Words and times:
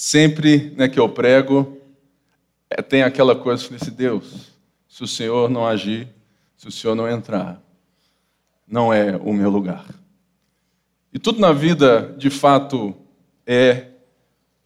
sempre 0.00 0.72
né, 0.78 0.88
que 0.88 0.98
eu 0.98 1.10
prego, 1.10 1.76
é, 2.70 2.80
tem 2.80 3.02
aquela 3.02 3.36
coisa, 3.36 3.66
eu 3.70 3.76
assim, 3.76 3.90
Deus, 3.90 4.50
se 4.88 5.04
o 5.04 5.06
Senhor 5.06 5.50
não 5.50 5.66
agir, 5.66 6.08
se 6.56 6.66
o 6.66 6.72
Senhor 6.72 6.94
não 6.94 7.06
entrar, 7.06 7.62
não 8.66 8.90
é 8.90 9.14
o 9.18 9.30
meu 9.34 9.50
lugar. 9.50 9.84
E 11.12 11.18
tudo 11.18 11.38
na 11.38 11.52
vida, 11.52 12.14
de 12.16 12.30
fato, 12.30 12.96
é 13.46 13.88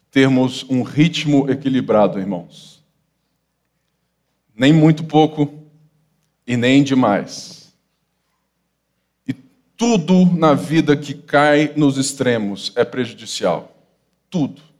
termos 0.09 0.63
um 0.69 0.83
ritmo 0.83 1.51
equilibrado, 1.51 2.17
irmãos. 2.17 2.81
Nem 4.55 4.71
muito 4.71 5.03
pouco 5.03 5.53
e 6.47 6.55
nem 6.55 6.81
demais. 6.81 7.75
E 9.27 9.33
tudo 9.75 10.25
na 10.33 10.53
vida 10.53 10.95
que 10.95 11.13
cai 11.13 11.73
nos 11.75 11.97
extremos 11.97 12.71
é 12.73 12.85
prejudicial. 12.85 13.75
Tudo. 14.29 14.74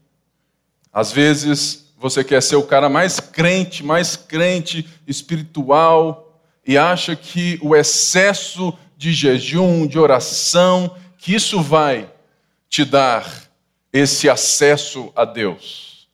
Às 0.96 1.12
vezes 1.12 1.94
você 1.98 2.24
quer 2.24 2.42
ser 2.42 2.56
o 2.56 2.64
cara 2.64 2.88
mais 2.88 3.20
crente, 3.20 3.84
mais 3.84 4.16
crente 4.16 4.88
espiritual 5.06 6.42
e 6.66 6.78
acha 6.78 7.18
que 7.18 7.60
o 7.62 7.76
excesso 7.76 8.74
de 8.96 9.12
jejum, 9.12 9.86
de 9.86 10.00
oração, 10.00 10.96
que 11.18 11.36
isso 11.36 11.62
vai 11.62 12.10
te 12.70 12.86
dar 12.86 13.44
esse 13.92 14.30
acesso 14.30 15.12
a 15.14 15.26
Deus. 15.26 16.08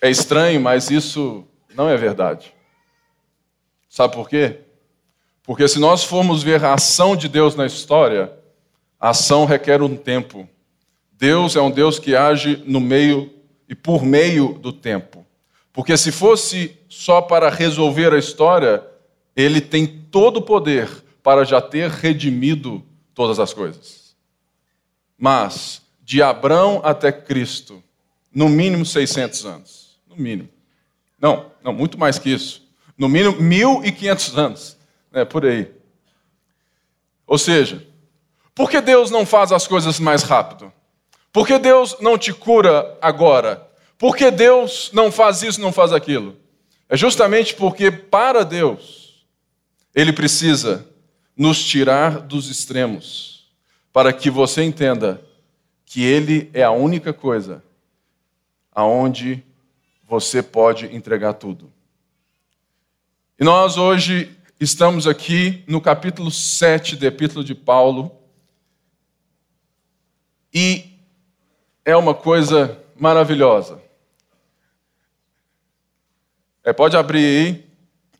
É 0.00 0.08
estranho, 0.08 0.60
mas 0.60 0.88
isso 0.88 1.44
não 1.74 1.88
é 1.88 1.96
verdade. 1.96 2.54
Sabe 3.88 4.14
por 4.14 4.28
quê? 4.28 4.60
Porque 5.42 5.66
se 5.66 5.80
nós 5.80 6.04
formos 6.04 6.40
ver 6.40 6.64
a 6.64 6.74
ação 6.74 7.16
de 7.16 7.28
Deus 7.28 7.56
na 7.56 7.66
história, 7.66 8.32
a 9.00 9.08
ação 9.08 9.44
requer 9.44 9.82
um 9.82 9.96
tempo. 9.96 10.48
Deus 11.24 11.56
é 11.56 11.60
um 11.62 11.70
Deus 11.70 11.98
que 11.98 12.14
age 12.14 12.62
no 12.66 12.78
meio 12.78 13.32
e 13.66 13.74
por 13.74 14.04
meio 14.04 14.58
do 14.58 14.70
tempo. 14.70 15.24
Porque 15.72 15.96
se 15.96 16.12
fosse 16.12 16.78
só 16.86 17.22
para 17.22 17.48
resolver 17.48 18.12
a 18.12 18.18
história, 18.18 18.86
ele 19.34 19.62
tem 19.62 19.86
todo 19.86 20.36
o 20.36 20.42
poder 20.42 20.86
para 21.22 21.42
já 21.42 21.62
ter 21.62 21.88
redimido 21.88 22.84
todas 23.14 23.38
as 23.40 23.54
coisas. 23.54 24.14
Mas 25.16 25.80
de 26.02 26.22
Abrão 26.22 26.82
até 26.84 27.10
Cristo, 27.10 27.82
no 28.30 28.46
mínimo 28.46 28.84
600 28.84 29.46
anos. 29.46 29.98
No 30.06 30.16
mínimo. 30.16 30.50
Não, 31.18 31.50
não, 31.62 31.72
muito 31.72 31.98
mais 31.98 32.18
que 32.18 32.34
isso. 32.34 32.68
No 32.98 33.08
mínimo 33.08 33.38
1.500 33.38 34.36
anos. 34.36 34.76
É 35.10 35.24
por 35.24 35.46
aí. 35.46 35.72
Ou 37.26 37.38
seja, 37.38 37.82
por 38.54 38.68
que 38.68 38.78
Deus 38.82 39.10
não 39.10 39.24
faz 39.24 39.52
as 39.52 39.66
coisas 39.66 39.98
mais 39.98 40.22
rápido? 40.22 40.70
Por 41.34 41.48
que 41.48 41.58
Deus 41.58 41.96
não 41.98 42.16
te 42.16 42.32
cura 42.32 42.96
agora? 43.02 43.68
Por 43.98 44.16
que 44.16 44.30
Deus 44.30 44.92
não 44.92 45.10
faz 45.10 45.42
isso, 45.42 45.60
não 45.60 45.72
faz 45.72 45.92
aquilo? 45.92 46.36
É 46.88 46.96
justamente 46.96 47.56
porque, 47.56 47.90
para 47.90 48.44
Deus, 48.44 49.26
Ele 49.92 50.12
precisa 50.12 50.88
nos 51.36 51.60
tirar 51.60 52.20
dos 52.20 52.48
extremos, 52.48 53.52
para 53.92 54.12
que 54.12 54.30
você 54.30 54.62
entenda 54.62 55.20
que 55.84 56.04
Ele 56.04 56.48
é 56.54 56.62
a 56.62 56.70
única 56.70 57.12
coisa 57.12 57.60
aonde 58.70 59.42
você 60.04 60.40
pode 60.40 60.86
entregar 60.94 61.32
tudo. 61.32 61.72
E 63.40 63.42
nós 63.42 63.76
hoje 63.76 64.38
estamos 64.60 65.04
aqui 65.04 65.64
no 65.66 65.80
capítulo 65.80 66.30
7 66.30 66.94
do 66.94 67.04
Epístola 67.04 67.44
de 67.44 67.56
Paulo. 67.56 68.12
E 70.52 70.93
é 71.84 71.94
uma 71.94 72.14
coisa 72.14 72.80
maravilhosa. 72.96 73.80
É, 76.64 76.72
pode 76.72 76.96
abrir 76.96 77.24
aí 77.24 77.64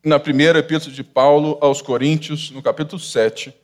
na 0.04 0.20
primeira 0.20 0.58
Epístola 0.58 0.94
de 0.94 1.02
Paulo 1.02 1.56
aos 1.62 1.80
Coríntios, 1.80 2.50
no 2.50 2.62
capítulo 2.62 3.00
7. 3.00 3.54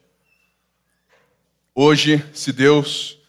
Hoje, 1.75 2.25
se 2.33 2.51
Deus 2.51 3.19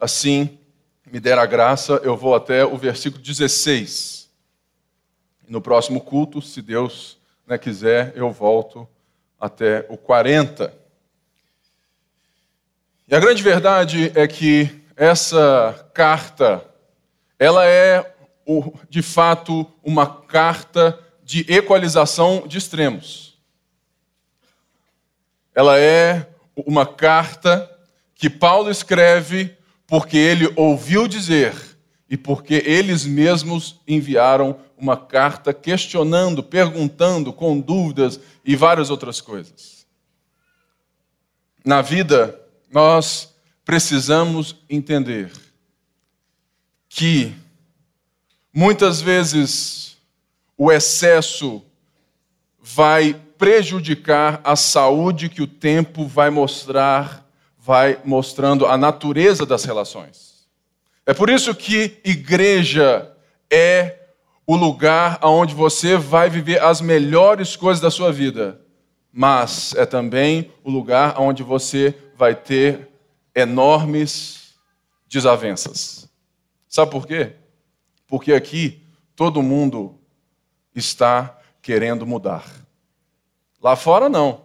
assim 0.00 0.58
me 1.04 1.20
der 1.20 1.38
a 1.38 1.44
graça, 1.44 2.00
eu 2.02 2.16
vou 2.16 2.34
até 2.34 2.64
o 2.64 2.78
versículo 2.78 3.22
16. 3.22 4.30
No 5.46 5.60
próximo 5.60 6.00
culto, 6.00 6.40
se 6.40 6.62
Deus 6.62 7.18
né, 7.46 7.58
quiser, 7.58 8.14
eu 8.16 8.32
volto 8.32 8.88
até 9.38 9.84
o 9.90 9.98
40. 9.98 10.72
E 13.06 13.14
a 13.14 13.20
grande 13.20 13.42
verdade 13.42 14.10
é 14.14 14.26
que 14.26 14.81
essa 14.96 15.90
carta, 15.94 16.64
ela 17.38 17.66
é 17.66 18.14
de 18.88 19.02
fato 19.02 19.66
uma 19.82 20.06
carta 20.06 20.98
de 21.22 21.46
equalização 21.48 22.46
de 22.46 22.58
extremos. 22.58 23.38
Ela 25.54 25.78
é 25.78 26.28
uma 26.56 26.86
carta 26.86 27.70
que 28.14 28.28
Paulo 28.28 28.70
escreve 28.70 29.56
porque 29.86 30.16
ele 30.16 30.52
ouviu 30.56 31.06
dizer 31.06 31.54
e 32.08 32.16
porque 32.16 32.62
eles 32.66 33.06
mesmos 33.06 33.80
enviaram 33.86 34.58
uma 34.76 34.96
carta 34.96 35.54
questionando, 35.54 36.42
perguntando, 36.42 37.32
com 37.32 37.58
dúvidas 37.58 38.20
e 38.44 38.54
várias 38.56 38.90
outras 38.90 39.20
coisas. 39.20 39.86
Na 41.64 41.80
vida, 41.80 42.38
nós 42.70 43.31
precisamos 43.64 44.56
entender 44.68 45.30
que 46.88 47.32
muitas 48.52 49.00
vezes 49.00 49.96
o 50.56 50.70
excesso 50.70 51.62
vai 52.60 53.14
prejudicar 53.38 54.40
a 54.44 54.54
saúde 54.54 55.28
que 55.28 55.42
o 55.42 55.46
tempo 55.46 56.06
vai 56.06 56.30
mostrar 56.30 57.22
vai 57.64 58.00
mostrando 58.04 58.66
a 58.66 58.76
natureza 58.76 59.46
das 59.46 59.64
relações. 59.64 60.48
É 61.06 61.14
por 61.14 61.30
isso 61.30 61.54
que 61.54 62.00
igreja 62.04 63.08
é 63.48 63.98
o 64.44 64.56
lugar 64.56 65.20
onde 65.22 65.54
você 65.54 65.96
vai 65.96 66.28
viver 66.28 66.60
as 66.60 66.80
melhores 66.80 67.54
coisas 67.54 67.80
da 67.80 67.90
sua 67.90 68.10
vida, 68.12 68.60
mas 69.12 69.74
é 69.76 69.86
também 69.86 70.50
o 70.64 70.70
lugar 70.70 71.20
onde 71.20 71.44
você 71.44 71.94
vai 72.16 72.34
ter 72.34 72.88
enormes 73.34 74.54
desavenças. 75.08 76.08
Sabe 76.68 76.90
por 76.90 77.06
quê? 77.06 77.32
Porque 78.06 78.32
aqui 78.32 78.82
todo 79.14 79.42
mundo 79.42 79.98
está 80.74 81.38
querendo 81.60 82.06
mudar. 82.06 82.44
Lá 83.62 83.76
fora 83.76 84.08
não. 84.08 84.44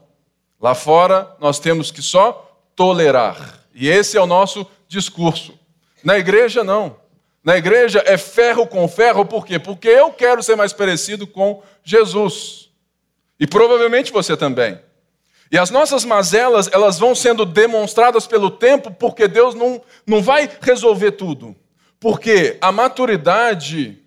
Lá 0.60 0.76
fora 0.76 1.36
nós 1.40 1.60
temos 1.60 1.92
que 1.92 2.02
só 2.02 2.62
tolerar. 2.76 3.64
E 3.74 3.88
esse 3.88 4.18
é 4.18 4.22
o 4.22 4.28
nosso 4.28 4.66
discurso. 4.88 5.58
Na 6.04 6.18
igreja, 6.18 6.64
não. 6.64 6.98
Na 7.44 7.58
igreja 7.58 8.04
é 8.06 8.18
ferro 8.18 8.68
com 8.68 8.88
ferro, 8.88 9.26
por 9.26 9.46
quê? 9.46 9.58
Porque 9.58 9.88
eu 9.88 10.12
quero 10.12 10.44
ser 10.44 10.56
mais 10.56 10.74
parecido 10.74 11.26
com 11.26 11.64
Jesus. 11.84 12.70
E 13.40 13.48
provavelmente 13.48 14.12
você 14.12 14.36
também. 14.36 14.80
E 15.52 15.58
as 15.58 15.70
nossas 15.70 16.04
mazelas, 16.04 16.70
elas 16.72 17.00
vão 17.00 17.16
sendo 17.16 17.46
demonstradas 17.46 18.28
pelo 18.28 18.52
tempo, 18.52 18.92
porque 18.92 19.28
Deus 19.28 19.56
não, 19.56 19.82
não 20.06 20.22
vai 20.22 20.50
resolver 20.62 21.12
tudo. 21.12 21.56
Porque 22.00 22.58
a 22.62 22.72
maturidade 22.72 24.04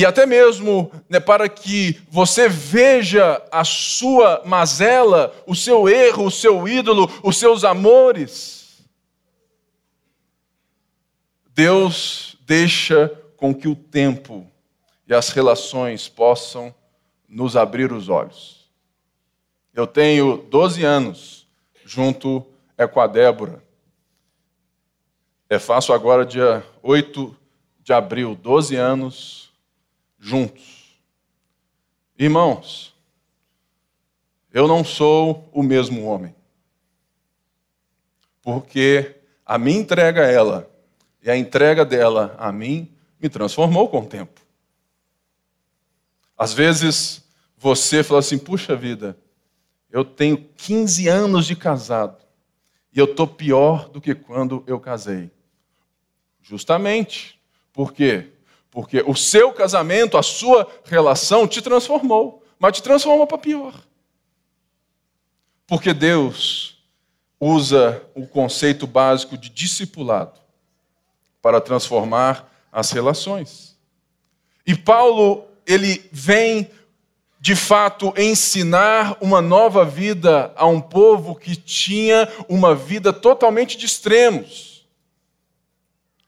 e 0.00 0.06
até 0.06 0.24
mesmo 0.24 0.90
né, 1.10 1.20
para 1.20 1.46
que 1.46 2.00
você 2.08 2.48
veja 2.48 3.42
a 3.52 3.64
sua 3.64 4.40
mazela, 4.46 5.30
o 5.46 5.54
seu 5.54 5.90
erro, 5.90 6.24
o 6.24 6.30
seu 6.30 6.66
ídolo, 6.66 7.06
os 7.22 7.36
seus 7.36 7.64
amores. 7.64 8.82
Deus 11.50 12.34
deixa 12.46 13.12
com 13.36 13.54
que 13.54 13.68
o 13.68 13.76
tempo 13.76 14.50
e 15.06 15.12
as 15.12 15.28
relações 15.28 16.08
possam 16.08 16.74
nos 17.28 17.54
abrir 17.54 17.92
os 17.92 18.08
olhos. 18.08 18.59
Eu 19.72 19.86
tenho 19.86 20.36
12 20.36 20.84
anos 20.84 21.46
junto 21.84 22.46
é 22.76 22.86
com 22.86 23.00
a 23.00 23.06
Débora. 23.06 23.62
É 25.48 25.58
fácil 25.58 25.94
agora, 25.94 26.24
dia 26.24 26.64
8 26.82 27.36
de 27.82 27.92
abril, 27.92 28.34
12 28.34 28.76
anos 28.76 29.52
juntos. 30.18 31.00
Irmãos, 32.18 32.94
eu 34.52 34.68
não 34.68 34.84
sou 34.84 35.48
o 35.52 35.62
mesmo 35.62 36.04
homem. 36.04 36.34
Porque 38.42 39.16
a 39.44 39.58
minha 39.58 39.80
entrega 39.80 40.24
a 40.24 40.30
ela 40.30 40.70
e 41.22 41.30
a 41.30 41.36
entrega 41.36 41.84
dela 41.84 42.34
a 42.38 42.50
mim 42.52 42.90
me 43.20 43.28
transformou 43.28 43.88
com 43.88 44.00
o 44.00 44.06
tempo. 44.06 44.40
Às 46.36 46.52
vezes 46.52 47.22
você 47.56 48.02
fala 48.02 48.20
assim: 48.20 48.38
puxa 48.38 48.74
vida, 48.74 49.16
eu 49.90 50.04
tenho 50.04 50.36
15 50.56 51.08
anos 51.08 51.46
de 51.46 51.56
casado 51.56 52.16
e 52.92 52.98
eu 52.98 53.06
estou 53.06 53.26
pior 53.26 53.88
do 53.88 54.00
que 54.00 54.14
quando 54.14 54.62
eu 54.66 54.78
casei. 54.78 55.30
Justamente 56.42 57.40
Por 57.72 57.92
quê? 57.92 58.32
Porque 58.70 59.02
o 59.06 59.14
seu 59.14 59.52
casamento, 59.52 60.16
a 60.18 60.22
sua 60.22 60.68
relação 60.84 61.46
te 61.46 61.62
transformou, 61.62 62.44
mas 62.58 62.76
te 62.76 62.82
transformou 62.82 63.26
para 63.26 63.38
pior. 63.38 63.74
Porque 65.66 65.94
Deus 65.94 66.78
usa 67.38 68.02
o 68.14 68.26
conceito 68.26 68.86
básico 68.86 69.38
de 69.38 69.48
discipulado 69.48 70.38
para 71.40 71.60
transformar 71.60 72.52
as 72.70 72.90
relações. 72.90 73.78
E 74.66 74.74
Paulo, 74.74 75.46
ele 75.66 76.08
vem 76.12 76.70
de 77.40 77.56
fato 77.56 78.12
ensinar 78.18 79.16
uma 79.18 79.40
nova 79.40 79.82
vida 79.82 80.52
a 80.54 80.66
um 80.66 80.78
povo 80.78 81.34
que 81.34 81.56
tinha 81.56 82.28
uma 82.46 82.74
vida 82.74 83.14
totalmente 83.14 83.78
de 83.78 83.86
extremos. 83.86 84.86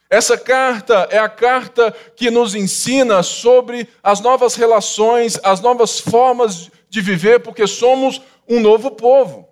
Essa 0.09 0.39
carta 0.39 1.07
é 1.11 1.19
a 1.19 1.29
carta 1.29 1.95
que 2.17 2.31
nos 2.31 2.55
ensina 2.55 3.23
sobre 3.23 3.87
as 4.03 4.21
novas 4.21 4.55
relações, 4.55 5.39
as 5.43 5.61
novas 5.61 6.01
formas 6.01 6.71
de 6.89 7.01
viver, 7.03 7.41
porque 7.41 7.67
somos 7.67 8.21
um 8.49 8.61
novo 8.61 8.91
povo. 8.91 9.49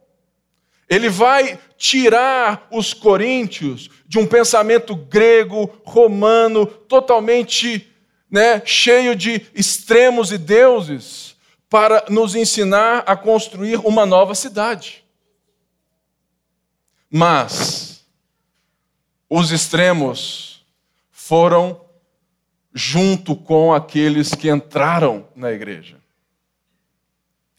Ele 0.89 1.09
vai 1.09 1.59
tirar 1.77 2.67
os 2.71 2.93
coríntios 2.93 3.89
de 4.07 4.19
um 4.19 4.27
pensamento 4.27 4.95
grego, 4.97 5.71
romano, 5.85 6.67
totalmente 6.67 7.87
né, 8.31 8.62
cheio 8.65 9.15
de 9.15 9.47
extremos 9.55 10.33
e 10.33 10.39
deuses, 10.39 11.30
para 11.71 12.05
nos 12.11 12.35
ensinar 12.35 13.05
a 13.07 13.17
construir 13.17 13.77
uma 13.77 14.05
nova 14.05 14.35
cidade. 14.35 15.05
Mas 17.09 18.05
os 19.29 19.53
extremos 19.53 20.67
foram 21.11 21.81
junto 22.75 23.37
com 23.37 23.73
aqueles 23.73 24.35
que 24.35 24.51
entraram 24.51 25.29
na 25.35 25.53
igreja. 25.53 26.01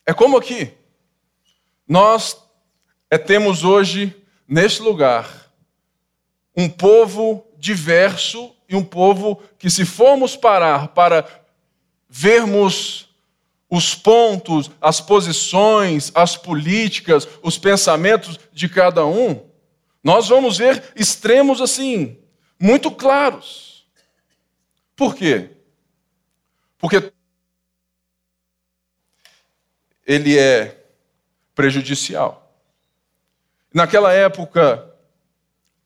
É 0.06 0.14
como 0.14 0.38
aqui. 0.38 0.74
Nós 1.88 2.38
é, 3.10 3.18
temos 3.18 3.64
hoje, 3.64 4.14
neste 4.46 4.82
lugar, 4.82 5.52
um 6.56 6.68
povo 6.70 7.46
diverso 7.58 8.54
e 8.68 8.76
um 8.76 8.84
povo 8.84 9.42
que, 9.58 9.70
se 9.70 9.86
formos 9.86 10.36
parar 10.36 10.90
para 10.90 11.26
vermos 12.10 13.11
os 13.72 13.96
pontos, 13.96 14.70
as 14.82 15.00
posições, 15.00 16.12
as 16.14 16.36
políticas, 16.36 17.26
os 17.42 17.58
pensamentos 17.58 18.38
de 18.52 18.68
cada 18.68 19.06
um, 19.06 19.50
nós 20.04 20.28
vamos 20.28 20.58
ver 20.58 20.92
extremos 20.94 21.62
assim, 21.62 22.20
muito 22.60 22.92
claros. 22.92 23.88
Por 24.94 25.16
quê? 25.16 25.52
Porque 26.78 27.14
ele 30.06 30.38
é 30.38 30.84
prejudicial. 31.56 32.54
Naquela 33.74 34.12
época, 34.12 34.86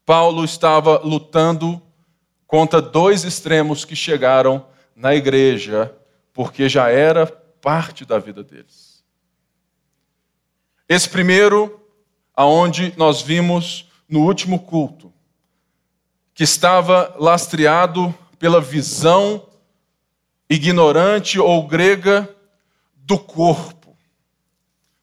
Paulo 0.04 0.44
estava 0.44 0.98
lutando 1.04 1.80
contra 2.48 2.82
dois 2.82 3.24
extremos 3.24 3.86
que 3.86 3.96
chegaram 3.96 4.66
na 4.96 5.14
igreja, 5.14 5.96
porque 6.34 6.68
já 6.68 6.90
era 6.90 7.45
parte 7.66 8.06
da 8.06 8.20
vida 8.20 8.44
deles. 8.44 9.04
Esse 10.88 11.10
primeiro, 11.10 11.84
aonde 12.36 12.94
nós 12.96 13.24
vimos 13.24 13.90
no 14.08 14.20
último 14.20 14.60
culto, 14.60 15.12
que 16.32 16.44
estava 16.44 17.16
lastreado 17.18 18.14
pela 18.38 18.62
visão 18.62 19.48
ignorante 20.48 21.40
ou 21.40 21.66
grega 21.66 22.30
do 22.98 23.18
corpo. 23.18 23.98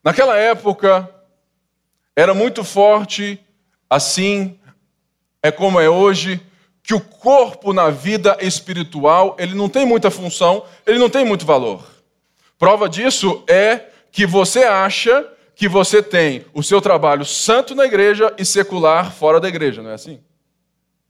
Naquela 0.01 0.37
época, 0.37 1.13
era 2.15 2.33
muito 2.33 2.63
forte, 2.63 3.45
assim 3.89 4.57
é 5.41 5.51
como 5.51 5.81
é 5.81 5.89
hoje, 5.89 6.39
que 6.81 6.93
o 6.93 7.01
corpo 7.01 7.73
na 7.73 7.89
vida 7.89 8.37
espiritual, 8.39 9.35
ele 9.37 9.53
não 9.53 9.67
tem 9.67 9.85
muita 9.85 10.09
função, 10.09 10.63
ele 10.87 10.97
não 10.97 11.09
tem 11.09 11.25
muito 11.25 11.45
valor. 11.45 11.92
Prova 12.63 12.87
disso 12.87 13.43
é 13.45 13.89
que 14.09 14.25
você 14.25 14.63
acha 14.63 15.29
que 15.53 15.67
você 15.67 16.01
tem 16.01 16.45
o 16.53 16.63
seu 16.63 16.79
trabalho 16.79 17.25
santo 17.25 17.75
na 17.75 17.83
igreja 17.83 18.33
e 18.37 18.45
secular 18.45 19.11
fora 19.11 19.37
da 19.37 19.49
igreja, 19.49 19.83
não 19.83 19.89
é 19.89 19.95
assim? 19.95 20.21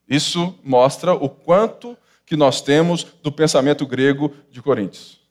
Isso 0.09 0.57
mostra 0.63 1.13
o 1.13 1.29
quanto 1.29 1.95
que 2.25 2.35
nós 2.35 2.59
temos 2.59 3.05
do 3.21 3.31
pensamento 3.31 3.85
grego 3.85 4.33
de 4.49 4.63
Coríntios. 4.63 5.21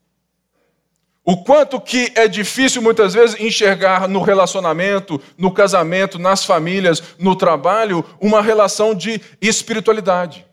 O 1.25 1.43
quanto 1.43 1.81
que 1.81 2.13
é 2.15 2.29
difícil 2.29 2.81
muitas 2.81 3.15
vezes 3.15 3.41
enxergar 3.41 4.07
no 4.07 4.23
relacionamento, 4.23 5.21
no 5.37 5.51
casamento, 5.51 6.21
nas 6.21 6.45
famílias, 6.45 7.03
no 7.19 7.35
trabalho, 7.35 8.05
uma 8.21 8.41
relação 8.41 8.95
de 8.95 9.21
espiritualidade. 9.41 10.47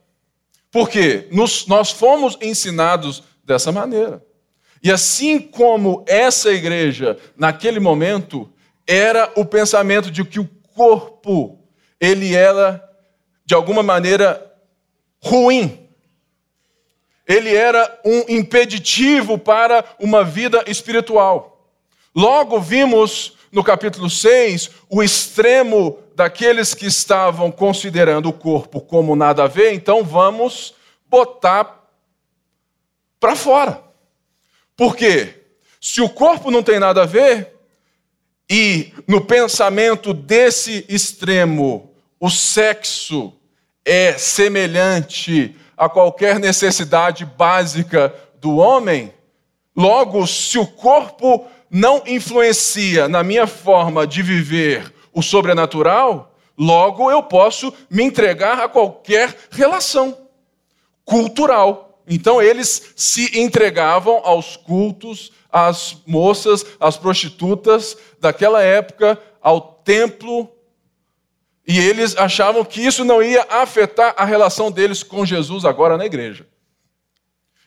Porque 0.72 1.28
nós 1.68 1.92
fomos 1.92 2.40
ensinados 2.42 3.22
dessa 3.46 3.72
maneira. 3.72 4.28
E 4.82 4.92
assim 4.92 5.40
como 5.40 6.04
essa 6.08 6.52
igreja, 6.52 7.18
naquele 7.38 7.80
momento, 7.80 8.52
era 8.88 9.32
o 9.36 9.46
pensamento 9.46 10.10
de 10.10 10.24
que 10.24 10.40
o 10.40 10.50
corpo, 10.74 11.60
ele 12.00 12.34
era, 12.34 12.84
de 13.46 13.54
alguma 13.54 13.84
maneira, 13.84 14.54
ruim 15.22 15.90
ele 17.30 17.56
era 17.56 18.02
um 18.04 18.26
impeditivo 18.28 19.38
para 19.38 19.86
uma 20.00 20.24
vida 20.24 20.64
espiritual. 20.66 21.70
Logo 22.16 22.60
vimos 22.60 23.38
no 23.52 23.64
capítulo 23.64 24.10
6 24.10 24.72
o 24.90 25.04
extremo 25.04 26.00
daqueles 26.16 26.74
que 26.74 26.88
estavam 26.88 27.52
considerando 27.52 28.30
o 28.30 28.34
corpo 28.34 28.82
como 28.82 29.16
nada 29.16 29.44
a 29.44 29.48
ver, 29.48 29.74
então 29.74 30.04
vamos 30.04 30.74
botar 31.08 31.88
para 33.20 33.36
fora. 33.36 33.80
Por 34.80 34.96
quê? 34.96 35.34
Se 35.82 36.00
o 36.00 36.08
corpo 36.08 36.50
não 36.50 36.64
tem 36.64 36.80
nada 36.80 37.04
a 37.04 37.06
ver, 37.06 37.54
e 38.50 38.94
no 39.06 39.20
pensamento 39.20 40.14
desse 40.14 40.86
extremo, 40.88 41.92
o 42.18 42.30
sexo 42.30 43.34
é 43.84 44.14
semelhante 44.18 45.54
a 45.76 45.90
qualquer 45.90 46.40
necessidade 46.40 47.26
básica 47.26 48.16
do 48.40 48.56
homem, 48.56 49.14
logo, 49.76 50.26
se 50.26 50.58
o 50.58 50.66
corpo 50.66 51.46
não 51.70 52.02
influencia 52.08 53.10
na 53.10 53.22
minha 53.22 53.48
forma 53.48 54.08
de 54.08 54.24
viver 54.24 54.94
o 55.12 55.22
sobrenatural, 55.22 56.34
logo 56.58 57.12
eu 57.12 57.22
posso 57.22 57.74
me 57.90 58.02
entregar 58.02 58.62
a 58.62 58.70
qualquer 58.70 59.36
relação 59.52 60.18
cultural. 61.04 61.89
Então 62.10 62.42
eles 62.42 62.94
se 62.96 63.40
entregavam 63.40 64.20
aos 64.26 64.58
cultos, 64.58 65.32
às 65.52 65.98
moças, 66.06 66.66
às 66.80 66.98
prostitutas 66.98 67.96
daquela 68.20 68.62
época, 68.62 69.18
ao 69.42 69.62
templo 69.62 70.52
e 71.70 71.78
eles 71.78 72.18
achavam 72.18 72.66
que 72.66 72.82
isso 72.82 73.06
não 73.06 73.22
ia 73.22 73.46
afetar 73.48 74.16
a 74.18 74.26
relação 74.26 74.72
deles 74.72 75.04
com 75.04 75.24
Jesus 75.24 75.66
agora 75.66 75.98
na 75.98 76.06
igreja. 76.08 76.48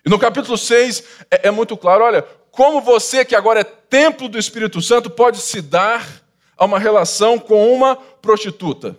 E 0.04 0.11
no 0.11 0.18
capítulo 0.18 0.58
6 0.58 1.04
é, 1.30 1.46
é 1.46 1.50
muito 1.52 1.76
claro: 1.76 2.02
olha, 2.02 2.22
como 2.50 2.80
você, 2.80 3.25
que 3.25 3.37
agora 3.37 3.61
é 3.61 3.64
templo 3.64 4.28
do 4.28 4.40
Espírito 4.40 4.82
Santo, 4.82 5.08
pode 5.08 5.38
se 5.38 5.62
dar 5.62 6.04
a 6.56 6.64
uma 6.64 6.80
relação 6.80 7.38
com 7.38 7.72
uma 7.72 7.94
prostituta. 7.94 8.96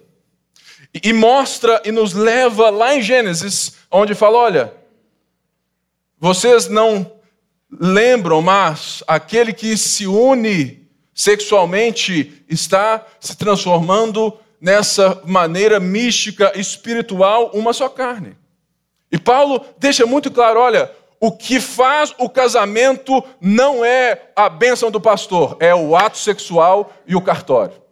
E, 0.93 1.09
e 1.09 1.11
mostra 1.11 1.81
e 1.83 1.91
nos 1.91 2.13
leva 2.13 2.69
lá 2.69 2.95
em 2.95 3.01
Gênesis, 3.01 3.73
onde 3.91 4.15
fala: 4.15 4.37
olha, 4.37 4.73
vocês 6.23 6.69
não 6.69 7.11
lembram, 7.69 8.41
mas 8.41 9.03
aquele 9.05 9.51
que 9.51 9.75
se 9.75 10.07
une 10.07 10.87
sexualmente 11.13 12.45
está 12.47 13.05
se 13.19 13.35
transformando 13.35 14.39
nessa 14.61 15.21
maneira 15.25 15.81
mística, 15.81 16.57
espiritual, 16.57 17.51
uma 17.53 17.73
só 17.73 17.89
carne. 17.89 18.37
E 19.11 19.19
Paulo 19.19 19.65
deixa 19.77 20.05
muito 20.05 20.31
claro: 20.31 20.61
olha, 20.61 20.89
o 21.19 21.29
que 21.29 21.59
faz 21.59 22.15
o 22.17 22.29
casamento 22.29 23.21
não 23.41 23.83
é 23.83 24.31
a 24.33 24.47
bênção 24.47 24.89
do 24.89 25.01
pastor, 25.01 25.57
é 25.59 25.75
o 25.75 25.93
ato 25.93 26.17
sexual 26.17 26.93
e 27.05 27.17
o 27.17 27.21
cartório. 27.21 27.83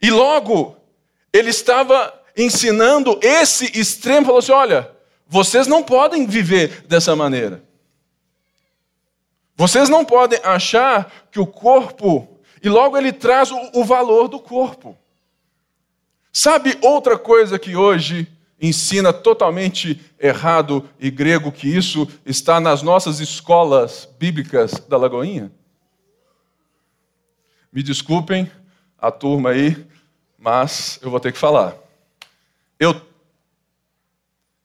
E 0.00 0.10
logo, 0.10 0.78
ele 1.30 1.50
estava 1.50 2.17
ensinando 2.38 3.18
esse 3.20 3.78
extremo, 3.78 4.26
falou 4.26 4.38
assim: 4.38 4.52
olha, 4.52 4.90
vocês 5.26 5.66
não 5.66 5.82
podem 5.82 6.26
viver 6.26 6.84
dessa 6.86 7.16
maneira. 7.16 7.62
Vocês 9.56 9.88
não 9.88 10.04
podem 10.04 10.38
achar 10.44 11.12
que 11.32 11.40
o 11.40 11.46
corpo 11.46 12.38
e 12.62 12.68
logo 12.68 12.96
ele 12.96 13.12
traz 13.12 13.50
o, 13.50 13.58
o 13.74 13.84
valor 13.84 14.28
do 14.28 14.38
corpo. 14.38 14.96
Sabe 16.32 16.78
outra 16.80 17.18
coisa 17.18 17.58
que 17.58 17.74
hoje 17.74 18.28
ensina 18.60 19.12
totalmente 19.12 20.00
errado 20.18 20.88
e 20.98 21.10
grego 21.10 21.50
que 21.50 21.68
isso 21.68 22.08
está 22.24 22.60
nas 22.60 22.82
nossas 22.82 23.18
escolas 23.18 24.08
bíblicas 24.18 24.72
da 24.88 24.96
Lagoinha? 24.96 25.50
Me 27.72 27.82
desculpem 27.82 28.50
a 28.96 29.10
turma 29.10 29.50
aí, 29.50 29.84
mas 30.38 30.98
eu 31.02 31.10
vou 31.10 31.20
ter 31.20 31.32
que 31.32 31.38
falar. 31.38 31.87
Eu, 32.78 33.00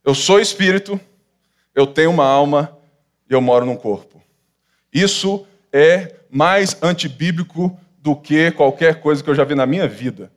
eu 0.04 0.14
sou 0.14 0.40
espírito, 0.40 1.00
eu 1.74 1.88
tenho 1.88 2.12
uma 2.12 2.26
alma 2.26 2.78
e 3.30 3.34
eu 3.34 3.42
moro 3.42 3.66
num 3.66 3.76
corpo. 3.76 4.22
Isso 4.92 5.48
é 5.72 6.16
mais 6.30 6.78
antibíblico 6.84 7.78
do 7.98 8.16
que 8.16 8.52
qualquer 8.52 9.02
coisa 9.02 9.24
que 9.24 9.30
eu 9.30 9.36
já 9.36 9.44
vi 9.44 9.56
na 9.56 9.66
minha 9.66 9.88
vida. 9.88 10.32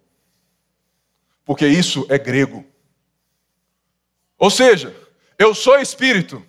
Porque 1.44 1.66
isso 1.66 2.06
é 2.08 2.18
grego. 2.18 2.64
Ou 4.38 4.50
seja, 4.50 4.94
eu 5.38 5.54
sou 5.54 5.78
espírito, 5.78 6.42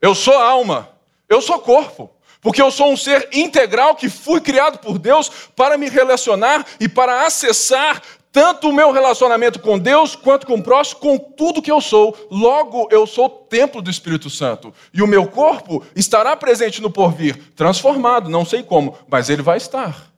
eu 0.00 0.14
sou 0.14 0.36
alma, 0.36 0.88
eu 1.28 1.40
sou 1.40 1.58
corpo. 1.60 2.10
Porque 2.40 2.60
eu 2.60 2.72
sou 2.72 2.90
um 2.90 2.96
ser 2.96 3.28
integral 3.32 3.94
que 3.94 4.08
fui 4.08 4.40
criado 4.40 4.78
por 4.78 4.98
Deus 4.98 5.30
para 5.54 5.78
me 5.78 5.88
relacionar 5.88 6.66
e 6.80 6.88
para 6.88 7.24
acessar 7.24 8.02
tanto 8.32 8.70
o 8.70 8.72
meu 8.72 8.90
relacionamento 8.90 9.60
com 9.60 9.78
Deus 9.78 10.16
quanto 10.16 10.46
com 10.46 10.54
o 10.54 10.62
próximo, 10.62 11.00
com 11.00 11.18
tudo 11.18 11.60
que 11.60 11.70
eu 11.70 11.82
sou. 11.82 12.16
Logo, 12.30 12.88
eu 12.90 13.06
sou 13.06 13.28
templo 13.28 13.82
do 13.82 13.90
Espírito 13.90 14.30
Santo. 14.30 14.74
E 14.92 15.02
o 15.02 15.06
meu 15.06 15.26
corpo 15.26 15.84
estará 15.94 16.34
presente 16.34 16.80
no 16.80 16.90
porvir, 16.90 17.52
transformado, 17.54 18.30
não 18.30 18.46
sei 18.46 18.62
como, 18.62 18.96
mas 19.06 19.28
ele 19.28 19.42
vai 19.42 19.58
estar. 19.58 20.10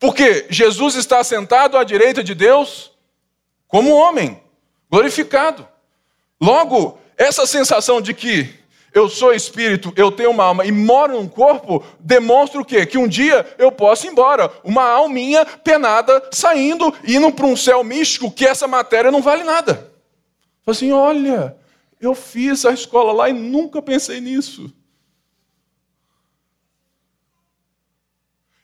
Porque 0.00 0.46
Jesus 0.50 0.96
está 0.96 1.22
sentado 1.22 1.78
à 1.78 1.84
direita 1.84 2.24
de 2.24 2.34
Deus 2.34 2.90
como 3.68 3.94
homem, 3.94 4.42
glorificado. 4.90 5.66
Logo, 6.40 6.98
essa 7.16 7.46
sensação 7.46 8.00
de 8.00 8.14
que 8.14 8.57
eu 8.92 9.08
sou 9.08 9.32
espírito, 9.32 9.92
eu 9.96 10.10
tenho 10.10 10.30
uma 10.30 10.44
alma 10.44 10.64
e 10.64 10.72
moro 10.72 11.14
num 11.14 11.28
corpo, 11.28 11.84
demonstra 12.00 12.60
o 12.60 12.64
quê? 12.64 12.86
Que 12.86 12.98
um 12.98 13.06
dia 13.06 13.46
eu 13.58 13.70
posso 13.70 14.06
ir 14.06 14.10
embora. 14.10 14.50
Uma 14.64 14.84
alminha 14.84 15.44
penada 15.44 16.28
saindo, 16.32 16.94
indo 17.06 17.30
para 17.32 17.46
um 17.46 17.56
céu 17.56 17.84
místico 17.84 18.30
que 18.30 18.46
essa 18.46 18.66
matéria 18.66 19.10
não 19.10 19.20
vale 19.20 19.44
nada. 19.44 19.92
Assim, 20.66 20.92
olha, 20.92 21.56
eu 22.00 22.14
fiz 22.14 22.64
a 22.64 22.72
escola 22.72 23.12
lá 23.12 23.28
e 23.28 23.32
nunca 23.32 23.82
pensei 23.82 24.20
nisso. 24.20 24.72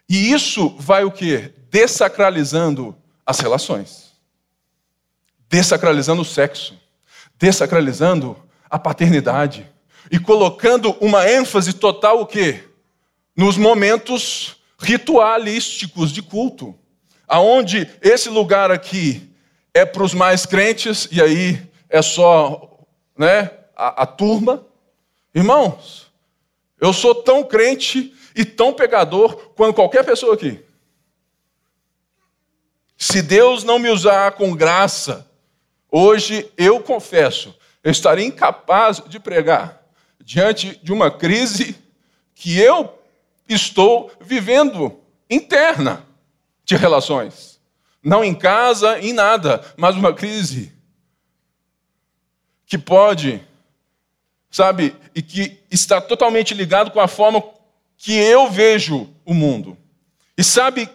E 0.09 0.33
isso 0.33 0.75
vai 0.78 1.04
o 1.04 1.11
quê? 1.11 1.52
Desacralizando 1.71 2.97
as 3.26 3.40
relações. 3.40 4.12
Desacralizando 5.49 6.23
o 6.23 6.26
sexo. 6.26 6.78
Desacralizando 7.38 8.37
a 8.69 8.78
paternidade 8.78 9.74
e 10.14 10.18
colocando 10.21 10.97
uma 11.00 11.28
ênfase 11.28 11.73
total 11.73 12.21
o 12.21 12.26
quê? 12.26 12.62
Nos 13.37 13.56
momentos 13.56 14.54
ritualísticos 14.78 16.12
de 16.12 16.23
culto, 16.23 16.73
aonde 17.26 17.90
esse 18.00 18.28
lugar 18.28 18.71
aqui 18.71 19.28
é 19.75 19.85
para 19.85 20.04
os 20.04 20.14
mais 20.14 20.47
crentes 20.47 21.09
e 21.11 21.21
aí 21.21 21.61
é 21.88 22.00
só, 22.00 22.78
né, 23.18 23.50
a, 23.75 24.04
a 24.04 24.06
turma. 24.06 24.64
Irmãos, 25.35 26.06
eu 26.80 26.92
sou 26.92 27.16
tão 27.16 27.42
crente 27.42 28.14
e 28.37 28.44
tão 28.44 28.73
pegador 28.73 29.35
quanto 29.56 29.75
qualquer 29.75 30.04
pessoa 30.04 30.35
aqui. 30.35 30.64
Se 32.97 33.21
Deus 33.21 33.64
não 33.64 33.80
me 33.80 33.90
usar 33.90 34.30
com 34.37 34.54
graça, 34.54 35.28
hoje 35.90 36.49
eu 36.56 36.78
confesso, 36.78 37.52
eu 37.83 37.90
estaria 37.90 38.25
incapaz 38.25 39.02
de 39.09 39.18
pregar 39.18 39.83
diante 40.25 40.81
de 40.83 40.93
uma 40.93 41.11
crise 41.11 41.76
que 42.35 42.59
eu 42.59 42.99
estou 43.49 44.11
vivendo 44.21 44.99
interna 45.28 46.04
de 46.64 46.76
relações. 46.76 47.61
Não 48.02 48.25
em 48.25 48.35
casa, 48.35 48.99
em 49.00 49.12
nada, 49.12 49.64
mas 49.76 49.97
uma 49.97 50.12
crise 50.12 50.73
que 52.66 52.78
pode, 52.78 53.40
sabe, 54.50 54.97
e 55.14 55.23
que 55.23 55.61
está 55.71 56.00
totalmente 56.00 56.54
ligado 56.54 56.90
com 56.90 57.00
a 57.00 57.09
forma 57.09 57.43
que 57.97 58.14
eu 58.14 58.50
vejo 58.50 59.09
o 59.25 59.33
mundo. 59.33 59.76
E 60.37 60.43
sabe 60.43 60.88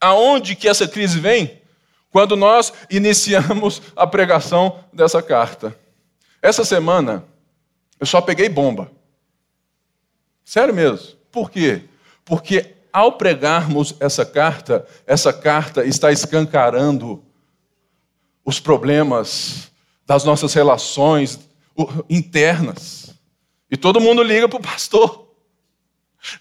aonde 0.00 0.54
que 0.54 0.68
essa 0.68 0.88
crise 0.88 1.20
vem? 1.20 1.60
Quando 2.10 2.36
nós 2.36 2.72
iniciamos 2.88 3.82
a 3.94 4.06
pregação 4.06 4.80
dessa 4.92 5.22
carta. 5.22 5.76
Essa 6.40 6.64
semana, 6.64 7.24
eu 7.98 8.06
só 8.06 8.20
peguei 8.20 8.48
bomba. 8.48 8.90
Sério 10.44 10.74
mesmo. 10.74 11.16
Por 11.30 11.50
quê? 11.50 11.84
Porque 12.24 12.74
ao 12.92 13.12
pregarmos 13.12 13.94
essa 14.00 14.24
carta, 14.24 14.86
essa 15.06 15.32
carta 15.32 15.84
está 15.84 16.10
escancarando 16.12 17.24
os 18.44 18.60
problemas 18.60 19.70
das 20.06 20.24
nossas 20.24 20.54
relações 20.54 21.38
internas. 22.08 23.14
E 23.70 23.76
todo 23.76 24.00
mundo 24.00 24.22
liga 24.22 24.48
para 24.48 24.58
o 24.58 24.62
pastor. 24.62 25.26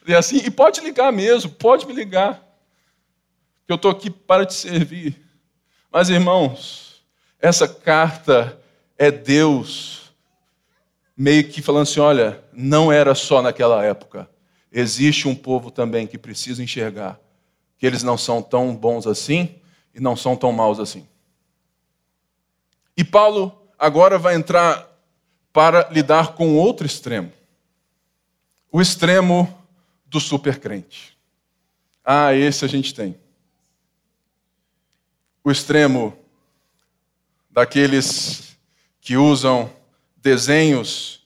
E 0.08 0.14
assim, 0.14 0.38
e 0.38 0.52
pode 0.52 0.82
ligar 0.82 1.12
mesmo, 1.12 1.52
pode 1.52 1.86
me 1.86 1.94
ligar. 1.94 2.42
Que 3.66 3.74
eu 3.74 3.76
estou 3.76 3.92
aqui 3.92 4.10
para 4.10 4.46
te 4.46 4.54
servir. 4.54 5.20
Mas, 5.92 6.10
irmãos, 6.10 7.04
essa 7.40 7.68
carta 7.68 8.60
é 8.98 9.10
Deus 9.10 10.05
meio 11.16 11.48
que 11.48 11.62
falando 11.62 11.84
assim: 11.84 12.00
olha, 12.00 12.44
não 12.52 12.92
era 12.92 13.16
só 13.16 13.42
naquela 13.42 13.84
época. 13.84 14.30
Existe 14.72 15.28
um 15.28 15.36
povo 15.36 15.72
também 15.72 16.06
que 16.06 16.18
precisa 16.18 16.62
enxergar 16.62 17.20
que 17.78 17.86
eles 17.86 18.04
não 18.04 18.18
são 18.18 18.42
tão 18.42 18.76
bons 18.76 19.08
assim 19.08 19.56
e 19.94 20.00
não 20.00 20.16
são 20.16 20.36
tão 20.36 20.52
maus 20.52 20.80
assim. 20.80 21.08
E 22.98 23.04
Paulo 23.04 23.70
agora 23.78 24.18
vai 24.18 24.36
entrar 24.36 24.90
para 25.52 25.90
lidar 25.90 26.34
com 26.34 26.56
outro 26.56 26.86
extremo. 26.86 27.32
O 28.72 28.82
extremo 28.82 29.66
do 30.06 30.20
supercrente. 30.20 31.18
Ah, 32.04 32.34
esse 32.34 32.66
a 32.66 32.68
gente 32.68 32.94
tem. 32.94 33.18
O 35.44 35.52
extremo 35.52 36.18
daqueles 37.50 38.58
que 39.00 39.16
usam 39.16 39.72
desenhos 40.26 41.24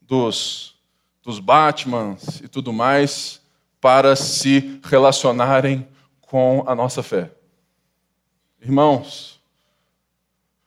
dos, 0.00 0.74
dos 1.22 1.38
Batmans 1.38 2.40
e 2.40 2.48
tudo 2.48 2.72
mais 2.72 3.40
para 3.80 4.16
se 4.16 4.80
relacionarem 4.82 5.86
com 6.20 6.64
a 6.66 6.74
nossa 6.74 7.04
fé. 7.04 7.30
Irmãos, 8.60 9.40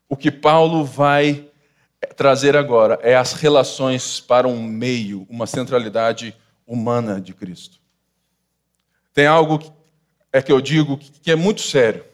o 0.08 0.16
que 0.16 0.32
Paulo 0.32 0.86
vai 0.86 1.50
trazer 2.16 2.56
agora 2.56 2.98
é 3.04 3.14
as 3.14 3.34
relações 3.34 4.22
para 4.22 4.48
um 4.48 4.64
meio, 4.64 5.28
uma 5.30 5.46
centralidade 5.46 6.34
humana 6.66 7.20
de 7.20 7.34
Cristo. 7.34 7.82
Tem 9.14 9.28
algo 9.28 9.60
que, 9.60 9.70
é 10.32 10.42
que 10.42 10.52
eu 10.52 10.62
digo 10.62 10.98
que 10.98 11.30
é 11.30 11.36
muito 11.36 11.60
sério. 11.60 12.06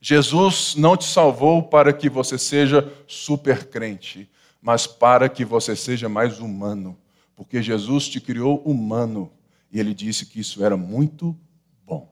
Jesus 0.00 0.74
não 0.74 0.96
te 0.96 1.04
salvou 1.04 1.62
para 1.62 1.92
que 1.92 2.10
você 2.10 2.36
seja 2.36 2.92
super 3.06 3.66
crente 3.66 4.28
mas 4.64 4.86
para 4.86 5.28
que 5.28 5.44
você 5.44 5.76
seja 5.76 6.08
mais 6.08 6.40
humano, 6.40 6.98
porque 7.36 7.62
Jesus 7.62 8.08
te 8.08 8.18
criou 8.18 8.62
humano 8.64 9.30
e 9.70 9.78
ele 9.78 9.92
disse 9.92 10.24
que 10.24 10.40
isso 10.40 10.64
era 10.64 10.74
muito 10.74 11.38
bom. 11.84 12.10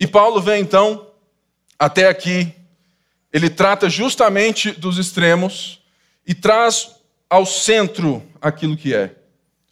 E 0.00 0.04
Paulo 0.04 0.42
vem 0.42 0.62
então 0.62 1.12
até 1.78 2.08
aqui, 2.08 2.52
ele 3.32 3.48
trata 3.48 3.88
justamente 3.88 4.72
dos 4.72 4.98
extremos 4.98 5.80
e 6.26 6.34
traz 6.34 6.96
ao 7.30 7.46
centro 7.46 8.20
aquilo 8.40 8.76
que 8.76 8.92
é. 8.92 9.14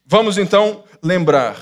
Vamos 0.06 0.38
então 0.38 0.84
lembrar 1.02 1.60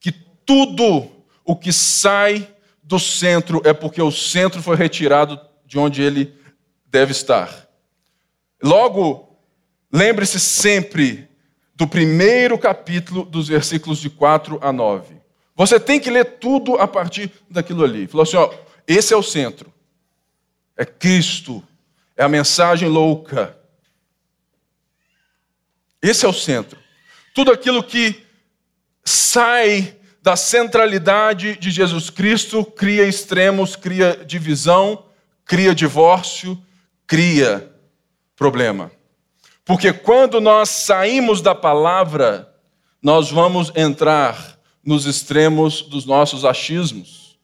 que 0.00 0.10
tudo 0.10 1.08
o 1.44 1.54
que 1.54 1.72
sai 1.72 2.52
do 2.82 2.98
centro 2.98 3.62
é 3.64 3.72
porque 3.72 4.02
o 4.02 4.10
centro 4.10 4.60
foi 4.60 4.74
retirado 4.74 5.53
de 5.74 5.78
onde 5.80 6.02
ele 6.02 6.32
deve 6.86 7.10
estar. 7.10 7.68
Logo, 8.62 9.36
lembre-se 9.92 10.38
sempre 10.38 11.28
do 11.74 11.84
primeiro 11.84 12.56
capítulo, 12.56 13.24
dos 13.24 13.48
versículos 13.48 13.98
de 13.98 14.08
4 14.08 14.60
a 14.62 14.72
9. 14.72 15.16
Você 15.56 15.80
tem 15.80 15.98
que 15.98 16.10
ler 16.10 16.38
tudo 16.38 16.76
a 16.76 16.86
partir 16.86 17.28
daquilo 17.50 17.82
ali. 17.82 18.06
Falou 18.06 18.22
assim: 18.22 18.36
ó, 18.36 18.54
esse 18.86 19.12
é 19.12 19.16
o 19.16 19.22
centro. 19.22 19.74
É 20.76 20.84
Cristo. 20.84 21.60
É 22.16 22.22
a 22.22 22.28
mensagem 22.28 22.88
louca. 22.88 23.58
Esse 26.00 26.24
é 26.24 26.28
o 26.28 26.32
centro. 26.32 26.78
Tudo 27.34 27.50
aquilo 27.50 27.82
que 27.82 28.24
sai 29.04 29.96
da 30.22 30.36
centralidade 30.36 31.56
de 31.56 31.72
Jesus 31.72 32.10
Cristo 32.10 32.64
cria 32.64 33.08
extremos, 33.08 33.74
cria 33.74 34.24
divisão, 34.24 35.04
cria 35.44 35.74
divórcio, 35.74 36.60
cria 37.06 37.72
problema. 38.36 38.90
Porque 39.64 39.92
quando 39.92 40.40
nós 40.40 40.68
saímos 40.68 41.40
da 41.40 41.54
palavra, 41.54 42.52
nós 43.02 43.30
vamos 43.30 43.72
entrar 43.74 44.58
nos 44.84 45.06
extremos 45.06 45.82
dos 45.82 46.04
nossos 46.04 46.44
achismos 46.44 47.38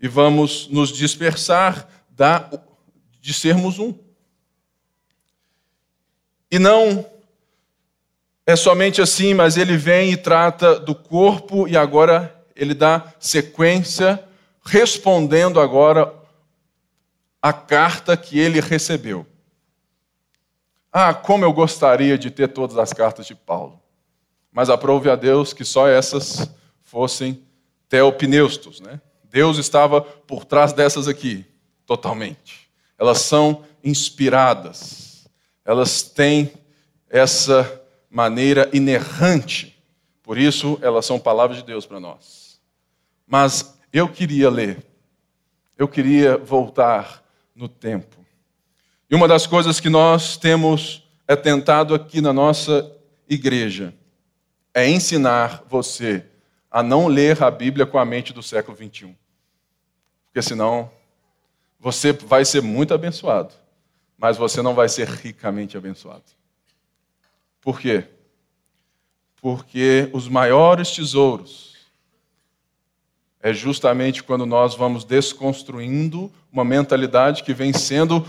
e 0.00 0.08
vamos 0.08 0.68
nos 0.68 0.90
dispersar 0.90 1.88
da, 2.10 2.50
de 3.20 3.34
sermos 3.34 3.78
um. 3.78 3.94
E 6.50 6.58
não 6.58 7.04
é 8.46 8.54
somente 8.54 9.02
assim, 9.02 9.34
mas 9.34 9.56
ele 9.56 9.76
vem 9.76 10.12
e 10.12 10.16
trata 10.16 10.78
do 10.78 10.94
corpo 10.94 11.66
e 11.66 11.76
agora 11.76 12.32
ele 12.54 12.72
dá 12.72 13.12
sequência, 13.18 14.22
respondendo 14.64 15.60
agora 15.60 16.14
a 17.40 17.52
carta 17.52 18.16
que 18.16 18.38
ele 18.38 18.60
recebeu. 18.60 19.26
Ah, 20.92 21.12
como 21.12 21.44
eu 21.44 21.52
gostaria 21.52 22.16
de 22.16 22.30
ter 22.30 22.48
todas 22.48 22.78
as 22.78 22.92
cartas 22.92 23.26
de 23.26 23.34
Paulo. 23.34 23.80
Mas 24.50 24.70
aprove 24.70 25.10
a 25.10 25.16
Deus 25.16 25.52
que 25.52 25.64
só 25.64 25.86
essas 25.86 26.50
fossem 26.82 27.42
teopneustos, 27.88 28.80
né? 28.80 29.00
Deus 29.24 29.58
estava 29.58 30.00
por 30.00 30.44
trás 30.44 30.72
dessas 30.72 31.06
aqui, 31.06 31.44
totalmente. 31.84 32.70
Elas 32.98 33.18
são 33.18 33.64
inspiradas. 33.84 35.28
Elas 35.64 36.02
têm 36.02 36.52
essa 37.10 37.82
maneira 38.08 38.70
inerrante. 38.72 39.78
Por 40.22 40.38
isso, 40.38 40.78
elas 40.80 41.04
são 41.04 41.18
palavras 41.18 41.58
de 41.58 41.64
Deus 41.64 41.84
para 41.84 42.00
nós. 42.00 42.58
Mas 43.26 43.78
eu 43.92 44.08
queria 44.08 44.48
ler, 44.48 44.82
eu 45.76 45.86
queria 45.86 46.38
voltar 46.38 47.22
no 47.56 47.68
tempo. 47.68 48.24
E 49.10 49.14
uma 49.14 49.26
das 49.26 49.46
coisas 49.46 49.80
que 49.80 49.88
nós 49.88 50.36
temos 50.36 51.02
é 51.26 51.34
tentado 51.34 51.94
aqui 51.94 52.20
na 52.20 52.32
nossa 52.32 52.94
igreja 53.28 53.94
é 54.74 54.88
ensinar 54.88 55.64
você 55.66 56.24
a 56.70 56.82
não 56.82 57.06
ler 57.06 57.42
a 57.42 57.50
Bíblia 57.50 57.86
com 57.86 57.98
a 57.98 58.04
mente 58.04 58.32
do 58.32 58.42
século 58.42 58.76
21. 58.76 59.16
Porque 60.26 60.42
senão 60.42 60.90
você 61.80 62.12
vai 62.12 62.44
ser 62.44 62.60
muito 62.60 62.92
abençoado, 62.92 63.54
mas 64.18 64.36
você 64.36 64.60
não 64.60 64.74
vai 64.74 64.88
ser 64.88 65.08
ricamente 65.08 65.78
abençoado. 65.78 66.24
Por 67.60 67.80
quê? 67.80 68.04
Porque 69.40 70.10
os 70.12 70.28
maiores 70.28 70.90
tesouros 70.90 71.75
é 73.46 73.54
justamente 73.54 74.24
quando 74.24 74.44
nós 74.44 74.74
vamos 74.74 75.04
desconstruindo 75.04 76.32
uma 76.50 76.64
mentalidade 76.64 77.44
que 77.44 77.54
vem 77.54 77.72
sendo 77.72 78.26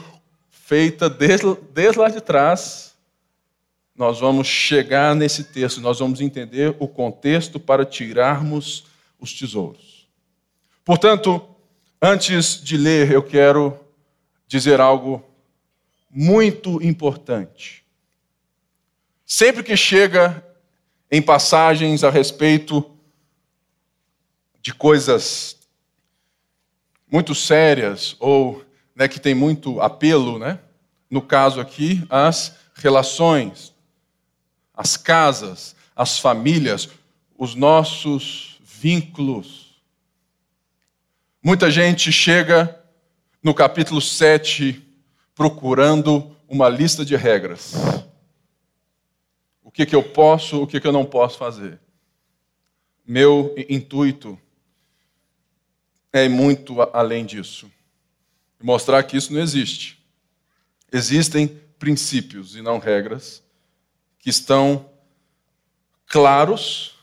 feita 0.48 1.10
desde, 1.10 1.58
desde 1.74 1.98
lá 1.98 2.08
de 2.08 2.22
trás. 2.22 2.96
Nós 3.96 4.20
vamos 4.20 4.46
chegar 4.46 5.16
nesse 5.16 5.46
texto, 5.46 5.82
nós 5.82 5.98
vamos 5.98 6.22
entender 6.22 6.76
o 6.78 6.88
contexto 6.88 7.60
para 7.60 7.84
tirarmos 7.84 8.86
os 9.20 9.34
tesouros. 9.34 10.08
Portanto, 10.86 11.44
antes 12.00 12.64
de 12.64 12.78
ler, 12.78 13.12
eu 13.12 13.24
quero 13.24 13.76
dizer 14.48 14.80
algo 14.80 15.26
muito 16.12 16.80
importante. 16.84 17.84
Sempre 19.26 19.64
que 19.64 19.76
chega 19.76 20.46
em 21.10 21.24
passagens 21.24 22.04
a 22.04 22.12
respeito 22.12 22.97
de 24.62 24.74
coisas 24.74 25.58
muito 27.12 27.34
sérias 27.34 28.16
ou 28.20 28.64
né, 28.96 29.08
que 29.08 29.20
tem 29.20 29.34
muito 29.34 29.82
apelo, 29.82 30.38
né? 30.38 30.60
no 31.10 31.22
caso 31.22 31.62
aqui, 31.62 32.06
as 32.10 32.56
relações, 32.76 33.74
as 34.74 34.98
casas, 34.98 35.76
as 35.96 36.20
famílias, 36.20 36.90
os 37.38 37.56
nossos 37.56 38.60
vínculos. 38.62 39.82
Muita 41.42 41.72
gente 41.72 42.12
chega 42.12 42.78
no 43.42 43.54
capítulo 43.54 44.02
7 44.02 44.84
procurando 45.34 46.36
uma 46.48 46.68
lista 46.68 47.06
de 47.06 47.16
regras 47.16 47.74
que, 49.78 49.86
que 49.86 49.96
eu 49.96 50.02
posso, 50.02 50.64
o 50.64 50.66
que, 50.66 50.80
que 50.80 50.88
eu 50.88 50.92
não 50.92 51.06
posso 51.06 51.38
fazer. 51.38 51.80
Meu 53.06 53.54
intuito 53.70 54.36
é 56.12 56.28
muito 56.28 56.82
além 56.94 57.26
disso. 57.26 57.72
Mostrar 58.62 59.04
que 59.04 59.18
isso 59.18 59.34
não 59.34 59.42
existe. 59.42 60.00
Existem 60.92 61.48
princípios 61.78 62.56
e 62.56 62.62
não 62.62 62.80
regras 62.80 63.44
que 64.20 64.30
estão 64.30 64.90
claros, 66.08 66.96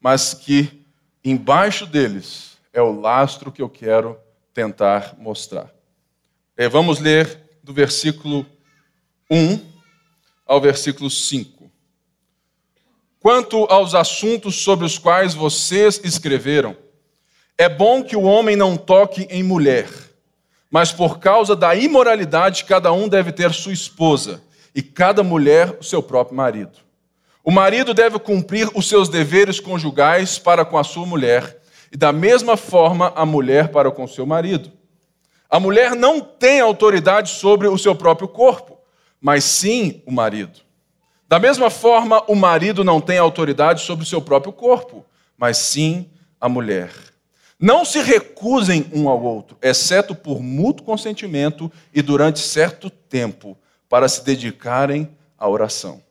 mas 0.00 0.34
que 0.34 0.84
embaixo 1.24 1.86
deles 1.86 2.58
é 2.72 2.80
o 2.80 3.00
lastro 3.00 3.50
que 3.50 3.62
eu 3.62 3.68
quero 3.68 4.18
tentar 4.54 5.16
mostrar. 5.18 5.72
É, 6.56 6.68
vamos 6.68 7.00
ler 7.00 7.40
do 7.62 7.72
versículo 7.72 8.46
1 9.30 9.58
ao 10.46 10.60
versículo 10.60 11.10
5. 11.10 11.70
Quanto 13.18 13.64
aos 13.64 13.94
assuntos 13.94 14.56
sobre 14.56 14.84
os 14.84 14.98
quais 14.98 15.32
vocês 15.32 16.00
escreveram, 16.04 16.76
é 17.62 17.68
bom 17.68 18.02
que 18.02 18.16
o 18.16 18.22
homem 18.22 18.56
não 18.56 18.76
toque 18.76 19.26
em 19.30 19.42
mulher, 19.42 19.88
mas 20.68 20.90
por 20.90 21.20
causa 21.20 21.54
da 21.54 21.74
imoralidade, 21.76 22.64
cada 22.64 22.92
um 22.92 23.08
deve 23.08 23.30
ter 23.30 23.52
sua 23.52 23.72
esposa, 23.72 24.42
e 24.74 24.82
cada 24.82 25.22
mulher 25.22 25.76
o 25.78 25.84
seu 25.84 26.02
próprio 26.02 26.36
marido. 26.36 26.78
O 27.44 27.52
marido 27.52 27.94
deve 27.94 28.18
cumprir 28.18 28.68
os 28.74 28.88
seus 28.88 29.08
deveres 29.08 29.60
conjugais 29.60 30.40
para 30.40 30.64
com 30.64 30.76
a 30.76 30.82
sua 30.82 31.06
mulher, 31.06 31.60
e 31.92 31.96
da 31.96 32.10
mesma 32.10 32.56
forma 32.56 33.12
a 33.14 33.24
mulher 33.24 33.68
para 33.68 33.92
com 33.92 34.08
seu 34.08 34.26
marido. 34.26 34.72
A 35.48 35.60
mulher 35.60 35.94
não 35.94 36.20
tem 36.20 36.60
autoridade 36.60 37.30
sobre 37.30 37.68
o 37.68 37.78
seu 37.78 37.94
próprio 37.94 38.26
corpo, 38.26 38.76
mas 39.20 39.44
sim 39.44 40.02
o 40.04 40.10
marido. 40.10 40.58
Da 41.28 41.38
mesma 41.38 41.70
forma, 41.70 42.24
o 42.26 42.34
marido 42.34 42.82
não 42.82 43.00
tem 43.00 43.18
autoridade 43.18 43.82
sobre 43.82 44.02
o 44.02 44.08
seu 44.08 44.20
próprio 44.20 44.52
corpo, 44.52 45.06
mas 45.38 45.58
sim 45.58 46.10
a 46.40 46.48
mulher. 46.48 47.11
Não 47.62 47.84
se 47.84 48.02
recusem 48.02 48.90
um 48.92 49.08
ao 49.08 49.22
outro, 49.22 49.56
exceto 49.62 50.16
por 50.16 50.42
mútuo 50.42 50.84
consentimento 50.84 51.70
e 51.94 52.02
durante 52.02 52.40
certo 52.40 52.90
tempo, 52.90 53.56
para 53.88 54.08
se 54.08 54.24
dedicarem 54.24 55.08
à 55.38 55.48
oração. 55.48 56.02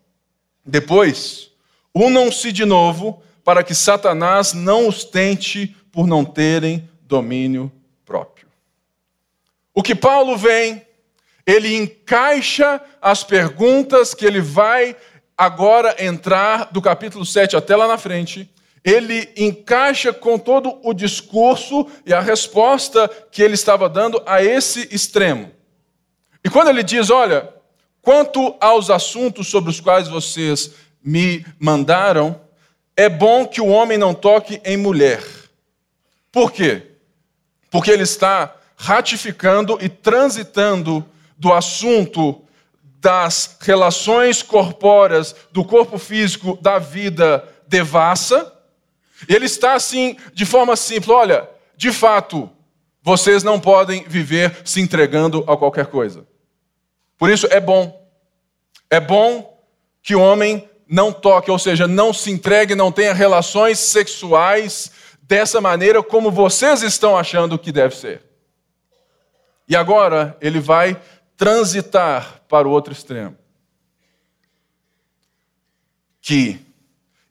Depois, 0.66 1.52
unam-se 1.94 2.54
de 2.54 2.64
novo, 2.64 3.22
para 3.44 3.66
que 3.66 3.76
Satanás 3.76 4.54
não 4.54 4.88
os 4.88 5.04
tente 5.04 5.76
por 5.92 6.08
não 6.08 6.24
terem 6.24 6.90
domínio 7.02 7.70
próprio. 8.06 8.48
O 9.74 9.84
que 9.84 9.94
Paulo 9.94 10.38
vem, 10.38 10.86
ele 11.46 11.76
encaixa 11.76 12.80
as 13.02 13.26
perguntas 13.26 14.14
que 14.14 14.26
ele 14.26 14.40
vai 14.40 14.96
agora 15.38 16.02
entrar 16.02 16.72
do 16.72 16.82
capítulo 16.82 17.26
7 17.26 17.58
até 17.58 17.76
lá 17.76 17.90
na 17.90 17.98
frente, 17.98 18.50
ele 18.84 19.30
encaixa 19.38 20.12
com 20.12 20.40
todo 20.40 20.80
o 20.84 20.94
discurso 20.94 21.88
e 22.06 22.14
a 22.14 22.20
resposta 22.20 23.08
que 23.32 23.42
ele 23.42 23.54
estava 23.54 23.88
dando 23.88 24.22
a 24.26 24.44
esse 24.44 24.88
extremo. 24.92 25.52
E 26.44 26.50
quando 26.50 26.70
ele 26.70 26.84
diz: 26.84 27.10
Olha, 27.10 27.50
quanto 28.02 28.56
aos 28.60 28.90
assuntos 28.90 29.48
sobre 29.48 29.70
os 29.70 29.80
quais 29.80 30.08
vocês 30.08 30.72
me 31.04 31.46
mandaram, 31.60 32.40
é 32.96 33.08
bom 33.08 33.46
que 33.46 33.62
o 33.62 33.68
homem 33.68 33.98
não 33.98 34.14
toque 34.14 34.62
em 34.66 34.78
mulher. 34.78 35.24
Por 36.32 36.52
quê? 36.52 36.84
Porque 37.70 37.92
ele 37.92 38.04
está 38.04 38.56
ratificando 38.76 39.78
e 39.82 39.88
transitando 39.88 41.06
do 41.38 41.54
assunto 41.54 42.42
das 43.00 43.58
relações 43.62 44.44
corpóreas 44.44 45.36
do 45.52 45.64
corpo 45.64 45.98
físico 45.98 46.58
da 46.62 46.78
vida 46.78 47.48
devassa. 47.68 48.52
Ele 49.28 49.46
está 49.46 49.74
assim, 49.74 50.18
de 50.34 50.46
forma 50.46 50.76
simples: 50.76 51.10
olha, 51.10 51.50
de 51.76 51.92
fato, 51.92 52.50
vocês 53.02 53.44
não 53.44 53.60
podem 53.60 54.04
viver 54.08 54.62
se 54.64 54.80
entregando 54.80 55.44
a 55.48 55.58
qualquer 55.58 55.88
coisa. 55.88 56.26
Por 57.18 57.30
isso 57.30 57.48
é 57.50 57.60
bom. 57.60 58.00
É 58.90 59.00
bom 59.00 59.60
que 60.02 60.16
o 60.16 60.22
homem 60.22 60.70
não 60.88 61.14
toque, 61.14 61.50
ou 61.50 61.58
seja, 61.58 61.88
não 61.88 62.14
se 62.14 62.30
entregue, 62.30 62.76
não 62.76 62.92
tenha 62.92 63.14
relações 63.14 63.80
sexuais 63.80 64.92
dessa 65.22 65.62
maneira 65.62 66.04
como 66.04 66.30
vocês 66.30 66.82
estão 66.82 67.18
achando 67.18 67.58
que 67.58 67.72
deve 67.72 67.96
ser. 67.96 68.22
E 69.68 69.76
agora 69.76 70.36
ele 70.42 70.60
vai 70.60 71.02
transitar 71.38 72.42
para 72.50 72.68
o 72.68 72.72
outro 72.72 72.92
extremo. 72.92 73.38
Que 76.22 76.60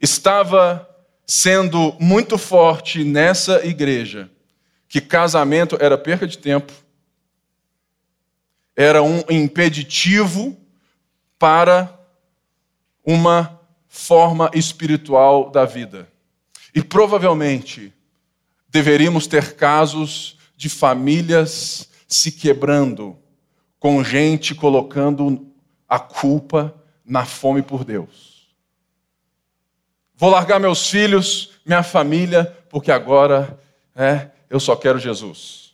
estava 0.00 0.88
sendo 1.32 1.94
muito 2.00 2.36
forte 2.36 3.04
nessa 3.04 3.64
igreja 3.64 4.28
que 4.88 5.00
casamento 5.00 5.78
era 5.80 5.96
perca 5.96 6.26
de 6.26 6.36
tempo, 6.36 6.72
era 8.74 9.00
um 9.00 9.22
impeditivo 9.30 10.58
para 11.38 11.96
uma 13.04 13.60
forma 13.86 14.50
espiritual 14.54 15.52
da 15.52 15.64
vida. 15.64 16.08
E 16.74 16.82
provavelmente 16.82 17.92
deveríamos 18.68 19.28
ter 19.28 19.54
casos 19.54 20.36
de 20.56 20.68
famílias 20.68 21.88
se 22.08 22.32
quebrando, 22.32 23.16
com 23.78 24.02
gente 24.02 24.52
colocando 24.52 25.46
a 25.88 26.00
culpa 26.00 26.74
na 27.04 27.24
fome 27.24 27.62
por 27.62 27.84
Deus. 27.84 28.29
Vou 30.20 30.28
largar 30.28 30.60
meus 30.60 30.90
filhos, 30.90 31.52
minha 31.64 31.82
família, 31.82 32.54
porque 32.68 32.92
agora 32.92 33.58
é, 33.96 34.28
eu 34.50 34.60
só 34.60 34.76
quero 34.76 34.98
Jesus. 34.98 35.72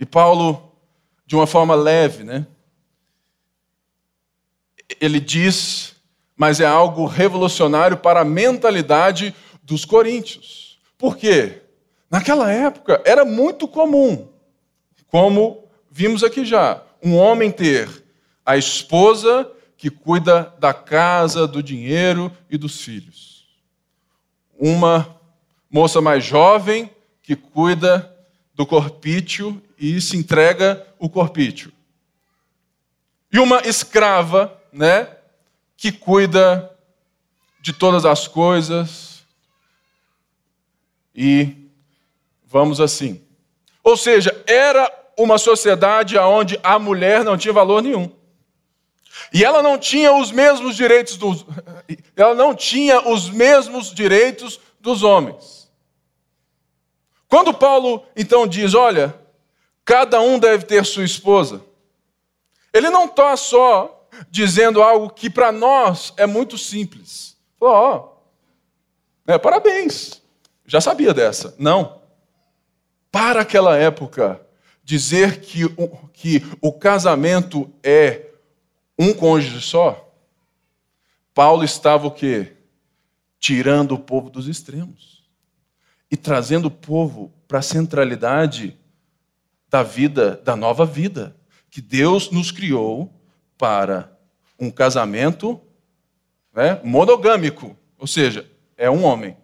E 0.00 0.06
Paulo, 0.06 0.72
de 1.26 1.36
uma 1.36 1.46
forma 1.46 1.74
leve, 1.74 2.24
né? 2.24 2.46
Ele 4.98 5.20
diz, 5.20 5.94
mas 6.34 6.58
é 6.58 6.64
algo 6.64 7.04
revolucionário 7.04 7.98
para 7.98 8.20
a 8.20 8.24
mentalidade 8.24 9.34
dos 9.62 9.84
coríntios. 9.84 10.80
Por 10.96 11.18
quê? 11.18 11.60
Naquela 12.10 12.50
época 12.50 13.02
era 13.04 13.26
muito 13.26 13.68
comum, 13.68 14.26
como 15.08 15.68
vimos 15.90 16.24
aqui 16.24 16.46
já, 16.46 16.82
um 17.02 17.14
homem 17.14 17.50
ter 17.50 17.90
a 18.42 18.56
esposa 18.56 19.50
que 19.84 19.90
cuida 19.90 20.50
da 20.58 20.72
casa, 20.72 21.46
do 21.46 21.62
dinheiro 21.62 22.34
e 22.48 22.56
dos 22.56 22.80
filhos. 22.80 23.44
Uma 24.58 25.20
moça 25.70 26.00
mais 26.00 26.24
jovem 26.24 26.90
que 27.22 27.36
cuida 27.36 28.10
do 28.54 28.64
corpício 28.64 29.62
e 29.78 30.00
se 30.00 30.16
entrega 30.16 30.86
o 30.98 31.06
corpício. 31.06 31.70
E 33.30 33.38
uma 33.38 33.60
escrava, 33.66 34.58
né, 34.72 35.06
que 35.76 35.92
cuida 35.92 36.74
de 37.60 37.74
todas 37.74 38.06
as 38.06 38.26
coisas 38.26 39.22
e 41.14 41.68
vamos 42.46 42.80
assim. 42.80 43.20
Ou 43.82 43.98
seja, 43.98 44.34
era 44.46 44.90
uma 45.18 45.36
sociedade 45.36 46.16
onde 46.16 46.58
a 46.62 46.78
mulher 46.78 47.22
não 47.22 47.36
tinha 47.36 47.52
valor 47.52 47.82
nenhum. 47.82 48.23
E 49.32 49.44
ela 49.44 49.62
não 49.62 49.78
tinha 49.78 50.12
os 50.12 50.30
mesmos 50.30 50.76
direitos 50.76 51.16
dos 51.16 51.44
ela 52.16 52.34
não 52.34 52.54
tinha 52.54 53.08
os 53.08 53.30
mesmos 53.30 53.92
direitos 53.92 54.60
dos 54.80 55.02
homens. 55.02 55.70
Quando 57.28 57.54
Paulo 57.54 58.06
então 58.16 58.46
diz, 58.46 58.74
olha, 58.74 59.14
cada 59.84 60.20
um 60.20 60.38
deve 60.38 60.64
ter 60.64 60.84
sua 60.84 61.04
esposa, 61.04 61.62
ele 62.72 62.90
não 62.90 63.06
está 63.06 63.36
só 63.36 64.06
dizendo 64.30 64.82
algo 64.82 65.10
que 65.10 65.28
para 65.28 65.50
nós 65.50 66.12
é 66.16 66.26
muito 66.26 66.56
simples. 66.56 67.36
Ó, 67.60 67.96
oh, 67.96 69.32
é, 69.32 69.38
parabéns, 69.38 70.22
já 70.66 70.80
sabia 70.80 71.12
dessa. 71.12 71.54
Não 71.58 72.04
para 73.14 73.42
aquela 73.42 73.76
época, 73.76 74.40
dizer 74.82 75.40
que 75.40 75.66
o, 75.66 75.88
que 76.12 76.44
o 76.60 76.72
casamento 76.72 77.72
é 77.80 78.26
um 78.98 79.12
cônjuge 79.12 79.60
só, 79.60 80.00
Paulo 81.34 81.64
estava 81.64 82.06
o 82.06 82.10
quê? 82.10 82.56
Tirando 83.40 83.92
o 83.92 83.98
povo 83.98 84.30
dos 84.30 84.46
extremos 84.46 85.28
e 86.10 86.16
trazendo 86.16 86.66
o 86.66 86.70
povo 86.70 87.32
para 87.48 87.58
a 87.58 87.62
centralidade 87.62 88.78
da 89.68 89.82
vida, 89.82 90.36
da 90.36 90.54
nova 90.54 90.86
vida, 90.86 91.36
que 91.68 91.80
Deus 91.80 92.30
nos 92.30 92.52
criou 92.52 93.12
para 93.58 94.16
um 94.58 94.70
casamento 94.70 95.60
né, 96.52 96.80
monogâmico, 96.84 97.76
ou 97.98 98.06
seja, 98.06 98.48
é 98.76 98.88
um 98.88 99.02
homem 99.04 99.36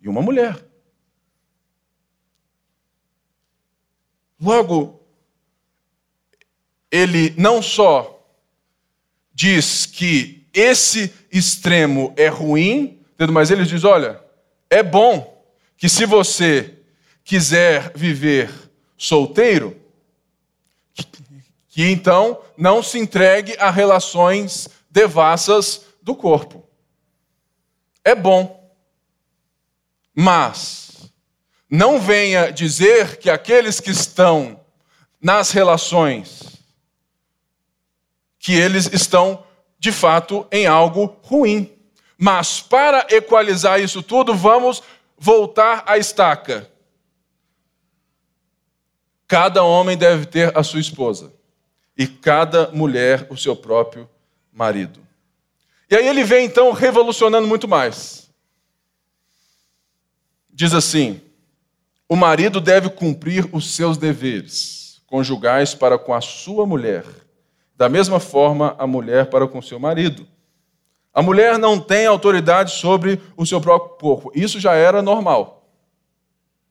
e 0.00 0.08
uma 0.08 0.20
mulher. 0.20 0.62
Logo, 4.38 5.02
ele 6.90 7.34
não 7.38 7.62
só 7.62 8.17
diz 9.38 9.86
que 9.86 10.44
esse 10.52 11.14
extremo 11.30 12.12
é 12.16 12.26
ruim, 12.26 13.00
mas 13.30 13.52
ele 13.52 13.64
diz: 13.64 13.84
olha, 13.84 14.20
é 14.68 14.82
bom 14.82 15.40
que 15.76 15.88
se 15.88 16.04
você 16.04 16.74
quiser 17.22 17.92
viver 17.94 18.50
solteiro, 18.96 19.80
que, 21.68 21.84
então 21.84 22.42
não 22.56 22.82
se 22.82 22.98
entregue 22.98 23.56
a 23.60 23.70
relações 23.70 24.68
devassas 24.90 25.82
do 26.02 26.16
corpo. 26.16 26.68
É 28.04 28.16
bom. 28.16 28.68
Mas 30.12 31.12
não 31.70 32.00
venha 32.00 32.50
dizer 32.50 33.18
que 33.18 33.30
aqueles 33.30 33.78
que 33.78 33.92
estão 33.92 34.58
nas 35.22 35.52
relações, 35.52 36.47
que 38.38 38.54
eles 38.54 38.88
estão 38.92 39.44
de 39.78 39.92
fato 39.92 40.46
em 40.50 40.66
algo 40.66 41.16
ruim. 41.22 41.72
Mas 42.16 42.60
para 42.60 43.06
equalizar 43.10 43.80
isso 43.80 44.02
tudo, 44.02 44.34
vamos 44.34 44.82
voltar 45.16 45.84
à 45.86 45.98
estaca. 45.98 46.70
Cada 49.26 49.62
homem 49.62 49.96
deve 49.96 50.26
ter 50.26 50.56
a 50.56 50.62
sua 50.62 50.80
esposa 50.80 51.32
e 51.96 52.06
cada 52.06 52.70
mulher 52.70 53.26
o 53.30 53.36
seu 53.36 53.54
próprio 53.54 54.08
marido. 54.52 55.00
E 55.90 55.96
aí 55.96 56.06
ele 56.06 56.24
vem 56.24 56.46
então 56.46 56.72
revolucionando 56.72 57.46
muito 57.46 57.66
mais. 57.66 58.30
Diz 60.50 60.74
assim: 60.74 61.20
o 62.08 62.16
marido 62.16 62.60
deve 62.60 62.88
cumprir 62.88 63.48
os 63.52 63.74
seus 63.74 63.98
deveres 63.98 65.02
conjugais 65.06 65.74
para 65.74 65.98
com 65.98 66.14
a 66.14 66.20
sua 66.20 66.66
mulher, 66.66 67.04
da 67.78 67.88
mesma 67.88 68.18
forma 68.18 68.74
a 68.76 68.88
mulher 68.88 69.30
para 69.30 69.46
com 69.46 69.62
seu 69.62 69.78
marido. 69.78 70.26
A 71.14 71.22
mulher 71.22 71.56
não 71.56 71.78
tem 71.78 72.06
autoridade 72.06 72.72
sobre 72.72 73.22
o 73.36 73.46
seu 73.46 73.60
próprio 73.60 73.96
corpo. 73.96 74.32
Isso 74.34 74.58
já 74.58 74.74
era 74.74 75.00
normal. 75.00 75.64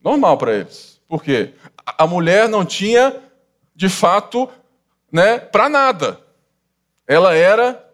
Normal 0.04 0.38
para 0.38 0.54
eles. 0.54 1.02
Por 1.08 1.24
quê? 1.24 1.54
A 1.86 2.06
mulher 2.06 2.50
não 2.50 2.66
tinha, 2.66 3.16
de 3.74 3.88
fato, 3.88 4.50
né, 5.10 5.40
para 5.40 5.70
nada. 5.70 6.20
Ela 7.08 7.34
era 7.34 7.90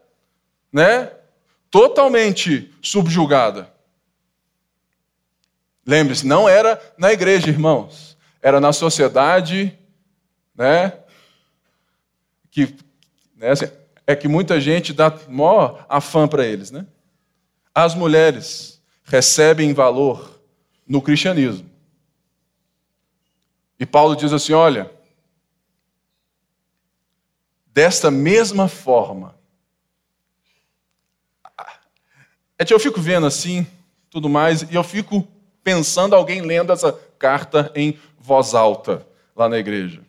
né, 0.71 1.12
totalmente 1.69 2.73
subjugada. 2.82 3.71
Lembre-se, 5.86 6.26
não 6.26 6.49
era 6.49 6.82
na 6.97 7.13
igreja, 7.13 7.47
irmãos. 7.47 8.17
Era 8.41 8.60
na 8.60 8.73
sociedade, 8.73 9.78
né? 10.56 10.93
Que 12.49 12.76
né, 13.43 13.51
assim, 13.51 13.65
é 14.08 14.15
que 14.15 14.27
muita 14.27 14.60
gente 14.62 14.93
dá 14.93 15.13
maior 15.27 15.86
afã 15.89 16.27
para 16.27 16.45
eles, 16.45 16.71
né? 16.71 16.88
As 17.75 17.93
mulheres 17.93 18.82
recebem 19.03 19.73
valor 19.73 20.39
no 20.88 21.01
cristianismo. 21.01 21.69
E 23.77 23.86
Paulo 23.86 24.15
diz 24.15 24.32
assim: 24.32 24.53
olha, 24.53 24.89
desta 27.67 28.10
mesma 28.10 28.69
forma. 28.69 29.36
É 32.58 32.63
que 32.63 32.73
eu 32.73 32.79
fico 32.79 33.01
vendo 33.01 33.25
assim, 33.25 33.67
tudo 34.10 34.29
mais, 34.29 34.62
e 34.62 34.75
eu 34.75 34.84
fico 34.86 35.27
pensando 35.62 36.15
alguém 36.15 36.41
lendo 36.41 36.71
essa 36.71 36.93
carta 37.19 37.69
em 37.75 37.99
voz 38.17 38.53
alta 38.53 39.06
lá 39.36 39.49
na 39.49 39.58
igreja. 39.58 40.01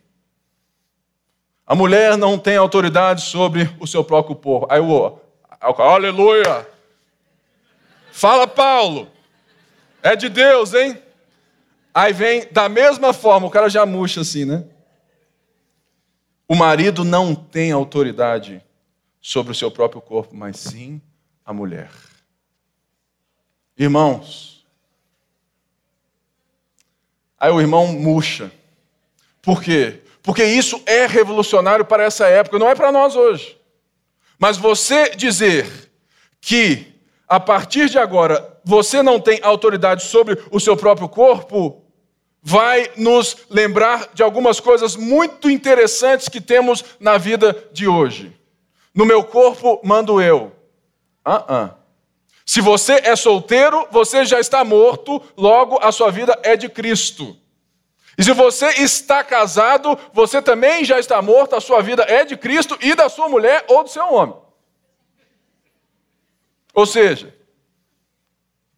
A 1.66 1.74
mulher 1.74 2.16
não 2.16 2.38
tem 2.38 2.57
autoridade 2.57 3.22
sobre 3.22 3.74
o 3.81 3.87
seu 3.87 4.05
próprio 4.05 4.37
corpo. 4.37 4.66
Aí 4.70 4.81
o 4.81 5.18
aleluia! 5.61 6.68
Fala 8.12 8.46
Paulo, 8.46 9.11
é 10.03 10.14
de 10.14 10.29
Deus, 10.29 10.72
hein? 10.74 11.03
Aí 11.92 12.12
vem 12.12 12.46
da 12.53 12.68
mesma 12.68 13.12
forma, 13.12 13.46
o 13.46 13.50
cara 13.50 13.68
já 13.68 13.85
murcha 13.85 14.20
assim, 14.20 14.44
né? 14.44 14.64
O 16.46 16.55
marido 16.55 17.03
não 17.03 17.35
tem 17.35 17.72
autoridade 17.72 18.62
sobre 19.20 19.53
o 19.53 19.55
seu 19.55 19.70
próprio 19.70 20.00
corpo, 20.00 20.35
mas 20.35 20.59
sim 20.59 21.00
a 21.44 21.53
mulher. 21.53 21.90
Irmãos, 23.77 24.55
Aí 27.44 27.50
o 27.50 27.61
irmão 27.61 27.92
murcha. 27.92 28.50
Por 29.42 29.62
quê? 29.62 30.00
Porque 30.25 30.43
isso 30.43 30.83
é 30.87 31.07
revolucionário 31.07 31.85
para 31.85 32.03
essa 32.03 32.27
época, 32.27 32.59
não 32.59 32.71
é 32.71 32.75
para 32.75 32.91
nós 32.91 33.15
hoje. 33.15 33.61
Mas 34.39 34.57
você 34.57 35.11
dizer 35.11 35.93
que 36.41 36.95
a 37.29 37.39
partir 37.39 37.91
de 37.91 37.99
agora, 37.99 38.59
você 38.65 39.03
não 39.03 39.21
tem 39.21 39.39
autoridade 39.43 40.05
sobre 40.05 40.43
o 40.51 40.59
seu 40.59 40.77
próprio 40.77 41.11
corpo, 41.11 41.83
vai 42.43 42.91
nos 42.97 43.37
lembrar 43.51 44.09
de 44.15 44.23
algumas 44.23 44.61
coisas 44.61 44.97
muito 44.97 45.51
interessantes 45.51 46.29
que 46.29 46.41
temos 46.41 46.83
na 46.99 47.19
vida 47.19 47.69
de 47.71 47.87
hoje. 47.87 48.35
No 48.95 49.05
meu 49.05 49.25
corpo 49.25 49.79
mando 49.85 50.23
eu. 50.23 50.53
Uh 51.27 51.53
-uh. 51.53 51.75
Se 52.47 52.63
você 52.63 52.95
é 53.05 53.15
solteiro, 53.15 53.89
você 53.91 54.25
já 54.25 54.41
está 54.41 54.65
morto, 54.65 55.21
logo 55.37 55.79
a 55.83 55.93
sua 55.93 56.11
vida 56.11 56.39
é 56.43 56.57
de 56.57 56.69
Cristo. 56.69 57.37
E 58.16 58.22
se 58.22 58.33
você 58.33 58.66
está 58.83 59.24
casado, 59.24 59.98
você 60.12 60.40
também 60.40 60.85
já 60.85 60.98
está 60.98 61.20
morto, 61.20 61.57
a 61.57 61.61
sua 61.61 61.83
vida 61.83 62.03
é 62.05 62.24
de 62.24 62.37
Cristo 62.37 62.79
e 62.81 62.94
da 62.94 63.09
sua 63.09 63.29
mulher 63.29 63.64
ou 63.68 63.83
do 63.83 63.90
seu 63.90 64.12
homem. 64.12 64.37
Ou 66.72 66.87
seja, 66.87 67.35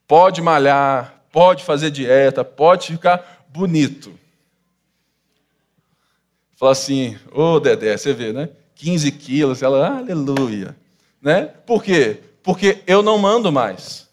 pode 0.07 0.40
malhar, 0.40 1.22
pode 1.31 1.64
fazer 1.64 1.90
dieta, 1.90 2.44
pode 2.44 2.88
ficar 2.88 3.44
bonito. 3.49 4.18
Fala 6.57 6.72
assim, 6.72 7.18
ô 7.33 7.55
oh, 7.55 7.61
Dedé, 7.61 7.96
você 7.96 8.12
vê, 8.12 8.33
né? 8.33 8.49
15 8.75 9.12
quilos, 9.12 9.62
ela, 9.62 9.99
aleluia. 9.99 10.77
Né? 11.20 11.46
Por 11.66 11.83
quê? 11.83 12.22
Porque 12.42 12.83
eu 12.87 13.03
não 13.03 13.18
mando 13.18 13.51
mais. 13.51 14.06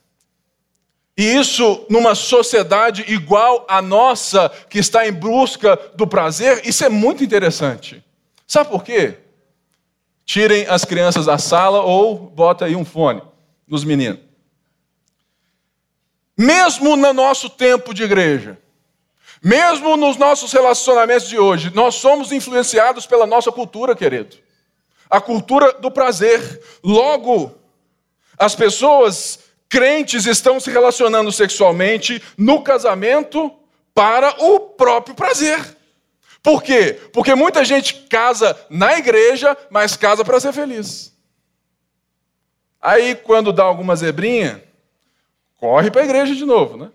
E 1.15 1.23
isso, 1.36 1.86
numa 1.89 2.15
sociedade 2.15 3.06
igual 3.08 3.65
à 3.69 3.82
nossa, 3.82 4.49
que 4.69 4.80
está 4.80 5.08
em 5.08 5.12
busca 5.12 5.76
do 5.95 6.08
prazer, 6.08 6.67
isso 6.67 6.84
é 6.84 6.89
muito 6.89 7.23
interessante. 7.23 8.04
Sabe 8.47 8.71
por 8.71 8.84
quê? 8.84 9.19
Tirem 10.26 10.65
as 10.67 10.84
crianças 10.84 11.26
da 11.26 11.38
sala 11.38 11.82
ou 11.82 12.17
bota 12.17 12.65
aí 12.65 12.76
um 12.76 12.86
fone 12.86 13.21
nos 13.67 13.84
meninos. 13.84 14.21
Mesmo 16.36 16.95
no 16.95 17.13
nosso 17.13 17.47
tempo 17.47 17.93
de 17.93 18.04
igreja, 18.04 18.58
mesmo 19.43 19.95
nos 19.95 20.17
nossos 20.17 20.52
relacionamentos 20.52 21.30
de 21.30 21.38
hoje, 21.38 21.71
nós 21.76 21.95
somos 21.95 22.32
influenciados 22.32 23.06
pela 23.06 23.28
nossa 23.28 23.52
cultura, 23.52 23.95
querido. 23.95 24.38
A 25.10 25.21
cultura 25.21 25.73
do 25.73 25.91
prazer. 25.91 26.62
Logo, 26.84 27.54
as 28.38 28.56
pessoas 28.56 29.42
crentes 29.73 30.27
estão 30.27 30.59
se 30.59 30.69
relacionando 30.69 31.31
sexualmente 31.31 32.21
no 32.38 32.62
casamento 32.62 33.51
para 33.91 34.29
o 34.39 34.59
próprio 34.59 35.15
prazer. 35.15 35.59
Por 36.43 36.62
quê? 36.62 36.99
Porque 37.12 37.33
muita 37.33 37.65
gente 37.65 38.05
casa 38.07 38.55
na 38.69 38.99
igreja, 38.99 39.57
mas 39.71 39.97
casa 39.97 40.23
para 40.23 40.39
ser 40.39 40.53
feliz. 40.53 41.12
Aí, 42.79 43.15
quando 43.15 43.51
dá 43.51 43.63
alguma 43.63 43.95
zebrinha, 43.95 44.63
corre 45.55 45.89
para 45.89 46.01
a 46.01 46.05
igreja 46.05 46.36
de 46.36 46.45
novo, 46.45 46.77
né? 46.77 46.91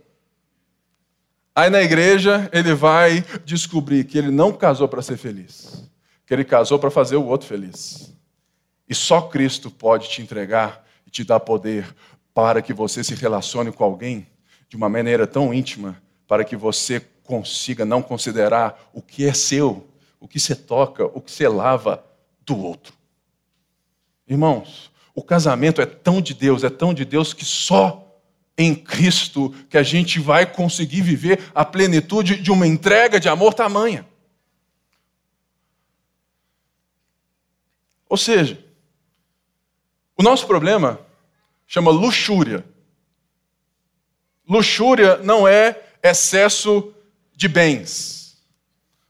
Aí 1.56 1.70
na 1.70 1.82
igreja 1.82 2.48
ele 2.52 2.74
vai 2.74 3.24
descobrir 3.44 4.04
que 4.04 4.16
ele 4.16 4.30
não 4.30 4.52
casou 4.52 4.86
para 4.86 5.02
ser 5.02 5.16
feliz, 5.16 5.84
que 6.24 6.32
ele 6.32 6.44
casou 6.44 6.78
para 6.78 6.92
fazer 6.92 7.16
o 7.16 7.26
outro 7.26 7.48
feliz. 7.48 8.14
E 8.88 8.94
só 8.94 9.22
Cristo 9.22 9.68
pode 9.68 10.08
te 10.08 10.22
entregar 10.22 10.86
e 11.04 11.10
te 11.10 11.24
dar 11.24 11.40
poder 11.40 11.92
para 12.34 12.62
que 12.62 12.72
você 12.72 13.02
se 13.02 13.14
relacione 13.14 13.72
com 13.72 13.84
alguém 13.84 14.26
de 14.68 14.76
uma 14.76 14.88
maneira 14.88 15.26
tão 15.26 15.52
íntima, 15.52 16.00
para 16.26 16.44
que 16.44 16.56
você 16.56 17.00
consiga 17.24 17.84
não 17.84 18.02
considerar 18.02 18.90
o 18.92 19.02
que 19.02 19.26
é 19.26 19.32
seu, 19.32 19.86
o 20.20 20.28
que 20.28 20.38
você 20.38 20.54
toca, 20.54 21.04
o 21.06 21.20
que 21.20 21.30
você 21.30 21.48
lava 21.48 22.04
do 22.44 22.56
outro. 22.56 22.94
Irmãos, 24.26 24.90
o 25.14 25.22
casamento 25.22 25.80
é 25.80 25.86
tão 25.86 26.20
de 26.20 26.34
Deus, 26.34 26.64
é 26.64 26.70
tão 26.70 26.92
de 26.92 27.04
Deus 27.04 27.32
que 27.32 27.44
só 27.44 28.04
em 28.56 28.74
Cristo 28.74 29.50
que 29.70 29.78
a 29.78 29.82
gente 29.82 30.18
vai 30.18 30.44
conseguir 30.44 31.00
viver 31.00 31.50
a 31.54 31.64
plenitude 31.64 32.36
de 32.40 32.50
uma 32.50 32.66
entrega 32.66 33.20
de 33.20 33.28
amor 33.28 33.54
tamanha. 33.54 34.06
Ou 38.08 38.16
seja, 38.16 38.64
o 40.16 40.22
nosso 40.22 40.46
problema 40.46 41.00
chama 41.68 41.90
luxúria. 41.90 42.64
Luxúria 44.48 45.18
não 45.18 45.46
é 45.46 45.78
excesso 46.02 46.94
de 47.37 47.46
bens. 47.46 48.38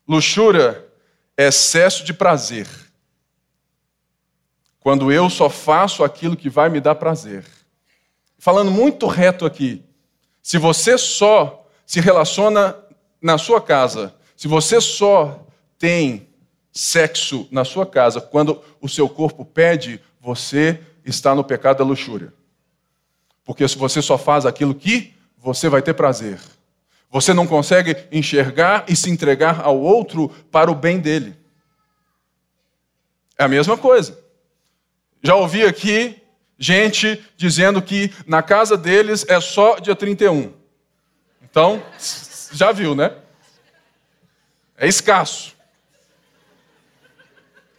Luxúria 0.06 0.84
é 1.36 1.46
excesso 1.46 2.04
de 2.04 2.12
prazer. 2.12 2.66
Quando 4.80 5.12
eu 5.12 5.30
só 5.30 5.48
faço 5.48 6.02
aquilo 6.02 6.36
que 6.36 6.50
vai 6.50 6.68
me 6.68 6.80
dar 6.80 6.96
prazer. 6.96 7.44
Falando 8.36 8.70
muito 8.70 9.06
reto 9.06 9.46
aqui, 9.46 9.84
se 10.42 10.58
você 10.58 10.98
só 10.98 11.66
se 11.86 12.00
relaciona 12.00 12.76
na 13.22 13.38
sua 13.38 13.60
casa, 13.60 14.14
se 14.36 14.48
você 14.48 14.80
só 14.80 15.46
tem 15.78 16.28
sexo 16.72 17.46
na 17.50 17.64
sua 17.64 17.86
casa 17.86 18.20
quando 18.20 18.62
o 18.80 18.88
seu 18.88 19.08
corpo 19.08 19.44
pede, 19.44 20.00
você 20.20 20.80
está 21.04 21.34
no 21.34 21.44
pecado 21.44 21.78
da 21.78 21.84
luxúria. 21.84 22.32
Porque 23.48 23.66
se 23.66 23.78
você 23.78 24.02
só 24.02 24.18
faz 24.18 24.44
aquilo 24.44 24.74
que 24.74 25.14
você 25.38 25.70
vai 25.70 25.80
ter 25.80 25.94
prazer, 25.94 26.38
você 27.10 27.32
não 27.32 27.46
consegue 27.46 27.96
enxergar 28.12 28.84
e 28.86 28.94
se 28.94 29.08
entregar 29.08 29.62
ao 29.62 29.80
outro 29.80 30.28
para 30.52 30.70
o 30.70 30.74
bem 30.74 31.00
dele. 31.00 31.34
É 33.38 33.44
a 33.44 33.48
mesma 33.48 33.78
coisa. 33.78 34.22
Já 35.22 35.34
ouvi 35.34 35.62
aqui 35.62 36.20
gente 36.58 37.24
dizendo 37.38 37.80
que 37.80 38.12
na 38.26 38.42
casa 38.42 38.76
deles 38.76 39.24
é 39.26 39.40
só 39.40 39.78
dia 39.78 39.96
31. 39.96 40.52
Então, 41.40 41.82
já 42.52 42.70
viu, 42.70 42.94
né? 42.94 43.16
É 44.76 44.86
escasso. 44.86 45.56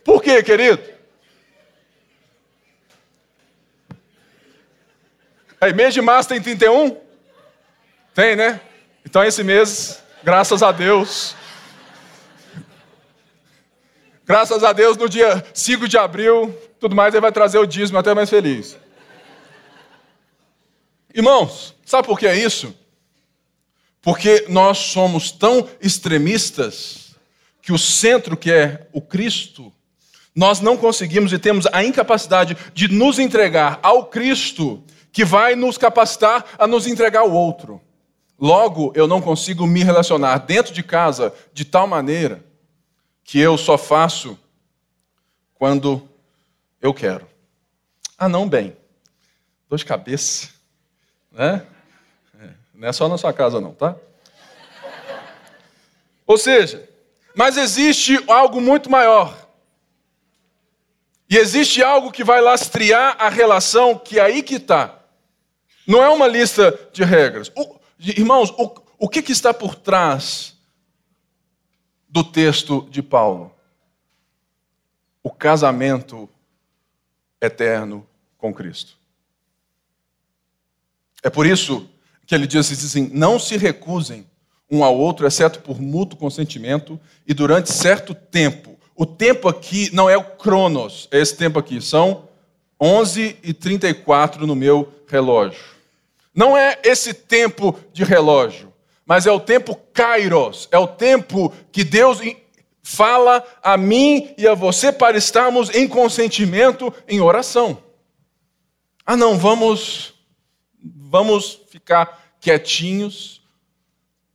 Por 0.04 0.24
quê, 0.24 0.42
querido? 0.42 0.82
Aí, 5.62 5.74
mês 5.74 5.94
de 5.94 6.02
março 6.02 6.30
tem 6.30 6.42
31? 6.42 6.96
Tem, 8.14 8.34
né? 8.34 8.62
Então, 9.06 9.22
esse 9.26 9.44
mês, 9.44 10.02
graças 10.24 10.64
a 10.64 10.72
Deus. 10.72 11.36
Graças 14.26 14.64
a 14.64 14.72
Deus, 14.72 14.96
no 14.96 15.10
dia 15.10 15.44
5 15.54 15.86
de 15.86 15.98
abril, 15.98 16.58
tudo 16.80 16.96
mais, 16.96 17.14
ele 17.14 17.20
vai 17.20 17.32
trazer 17.32 17.58
o 17.58 17.66
dízimo 17.66 17.98
até 17.98 18.14
mais 18.14 18.30
feliz. 18.30 18.78
Irmãos, 21.14 21.76
sabe 21.86 22.08
por 22.08 22.18
que 22.18 22.26
é 22.26 22.38
isso? 22.38 22.74
Porque 24.02 24.46
nós 24.48 24.78
somos 24.78 25.30
tão 25.30 25.68
extremistas 25.82 27.16
que 27.62 27.74
o 27.74 27.78
centro, 27.78 28.38
que 28.38 28.50
é 28.50 28.88
o 28.94 29.02
Cristo, 29.02 29.74
nós 30.34 30.62
não 30.62 30.78
conseguimos 30.78 31.34
e 31.34 31.38
temos 31.38 31.66
a 31.74 31.84
incapacidade 31.84 32.56
de 32.74 32.88
nos 32.88 33.20
entregar 33.20 33.78
ao 33.84 34.06
Cristo 34.06 34.82
que 35.12 35.26
vai 35.26 35.56
nos 35.56 35.78
capacitar 35.78 36.46
a 36.58 36.68
nos 36.68 36.88
entregar 36.88 37.22
ao 37.22 37.32
outro. 37.32 37.82
Logo, 38.40 38.94
eu 38.96 39.08
não 39.08 39.22
consigo 39.22 39.68
me 39.68 39.84
relacionar 39.84 40.38
dentro 40.40 40.74
de 40.74 40.82
casa 40.82 41.34
de 41.52 41.66
tal 41.66 41.88
maneira 41.88 42.44
que 43.24 43.40
eu 43.40 43.58
só 43.58 43.78
faço 43.78 44.40
quando 45.56 46.08
eu 46.82 46.94
quero. 46.94 47.28
Ah, 48.18 48.30
não, 48.30 48.48
bem. 48.48 48.76
Dor 49.70 49.78
de 49.78 49.86
cabeça. 49.86 50.50
Né? 51.32 51.66
Não 52.74 52.88
é 52.88 52.94
só 52.94 53.10
na 53.10 53.18
sua 53.18 53.34
casa, 53.34 53.60
não, 53.60 53.74
tá? 53.74 53.96
Ou 56.26 56.38
seja, 56.38 56.88
mas 57.36 57.58
existe 57.58 58.24
algo 58.28 58.62
muito 58.62 58.90
maior. 58.90 59.36
E 61.30 61.38
existe 61.38 61.84
algo 61.84 62.12
que 62.12 62.24
vai 62.24 62.42
lastrear 62.42 63.16
a 63.20 63.30
relação 63.30 63.98
que 63.98 64.18
é 64.18 64.24
aí 64.24 64.42
que 64.42 64.56
está. 64.56 64.99
Não 65.88 66.04
é 66.04 66.10
uma 66.10 66.28
lista 66.28 66.78
de 66.94 67.04
regras. 67.04 67.52
O, 67.56 67.76
irmãos, 68.00 68.52
o, 68.52 68.74
o 68.98 69.10
que, 69.10 69.22
que 69.22 69.32
está 69.32 69.54
por 69.54 69.76
trás 69.76 70.56
do 72.08 72.24
texto 72.24 72.88
de 72.90 73.02
Paulo? 73.02 73.54
O 75.24 75.32
casamento 75.32 76.30
eterno 77.42 78.08
com 78.38 78.54
Cristo. 78.54 78.98
É 81.22 81.30
por 81.30 81.46
isso 81.46 81.90
que 82.26 82.34
ele 82.36 82.48
diz 82.48 82.72
assim: 82.72 83.10
não 83.14 83.40
se 83.40 83.58
recusem 83.58 84.26
um 84.70 84.84
ao 84.84 84.98
outro, 84.98 85.26
exceto 85.26 85.60
por 85.62 85.82
mútuo 85.82 86.18
consentimento 86.18 87.00
e 87.28 87.34
durante 87.34 87.72
certo 87.72 88.14
tempo. 88.14 88.78
O 88.96 89.06
tempo 89.06 89.48
aqui 89.48 89.90
não 89.94 90.10
é 90.10 90.18
o 90.18 90.24
cronos, 90.24 91.08
é 91.12 91.20
esse 91.20 91.36
tempo 91.36 91.58
aqui, 91.58 91.82
são 91.82 92.29
11 92.80 93.38
e 93.44 93.54
34 93.54 94.48
no 94.48 94.56
meu 94.56 94.94
relógio. 95.08 95.64
Não 96.34 96.58
é 96.58 96.80
esse 96.84 97.14
tempo 97.14 97.78
de 97.92 98.04
relógio, 98.04 98.72
mas 99.06 99.26
é 99.26 99.32
o 99.32 99.40
tempo 99.40 99.76
kairos, 99.94 100.68
é 100.72 100.78
o 100.78 100.88
tempo 100.88 101.52
que 101.72 101.84
Deus 101.84 102.20
fala 102.82 103.44
a 103.62 103.76
mim 103.76 104.34
e 104.38 104.48
a 104.48 104.54
você 104.54 104.92
para 104.92 105.18
estarmos 105.18 105.70
em 105.72 105.88
consentimento, 105.88 106.94
em 107.08 107.20
oração. 107.20 107.84
Ah, 109.06 109.18
não, 109.18 109.38
vamos 109.38 110.14
vamos 110.82 111.60
ficar 111.70 112.36
quietinhos 112.40 113.42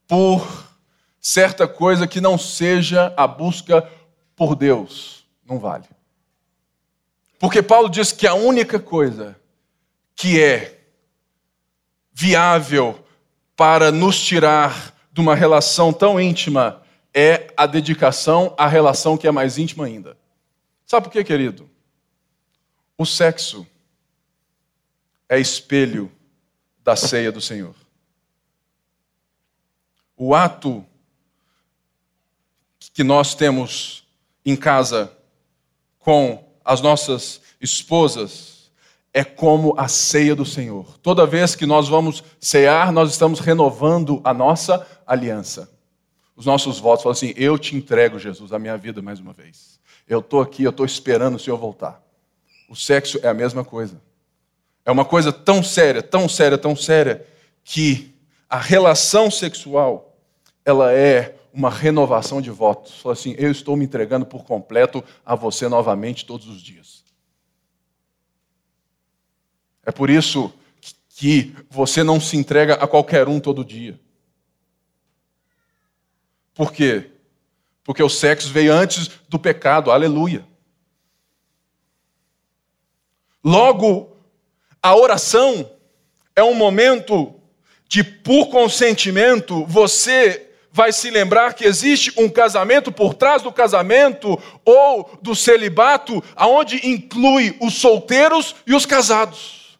por 0.06 0.68
certa 1.20 1.66
coisa 1.66 2.06
que 2.06 2.20
não 2.20 2.36
seja 2.36 3.14
a 3.16 3.26
busca 3.26 3.88
por 4.36 4.54
Deus. 4.54 5.24
Não 5.46 5.58
vale. 5.58 5.84
Porque 7.44 7.62
Paulo 7.62 7.90
diz 7.90 8.10
que 8.10 8.26
a 8.26 8.32
única 8.32 8.80
coisa 8.80 9.38
que 10.16 10.42
é 10.42 10.80
viável 12.10 13.04
para 13.54 13.92
nos 13.92 14.18
tirar 14.18 14.94
de 15.12 15.20
uma 15.20 15.34
relação 15.34 15.92
tão 15.92 16.18
íntima 16.18 16.82
é 17.12 17.52
a 17.54 17.66
dedicação 17.66 18.54
à 18.56 18.66
relação 18.66 19.18
que 19.18 19.28
é 19.28 19.30
mais 19.30 19.58
íntima 19.58 19.84
ainda. 19.84 20.16
Sabe 20.86 21.04
por 21.04 21.12
quê, 21.12 21.22
querido? 21.22 21.68
O 22.96 23.04
sexo 23.04 23.66
é 25.28 25.38
espelho 25.38 26.10
da 26.82 26.96
ceia 26.96 27.30
do 27.30 27.42
Senhor. 27.42 27.74
O 30.16 30.34
ato 30.34 30.82
que 32.94 33.04
nós 33.04 33.34
temos 33.34 34.08
em 34.46 34.56
casa 34.56 35.14
com 35.98 36.43
as 36.64 36.80
nossas 36.80 37.40
esposas 37.60 38.70
é 39.12 39.22
como 39.22 39.74
a 39.78 39.86
ceia 39.86 40.34
do 40.34 40.44
Senhor. 40.44 40.98
Toda 40.98 41.26
vez 41.26 41.54
que 41.54 41.66
nós 41.66 41.88
vamos 41.88 42.24
cear, 42.40 42.90
nós 42.90 43.10
estamos 43.10 43.38
renovando 43.38 44.20
a 44.24 44.34
nossa 44.34 44.84
aliança. 45.06 45.70
Os 46.34 46.46
nossos 46.46 46.80
votos 46.80 47.04
falam 47.04 47.12
assim: 47.12 47.32
Eu 47.36 47.56
te 47.56 47.76
entrego, 47.76 48.18
Jesus, 48.18 48.52
a 48.52 48.58
minha 48.58 48.76
vida 48.76 49.00
mais 49.00 49.20
uma 49.20 49.32
vez. 49.32 49.78
Eu 50.08 50.18
estou 50.18 50.40
aqui, 50.40 50.64
eu 50.64 50.70
estou 50.70 50.84
esperando 50.84 51.36
o 51.36 51.38
Senhor 51.38 51.56
voltar. 51.56 52.02
O 52.68 52.74
sexo 52.74 53.20
é 53.22 53.28
a 53.28 53.34
mesma 53.34 53.64
coisa. 53.64 54.00
É 54.84 54.90
uma 54.90 55.04
coisa 55.04 55.32
tão 55.32 55.62
séria, 55.62 56.02
tão 56.02 56.28
séria, 56.28 56.58
tão 56.58 56.74
séria, 56.74 57.26
que 57.62 58.14
a 58.50 58.58
relação 58.58 59.30
sexual, 59.30 60.16
ela 60.64 60.92
é 60.92 61.36
uma 61.54 61.70
renovação 61.70 62.42
de 62.42 62.50
votos. 62.50 63.00
Fala 63.00 63.12
assim, 63.12 63.34
eu 63.38 63.50
estou 63.50 63.76
me 63.76 63.84
entregando 63.84 64.26
por 64.26 64.44
completo 64.44 65.02
a 65.24 65.36
você 65.36 65.68
novamente 65.68 66.26
todos 66.26 66.48
os 66.48 66.60
dias. 66.60 67.04
É 69.84 69.92
por 69.92 70.10
isso 70.10 70.52
que 71.10 71.54
você 71.70 72.02
não 72.02 72.20
se 72.20 72.36
entrega 72.36 72.74
a 72.74 72.88
qualquer 72.88 73.28
um 73.28 73.38
todo 73.38 73.64
dia. 73.64 73.98
Por 76.52 76.72
quê? 76.72 77.12
Porque 77.84 78.02
o 78.02 78.08
sexo 78.08 78.48
veio 78.48 78.72
antes 78.72 79.08
do 79.28 79.38
pecado, 79.38 79.92
aleluia. 79.92 80.44
Logo, 83.44 84.16
a 84.82 84.96
oração 84.96 85.70
é 86.34 86.42
um 86.42 86.54
momento 86.54 87.34
de, 87.86 88.02
por 88.02 88.48
consentimento, 88.48 89.64
você 89.66 90.53
vai 90.74 90.92
se 90.92 91.08
lembrar 91.08 91.54
que 91.54 91.64
existe 91.64 92.12
um 92.16 92.28
casamento 92.28 92.90
por 92.90 93.14
trás 93.14 93.40
do 93.40 93.52
casamento 93.52 94.36
ou 94.64 95.08
do 95.22 95.32
celibato, 95.32 96.20
aonde 96.34 96.84
inclui 96.84 97.56
os 97.60 97.74
solteiros 97.74 98.56
e 98.66 98.74
os 98.74 98.84
casados. 98.84 99.78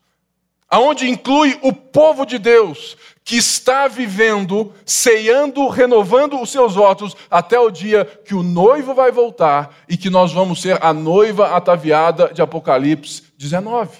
Aonde 0.71 1.11
inclui 1.11 1.59
o 1.63 1.73
povo 1.73 2.25
de 2.25 2.39
Deus 2.39 2.97
que 3.25 3.35
está 3.35 3.89
vivendo, 3.89 4.73
ceando, 4.87 5.67
renovando 5.67 6.41
os 6.41 6.51
seus 6.51 6.77
votos 6.77 7.17
até 7.29 7.59
o 7.59 7.73
dia 7.73 8.05
que 8.25 8.33
o 8.33 8.45
noivo 8.45 8.95
vai 8.95 9.11
voltar 9.11 9.75
e 9.89 9.97
que 9.97 10.09
nós 10.09 10.33
vamos 10.33 10.63
ser 10.63 10.79
a 10.81 10.93
noiva 10.93 11.57
ataviada 11.57 12.33
de 12.33 12.41
Apocalipse 12.41 13.25
19. 13.37 13.99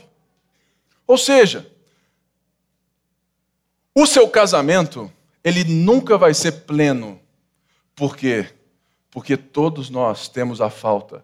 Ou 1.09 1.19
seja, 1.19 1.69
o 3.93 4.07
seu 4.07 4.29
casamento, 4.29 5.11
ele 5.45 5.63
nunca 5.63 6.17
vai 6.17 6.33
ser 6.33 6.53
pleno. 6.63 7.21
Por 7.95 8.17
quê? 8.17 8.49
Porque 9.11 9.37
todos 9.37 9.91
nós 9.91 10.27
temos 10.27 10.61
a 10.61 10.71
falta 10.71 11.23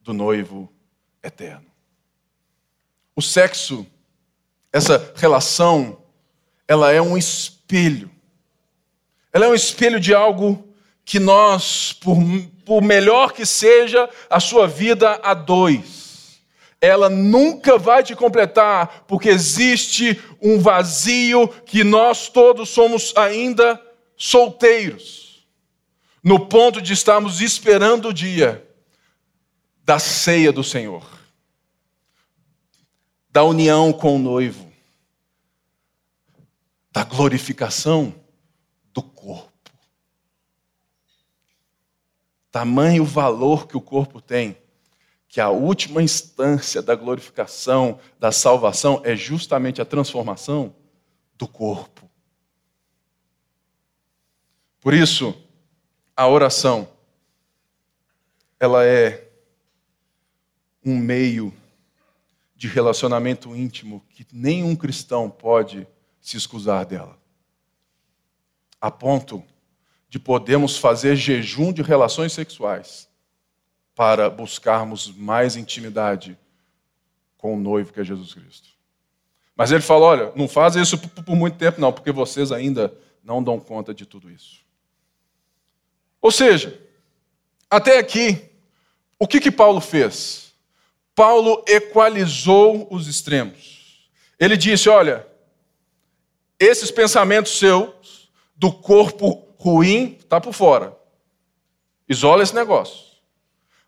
do 0.00 0.14
noivo 0.14 0.72
eterno. 1.22 1.66
O 3.14 3.22
sexo, 3.22 3.86
essa 4.72 5.12
relação, 5.14 6.02
ela 6.66 6.90
é 6.90 7.00
um 7.00 7.16
espelho. 7.16 8.10
Ela 9.32 9.44
é 9.44 9.48
um 9.48 9.54
espelho 9.54 10.00
de 10.00 10.14
algo 10.14 10.66
que 11.04 11.20
nós, 11.20 11.92
por, 11.92 12.16
por 12.64 12.82
melhor 12.82 13.32
que 13.32 13.44
seja 13.44 14.08
a 14.28 14.40
sua 14.40 14.66
vida 14.66 15.20
a 15.22 15.34
dois, 15.34 16.40
ela 16.80 17.08
nunca 17.08 17.78
vai 17.78 18.02
te 18.02 18.14
completar, 18.14 19.04
porque 19.06 19.28
existe 19.28 20.20
um 20.44 20.60
vazio 20.60 21.48
que 21.48 21.82
nós 21.82 22.28
todos 22.28 22.68
somos 22.68 23.16
ainda 23.16 23.80
solteiros, 24.14 25.48
no 26.22 26.46
ponto 26.46 26.82
de 26.82 26.92
estarmos 26.92 27.40
esperando 27.40 28.08
o 28.08 28.12
dia 28.12 28.68
da 29.82 29.98
ceia 29.98 30.52
do 30.52 30.62
Senhor, 30.62 31.02
da 33.30 33.42
união 33.42 33.90
com 33.90 34.16
o 34.16 34.18
noivo, 34.18 34.70
da 36.92 37.04
glorificação 37.04 38.14
do 38.92 39.02
corpo. 39.02 39.50
Tamanho 42.52 43.04
valor 43.04 43.66
que 43.66 43.76
o 43.76 43.80
corpo 43.80 44.20
tem 44.20 44.56
que 45.34 45.40
a 45.40 45.50
última 45.50 46.00
instância 46.00 46.80
da 46.80 46.94
glorificação, 46.94 47.98
da 48.20 48.30
salvação, 48.30 49.02
é 49.02 49.16
justamente 49.16 49.82
a 49.82 49.84
transformação 49.84 50.72
do 51.36 51.48
corpo. 51.48 52.08
Por 54.80 54.94
isso, 54.94 55.34
a 56.16 56.28
oração, 56.28 56.88
ela 58.60 58.84
é 58.84 59.28
um 60.86 60.96
meio 60.96 61.52
de 62.54 62.68
relacionamento 62.68 63.56
íntimo 63.56 64.06
que 64.10 64.24
nenhum 64.32 64.76
cristão 64.76 65.28
pode 65.28 65.84
se 66.20 66.36
escusar 66.36 66.86
dela. 66.86 67.18
A 68.80 68.88
ponto 68.88 69.42
de 70.08 70.20
podermos 70.20 70.76
fazer 70.76 71.16
jejum 71.16 71.72
de 71.72 71.82
relações 71.82 72.32
sexuais 72.32 73.12
para 73.94 74.28
buscarmos 74.28 75.14
mais 75.14 75.56
intimidade 75.56 76.36
com 77.36 77.54
o 77.54 77.60
noivo 77.60 77.92
que 77.92 78.00
é 78.00 78.04
Jesus 78.04 78.34
Cristo. 78.34 78.68
Mas 79.56 79.70
ele 79.70 79.82
fala: 79.82 80.04
olha, 80.06 80.32
não 80.34 80.48
faz 80.48 80.74
isso 80.76 80.98
por 80.98 81.36
muito 81.36 81.56
tempo, 81.56 81.80
não, 81.80 81.92
porque 81.92 82.10
vocês 82.10 82.50
ainda 82.50 82.92
não 83.22 83.42
dão 83.42 83.60
conta 83.60 83.94
de 83.94 84.04
tudo 84.04 84.30
isso. 84.30 84.60
Ou 86.20 86.30
seja, 86.30 86.80
até 87.70 87.98
aqui, 87.98 88.50
o 89.18 89.28
que, 89.28 89.40
que 89.40 89.50
Paulo 89.50 89.80
fez? 89.80 90.52
Paulo 91.14 91.62
equalizou 91.68 92.88
os 92.90 93.06
extremos. 93.06 94.10
Ele 94.38 94.56
disse: 94.56 94.88
olha, 94.88 95.26
esses 96.58 96.90
pensamentos 96.90 97.58
seus 97.58 98.30
do 98.56 98.72
corpo 98.72 99.46
ruim 99.58 100.16
está 100.18 100.40
por 100.40 100.52
fora. 100.52 100.96
Isola 102.08 102.42
esse 102.42 102.54
negócio. 102.54 103.13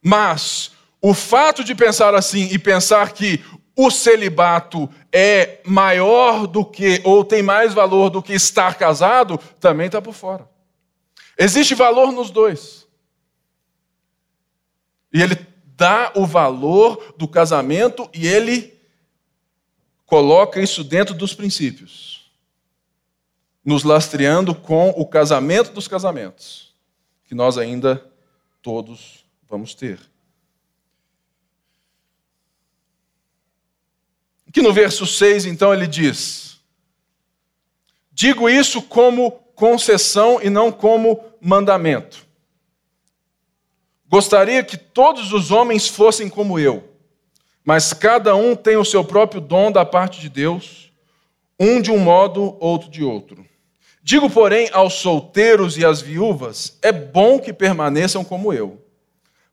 Mas 0.07 0.71
o 1.03 1.12
fato 1.12 1.64
de 1.64 1.75
pensar 1.75 2.14
assim 2.14 2.49
e 2.53 2.61
pensar 2.61 3.12
que 3.12 3.45
o 3.75 3.90
celibato 3.90 4.88
é 5.11 5.61
maior 5.64 6.47
do 6.47 6.64
que, 6.64 7.01
ou 7.03 7.25
tem 7.25 7.42
mais 7.42 7.75
valor 7.75 8.09
do 8.09 8.23
que 8.23 8.33
estar 8.33 8.79
casado, 8.79 9.37
também 9.59 9.87
está 9.87 10.01
por 10.01 10.14
fora. 10.14 10.49
Existe 11.37 11.75
valor 11.75 12.12
nos 12.12 12.31
dois. 12.31 12.87
E 15.12 15.21
ele 15.21 15.37
dá 15.77 16.12
o 16.14 16.25
valor 16.25 17.16
do 17.19 17.27
casamento 17.27 18.09
e 18.14 18.29
ele 18.29 18.81
coloca 20.05 20.61
isso 20.61 20.85
dentro 20.85 21.17
dos 21.17 21.35
princípios, 21.35 22.31
nos 23.65 23.83
lastreando 23.83 24.54
com 24.54 24.90
o 24.90 25.04
casamento 25.04 25.73
dos 25.73 25.88
casamentos, 25.88 26.77
que 27.25 27.35
nós 27.35 27.59
ainda 27.59 28.09
todos 28.63 29.25
vamos 29.49 29.75
ter. 29.75 30.01
Que 34.53 34.63
no 34.63 34.73
verso 34.73 35.07
6, 35.07 35.44
então, 35.44 35.73
ele 35.75 35.87
diz: 35.87 36.59
Digo 38.11 38.49
isso 38.49 38.81
como 38.81 39.31
concessão 39.55 40.40
e 40.42 40.49
não 40.49 40.73
como 40.73 41.23
mandamento. 41.40 42.27
Gostaria 44.09 44.63
que 44.63 44.77
todos 44.77 45.33
os 45.33 45.51
homens 45.51 45.88
fossem 45.88 46.29
como 46.29 46.59
eu, 46.59 46.85
mas 47.65 47.92
cada 47.92 48.35
um 48.35 48.57
tem 48.57 48.77
o 48.77 48.85
seu 48.85 49.05
próprio 49.05 49.40
dom 49.40 49.71
da 49.71 49.85
parte 49.85 50.21
de 50.21 50.29
Deus, 50.29 50.92
um 51.59 51.81
de 51.81 51.90
um 51.90 51.99
modo, 51.99 52.57
outro 52.61 52.88
de 52.88 53.05
outro. 53.05 53.44
Digo, 54.03 54.31
porém, 54.31 54.71
aos 54.73 54.94
solteiros 54.94 55.77
e 55.77 55.85
às 55.85 56.01
viúvas: 56.01 56.79
é 56.81 56.92
bom 56.92 57.40
que 57.40 57.53
permaneçam 57.53 58.25
como 58.25 58.53
eu. 58.53 58.86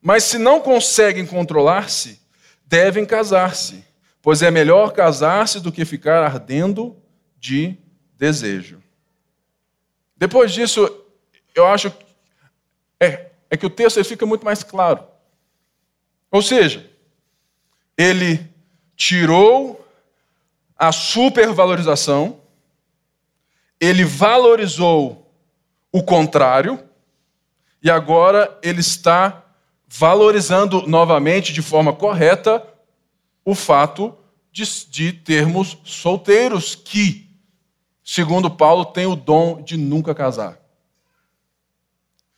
Mas 0.06 0.26
se 0.26 0.38
não 0.38 0.60
conseguem 0.60 1.26
controlar-se, 1.26 2.20
devem 2.66 3.06
casar-se, 3.06 3.86
pois 4.22 4.42
é 4.42 4.52
melhor 4.52 4.92
casar-se 4.92 5.62
do 5.62 5.72
que 5.72 5.86
ficar 5.86 6.22
ardendo 6.22 7.02
de 7.40 7.78
desejo. 8.18 8.84
Depois 10.18 10.52
disso, 10.52 10.94
eu 11.56 11.66
acho 11.66 11.92
é, 13.00 13.32
é 13.50 13.56
que 13.56 13.66
o 13.66 13.70
texto 13.70 13.96
ele 13.96 14.04
fica 14.04 14.26
muito 14.26 14.44
mais 14.44 14.62
claro. 14.62 15.08
Ou 16.30 16.42
seja, 16.42 16.86
ele 17.98 18.46
tirou 18.98 19.88
a 20.76 20.92
supervalorização, 20.92 22.42
ele 23.80 24.04
valorizou 24.04 25.34
o 25.94 26.04
contrário, 26.04 26.84
e 27.82 27.90
agora 27.90 28.58
ele 28.62 28.82
está 28.82 29.43
valorizando 29.96 30.88
novamente 30.88 31.54
de 31.54 31.62
forma 31.62 31.94
correta 31.94 32.66
o 33.46 33.54
fato 33.54 34.18
de, 34.52 34.64
de 34.90 35.14
termos 35.14 35.78
solteiros 35.84 36.74
que, 36.74 37.30
segundo 38.04 38.50
Paulo, 38.50 38.86
têm 38.86 39.06
o 39.06 39.16
dom 39.16 39.62
de 39.62 39.78
nunca 39.78 40.16
casar. 40.16 40.58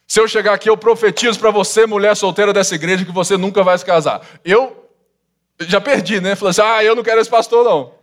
Se 0.05 0.19
eu 0.19 0.27
chegar 0.27 0.53
aqui, 0.53 0.69
eu 0.69 0.75
profetizo 0.75 1.39
para 1.39 1.49
você, 1.49 1.85
mulher 1.85 2.13
solteira 2.15 2.51
dessa 2.51 2.75
igreja, 2.75 3.05
que 3.05 3.11
você 3.11 3.37
nunca 3.37 3.63
vai 3.63 3.77
se 3.77 3.85
casar. 3.85 4.21
Eu 4.43 4.89
já 5.61 5.79
perdi, 5.79 6.19
né? 6.19 6.35
Falei 6.35 6.51
assim: 6.51 6.61
ah, 6.61 6.83
eu 6.83 6.93
não 6.93 7.03
quero 7.03 7.21
esse 7.21 7.29
pastor, 7.29 7.63
não. 7.63 7.93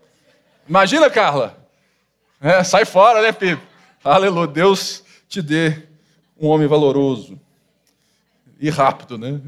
Imagina, 0.66 1.10
Carla. 1.10 1.58
É, 2.40 2.64
sai 2.64 2.86
fora, 2.86 3.20
né, 3.20 3.32
Pipe? 3.32 3.62
Aleluia. 4.02 4.46
Deus 4.46 5.04
te 5.28 5.42
dê 5.42 5.86
um 6.40 6.48
homem 6.48 6.66
valoroso. 6.66 7.38
E 8.62 8.70
rápido, 8.70 9.18
né? 9.18 9.40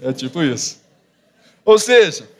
é 0.00 0.12
tipo 0.12 0.40
isso. 0.40 0.80
Ou 1.64 1.80
seja, 1.80 2.30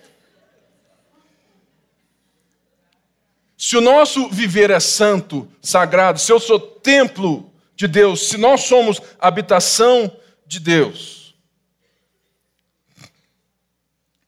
se 3.58 3.76
o 3.76 3.80
nosso 3.80 4.28
viver 4.28 4.70
é 4.70 4.78
santo, 4.78 5.50
sagrado, 5.60 6.20
se 6.20 6.30
eu 6.30 6.38
sou 6.38 6.60
templo 6.60 7.52
de 7.74 7.88
Deus, 7.88 8.28
se 8.28 8.36
nós 8.36 8.60
somos 8.60 9.02
habitação 9.18 10.16
de 10.46 10.60
Deus, 10.60 11.34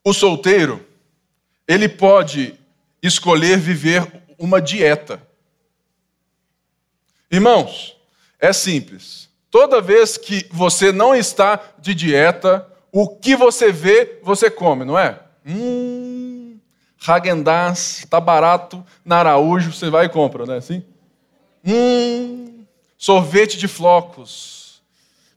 o 0.02 0.12
solteiro, 0.12 0.84
ele 1.68 1.88
pode 1.88 2.58
escolher 3.00 3.56
viver 3.56 4.20
uma 4.36 4.60
dieta. 4.60 5.22
Irmãos, 7.30 7.97
é 8.38 8.52
simples. 8.52 9.28
Toda 9.50 9.80
vez 9.80 10.16
que 10.16 10.46
você 10.50 10.92
não 10.92 11.14
está 11.14 11.60
de 11.78 11.94
dieta, 11.94 12.66
o 12.92 13.08
que 13.08 13.34
você 13.34 13.72
vê, 13.72 14.20
você 14.22 14.50
come, 14.50 14.84
não 14.84 14.98
é? 14.98 15.20
Hum, 15.46 16.58
Hagendaz, 17.06 18.00
está 18.00 18.20
barato 18.20 18.84
na 19.04 19.18
Araújo, 19.18 19.72
você 19.72 19.88
vai 19.88 20.06
e 20.06 20.08
compra, 20.08 20.44
não 20.44 20.54
é 20.54 20.58
assim? 20.58 20.84
Hum, 21.64 22.64
sorvete 22.96 23.56
de 23.56 23.68
flocos. 23.68 24.82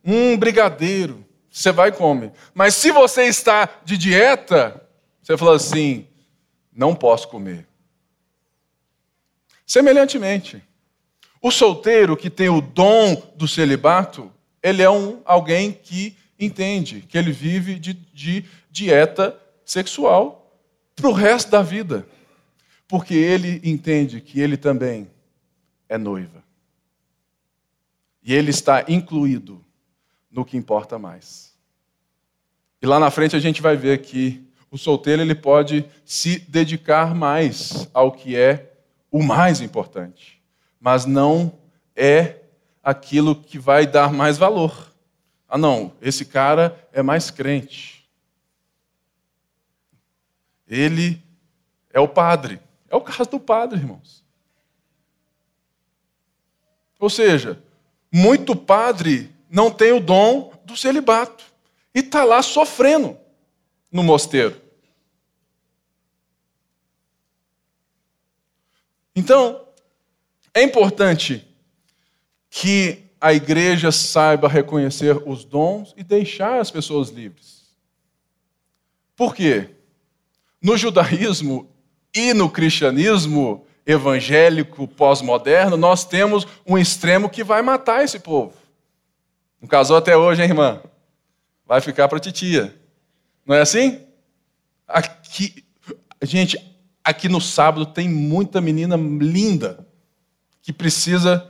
Hum, 0.04 0.38
brigadeiro. 0.38 1.26
Você 1.50 1.72
vai 1.72 1.90
e 1.90 1.92
come. 1.92 2.32
Mas 2.54 2.76
se 2.76 2.92
você 2.92 3.24
está 3.26 3.70
de 3.84 3.98
dieta, 3.98 4.82
você 5.22 5.38
fala 5.38 5.56
assim: 5.56 6.08
não 6.74 6.96
posso 6.96 7.28
comer. 7.28 7.68
Semelhantemente, 9.66 10.64
o 11.42 11.50
solteiro 11.50 12.16
que 12.16 12.30
tem 12.30 12.50
o 12.50 12.62
dom 12.62 13.16
do 13.36 13.48
celibato, 13.48 14.32
ele 14.62 14.84
é 14.84 14.90
um, 14.90 15.22
alguém 15.26 15.72
que 15.72 16.16
entende 16.40 17.02
que 17.02 17.18
ele 17.18 17.32
vive 17.32 17.80
de, 17.80 17.94
de 17.94 18.46
dieta 18.70 19.38
sexual 19.66 20.56
para 20.96 21.10
o 21.10 21.14
resto 21.14 21.50
da 21.50 21.64
vida. 21.64 22.06
Porque 22.88 23.16
ele 23.16 23.60
entende 23.64 24.22
que 24.22 24.40
ele 24.40 24.56
também 24.56 25.10
é 25.90 25.98
noiva. 25.98 26.44
E 28.22 28.36
ele 28.36 28.52
está 28.52 28.86
incluído 28.88 29.66
no 30.30 30.46
que 30.46 30.56
importa 30.56 31.00
mais. 31.00 31.56
E 32.80 32.86
lá 32.86 33.00
na 33.00 33.10
frente 33.10 33.36
a 33.36 33.40
gente 33.40 33.62
vai 33.62 33.76
ver 33.76 34.02
que 34.02 34.46
o 34.70 34.78
solteiro 34.78 35.22
ele 35.24 35.36
pode 35.36 35.86
se 36.06 36.40
dedicar 36.40 37.16
mais 37.16 37.90
ao 37.94 38.12
que 38.12 38.36
é 38.36 38.74
o 39.10 39.24
mais 39.24 39.60
importante 39.60 40.41
mas 40.82 41.06
não 41.06 41.60
é 41.96 42.42
aquilo 42.84 43.36
que 43.36 43.60
vai 43.60 43.86
dar 43.86 44.12
mais 44.12 44.40
valor. 44.40 44.92
Ah, 45.48 45.58
não, 45.58 45.94
esse 46.02 46.26
cara 46.26 46.76
é 46.92 47.04
mais 47.04 47.30
crente. 47.30 48.10
Ele 50.68 51.22
é 51.92 52.00
o 52.00 52.08
padre. 52.08 52.60
É 52.90 52.96
o 52.96 53.02
caso 53.02 53.30
do 53.30 53.40
padre, 53.40 53.78
irmãos. 53.78 54.26
Ou 57.00 57.10
seja, 57.10 57.62
muito 58.12 58.56
padre 58.56 59.34
não 59.50 59.70
tem 59.70 59.92
o 59.92 60.00
dom 60.00 60.52
do 60.66 60.76
celibato 60.76 61.44
e 61.94 62.00
está 62.00 62.24
lá 62.24 62.42
sofrendo 62.42 63.18
no 63.92 64.02
mosteiro. 64.02 64.60
Então, 69.16 69.68
é 70.54 70.62
importante 70.62 71.48
que 72.50 73.04
a 73.20 73.34
igreja 73.34 73.92
saiba 73.92 74.48
reconhecer 74.48 75.16
os 75.28 75.46
dons 75.46 75.94
e 75.96 76.04
deixar 76.04 76.60
as 76.60 76.72
pessoas 76.72 77.10
livres. 77.10 77.62
Por 79.16 79.36
quê? 79.36 79.70
No 80.62 80.76
judaísmo 80.76 81.70
e 82.14 82.34
no 82.34 82.50
cristianismo 82.50 83.66
evangélico 83.86 84.88
pós-moderno, 84.88 85.78
nós 85.78 86.04
temos 86.04 86.48
um 86.66 86.78
extremo 86.78 87.30
que 87.30 87.44
vai 87.44 87.62
matar 87.62 88.04
esse 88.04 88.20
povo. 88.20 88.54
Não 89.62 89.68
casou 89.68 89.98
até 89.98 90.18
hoje, 90.18 90.42
hein, 90.42 90.50
irmã? 90.50 90.82
Vai 91.66 91.80
ficar 91.80 92.08
para 92.08 92.20
titia. 92.20 92.76
Não 93.46 93.56
é 93.56 93.62
assim? 93.62 94.02
Aqui, 94.88 95.64
gente, 96.24 96.58
aqui 97.04 97.30
no 97.30 97.40
sábado 97.40 97.86
tem 97.86 98.10
muita 98.10 98.60
menina 98.60 98.98
linda 98.98 99.88
que 100.62 100.72
precisa 100.72 101.50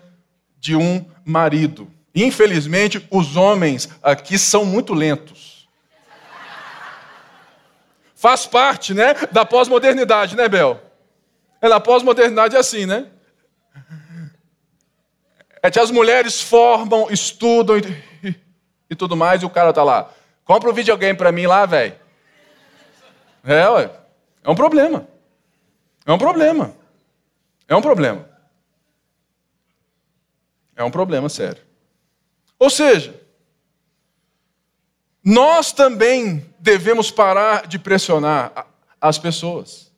de 0.60 0.76
um 0.76 1.06
marido. 1.26 1.92
Infelizmente, 2.14 3.06
os 3.10 3.36
homens 3.36 3.90
aqui 4.02 4.38
são 4.38 4.66
muito 4.66 4.94
lentos. 4.94 5.68
Faz 8.16 8.46
parte, 8.46 8.94
né, 8.94 9.16
da 9.32 9.44
pós-modernidade, 9.44 10.36
né, 10.36 10.48
Bel? 10.48 10.80
É 11.62 11.68
na 11.68 11.80
pós-modernidade 11.80 12.56
é 12.56 12.60
assim, 12.60 12.86
né? 12.86 13.08
É 15.64 15.70
que 15.70 15.80
as 15.80 15.92
mulheres 15.92 16.42
formam, 16.42 17.08
estudam 17.12 17.78
e, 17.78 18.36
e, 18.90 18.96
tudo 18.96 19.16
mais, 19.16 19.42
e 19.42 19.46
o 19.46 19.50
cara 19.50 19.72
tá 19.72 19.84
lá. 19.84 20.10
Compra 20.44 20.70
um 20.70 20.74
videogame 20.74 21.18
para 21.18 21.32
mim 21.32 21.46
lá, 21.46 21.66
velho. 21.66 21.96
É, 23.44 23.70
ué. 23.70 23.90
É 24.44 24.50
um 24.50 24.56
problema. 24.56 25.08
É 26.06 26.12
um 26.12 26.18
problema. 26.18 26.76
É 27.68 27.76
um 27.76 27.82
problema. 27.82 28.28
É 30.82 30.84
um 30.84 30.92
problema 30.92 31.30
sério. 31.30 31.62
Ou 32.58 32.70
seja, 32.70 33.20
nós 35.24 35.72
também 35.72 36.44
devemos 36.58 37.12
parar 37.12 37.68
de 37.68 37.78
pressionar 37.78 38.68
as 39.00 39.20
pessoas, 39.20 39.92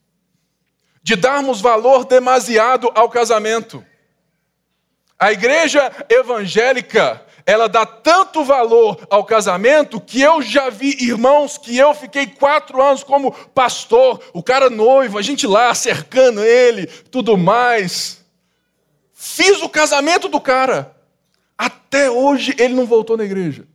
de 1.02 1.16
darmos 1.16 1.62
valor 1.62 2.04
demasiado 2.04 2.92
ao 2.94 3.10
casamento. 3.10 3.84
A 5.18 5.32
igreja 5.32 5.90
evangélica, 6.10 7.26
ela 7.46 7.70
dá 7.70 7.86
tanto 7.86 8.44
valor 8.44 9.00
ao 9.10 9.24
casamento 9.24 10.02
que 10.02 10.22
eu 10.22 10.42
já 10.42 10.70
vi 10.70 10.98
irmãos 11.02 11.58
que 11.58 11.78
eu 11.78 11.94
fiquei 11.94 12.28
quatro 12.28 12.82
anos 12.82 13.04
como 13.04 13.32
pastor, 13.32 14.22
o 14.34 14.44
cara 14.44 14.70
noivo, 14.70 15.18
a 15.18 15.22
gente 15.22 15.48
lá 15.48 15.74
cercando 15.74 16.44
ele, 16.44 16.88
tudo 16.88 17.38
mais. 17.38 18.23
Fiz 19.26 19.62
o 19.62 19.70
casamento 19.70 20.28
do 20.28 20.42
cara. 20.42 20.94
Até 21.58 22.12
hoje 22.12 22.54
ele 22.60 22.74
não 22.74 22.86
voltou 22.86 23.16
na 23.16 23.24
igreja. 23.24 23.66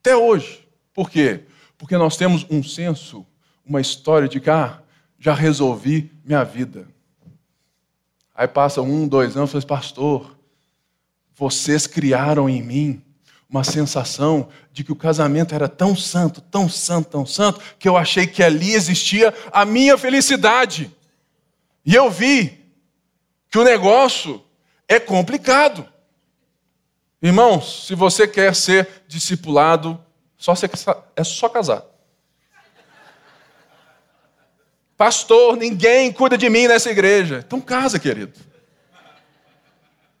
Até 0.00 0.16
hoje. 0.16 0.66
Por 0.92 1.08
quê? 1.08 1.44
Porque 1.78 1.96
nós 1.96 2.16
temos 2.16 2.44
um 2.50 2.60
senso, 2.60 3.24
uma 3.64 3.80
história 3.80 4.28
de 4.28 4.40
que, 4.40 4.50
ah, 4.50 4.80
já 5.16 5.32
resolvi 5.32 6.10
minha 6.24 6.42
vida. 6.42 6.88
Aí 8.34 8.48
passa 8.48 8.82
um, 8.82 9.06
dois 9.06 9.36
anos, 9.36 9.52
fala, 9.52 9.64
pastor, 9.64 10.36
vocês 11.36 11.86
criaram 11.86 12.48
em 12.48 12.60
mim 12.60 13.00
uma 13.48 13.62
sensação 13.62 14.48
de 14.72 14.82
que 14.82 14.90
o 14.90 14.96
casamento 14.96 15.54
era 15.54 15.68
tão 15.68 15.94
santo, 15.94 16.40
tão 16.40 16.68
santo, 16.68 17.10
tão 17.10 17.24
santo, 17.24 17.60
que 17.78 17.88
eu 17.88 17.96
achei 17.96 18.26
que 18.26 18.42
ali 18.42 18.72
existia 18.72 19.32
a 19.52 19.64
minha 19.64 19.96
felicidade. 19.96 20.90
E 21.86 21.94
eu 21.94 22.10
vi 22.10 22.58
que 23.48 23.56
o 23.56 23.62
negócio 23.62 24.42
é 24.90 24.98
complicado. 24.98 25.88
Irmãos, 27.22 27.86
se 27.86 27.94
você 27.94 28.26
quer 28.26 28.56
ser 28.56 29.04
discipulado, 29.06 30.04
só 30.36 30.52
é 31.14 31.22
só 31.22 31.48
casar. 31.48 31.84
Pastor, 34.96 35.56
ninguém 35.56 36.12
cuida 36.12 36.36
de 36.36 36.50
mim 36.50 36.66
nessa 36.66 36.90
igreja. 36.90 37.44
Então 37.46 37.60
casa, 37.60 38.00
querido. 38.00 38.32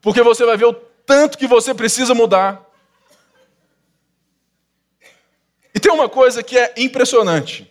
Porque 0.00 0.22
você 0.22 0.46
vai 0.46 0.56
ver 0.56 0.66
o 0.66 0.72
tanto 0.72 1.36
que 1.36 1.48
você 1.48 1.74
precisa 1.74 2.14
mudar. 2.14 2.64
E 5.74 5.80
tem 5.80 5.90
uma 5.90 6.08
coisa 6.08 6.44
que 6.44 6.56
é 6.56 6.74
impressionante. 6.76 7.70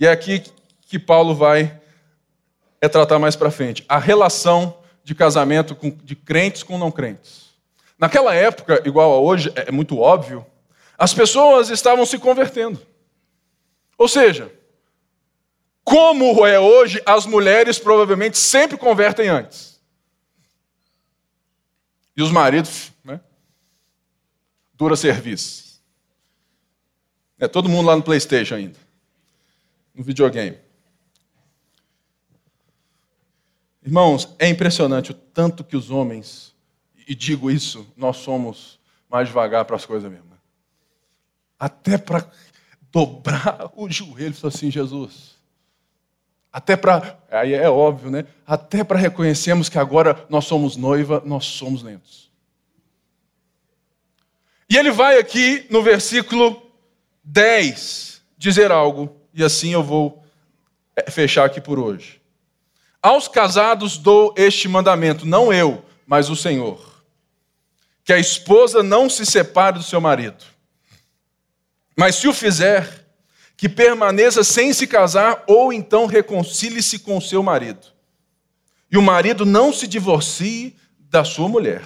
E 0.00 0.06
é 0.06 0.10
aqui 0.10 0.42
que 0.88 0.98
Paulo 0.98 1.34
vai 1.34 1.80
é 2.80 2.88
tratar 2.88 3.18
mais 3.18 3.36
para 3.36 3.50
frente. 3.50 3.84
A 3.86 3.98
relação 3.98 4.82
de 5.04 5.14
casamento 5.14 5.76
de 6.02 6.16
crentes 6.16 6.62
com 6.62 6.78
não 6.78 6.90
crentes. 6.90 7.54
Naquela 7.98 8.34
época, 8.34 8.82
igual 8.84 9.12
a 9.12 9.20
hoje, 9.20 9.52
é 9.54 9.70
muito 9.70 9.98
óbvio, 9.98 10.44
as 10.98 11.12
pessoas 11.12 11.68
estavam 11.68 12.06
se 12.06 12.18
convertendo. 12.18 12.80
Ou 13.98 14.08
seja, 14.08 14.50
como 15.84 16.46
é 16.46 16.58
hoje, 16.58 17.00
as 17.04 17.26
mulheres 17.26 17.78
provavelmente 17.78 18.38
sempre 18.38 18.78
convertem 18.78 19.28
antes. 19.28 19.78
E 22.16 22.22
os 22.22 22.30
maridos, 22.30 22.90
né? 23.04 23.20
Dura 24.72 24.96
serviço. 24.96 25.82
É 27.38 27.46
todo 27.46 27.68
mundo 27.68 27.86
lá 27.86 27.96
no 27.96 28.02
PlayStation 28.02 28.54
ainda. 28.54 28.78
No 29.94 30.02
videogame. 30.02 30.63
Irmãos, 33.84 34.34
é 34.38 34.48
impressionante 34.48 35.10
o 35.10 35.14
tanto 35.14 35.62
que 35.62 35.76
os 35.76 35.90
homens, 35.90 36.54
e 37.06 37.14
digo 37.14 37.50
isso, 37.50 37.86
nós 37.94 38.16
somos 38.16 38.80
mais 39.10 39.28
devagar 39.28 39.66
para 39.66 39.76
as 39.76 39.84
coisas 39.84 40.10
mesmo. 40.10 40.30
Né? 40.30 40.36
Até 41.58 41.98
para 41.98 42.26
dobrar 42.90 43.70
o 43.76 43.90
joelho 43.90 44.34
e 44.42 44.46
assim, 44.46 44.70
Jesus, 44.70 45.34
até 46.50 46.76
para, 46.76 47.18
aí 47.30 47.52
é 47.52 47.68
óbvio, 47.68 48.10
né? 48.10 48.24
Até 48.46 48.84
para 48.84 48.96
reconhecermos 48.96 49.68
que 49.68 49.76
agora 49.76 50.24
nós 50.30 50.44
somos 50.44 50.76
noiva, 50.76 51.20
nós 51.26 51.44
somos 51.44 51.82
lentos. 51.82 52.30
E 54.70 54.76
ele 54.78 54.92
vai 54.92 55.18
aqui 55.18 55.66
no 55.68 55.82
versículo 55.82 56.70
10 57.24 58.22
dizer 58.38 58.70
algo, 58.70 59.14
e 59.34 59.42
assim 59.42 59.72
eu 59.72 59.82
vou 59.82 60.24
é, 60.94 61.10
fechar 61.10 61.44
aqui 61.44 61.60
por 61.60 61.78
hoje. 61.78 62.23
Aos 63.04 63.28
casados 63.28 63.98
dou 63.98 64.32
este 64.34 64.66
mandamento, 64.66 65.26
não 65.26 65.52
eu, 65.52 65.84
mas 66.06 66.30
o 66.30 66.34
Senhor, 66.34 67.04
que 68.02 68.14
a 68.14 68.18
esposa 68.18 68.82
não 68.82 69.10
se 69.10 69.26
separe 69.26 69.76
do 69.76 69.84
seu 69.84 70.00
marido. 70.00 70.42
Mas 71.94 72.14
se 72.14 72.26
o 72.26 72.32
fizer, 72.32 73.04
que 73.58 73.68
permaneça 73.68 74.42
sem 74.42 74.72
se 74.72 74.86
casar 74.86 75.44
ou 75.46 75.70
então 75.70 76.06
reconcilie-se 76.06 76.98
com 76.98 77.20
seu 77.20 77.42
marido. 77.42 77.88
E 78.90 78.96
o 78.96 79.02
marido 79.02 79.44
não 79.44 79.70
se 79.70 79.86
divorcie 79.86 80.74
da 80.98 81.24
sua 81.24 81.46
mulher. 81.46 81.84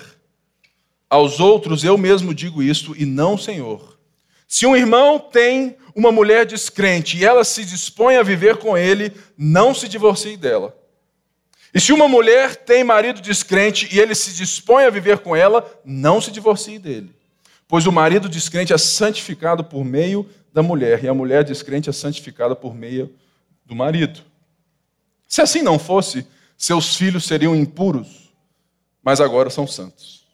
Aos 1.11 1.41
outros 1.41 1.83
eu 1.83 1.99
mesmo 1.99 2.33
digo 2.33 2.63
isto 2.63 2.95
e 2.97 3.05
não 3.05 3.35
o 3.35 3.39
Senhor. 3.39 3.99
Se 4.47 4.67
um 4.67 4.77
irmão 4.77 5.19
tem 5.19 5.77
uma 5.97 6.13
mulher 6.13 6.47
descrente 6.47 7.17
e 7.17 7.25
ela 7.25 7.43
se 7.43 7.65
dispõe 7.65 8.15
a 8.15 8.23
viver 8.23 8.59
com 8.59 8.79
ele, 8.79 9.13
não 9.37 9.75
se 9.75 9.89
divorcie 9.89 10.37
dela. 10.37 10.78
E 11.75 11.81
se 11.81 11.93
uma 11.93 12.09
mulher 12.09 12.57
tem 12.57 12.83
marido 12.83 13.21
descrente 13.21 13.89
e 13.95 14.01
ele 14.01 14.15
se 14.15 14.33
dispõe 14.33 14.85
a 14.85 14.91
viver 14.91 15.19
com 15.19 15.37
ela, 15.37 15.65
não 15.85 16.21
se 16.21 16.31
divorcie 16.31 16.79
dele. 16.79 17.15
Pois 17.67 17.87
o 17.87 17.93
marido 17.93 18.29
descrente 18.29 18.73
é 18.73 18.79
santificado 18.79 19.63
por 19.63 19.85
meio 19.85 20.29
da 20.53 20.63
mulher, 20.63 21.05
e 21.05 21.09
a 21.09 21.15
mulher 21.15 21.45
descrente 21.45 21.91
é 21.91 21.93
santificada 21.93 22.57
por 22.57 22.75
meio 22.75 23.15
do 23.65 23.75
marido. 23.75 24.21
Se 25.27 25.43
assim 25.43 25.61
não 25.61 25.79
fosse, 25.79 26.27
seus 26.57 26.97
filhos 26.97 27.27
seriam 27.27 27.55
impuros, 27.55 28.33
mas 29.03 29.21
agora 29.21 29.51
são 29.51 29.67
santos. 29.67 30.27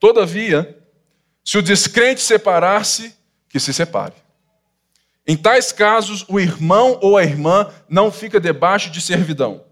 Todavia, 0.00 0.76
se 1.44 1.58
o 1.58 1.62
descrente 1.62 2.20
separar-se, 2.20 3.14
que 3.48 3.60
se 3.60 3.74
separe. 3.74 4.14
Em 5.26 5.36
tais 5.36 5.70
casos, 5.70 6.24
o 6.28 6.40
irmão 6.40 6.98
ou 7.02 7.16
a 7.16 7.22
irmã 7.22 7.70
não 7.88 8.10
fica 8.10 8.40
debaixo 8.40 8.90
de 8.90 9.00
servidão. 9.00 9.62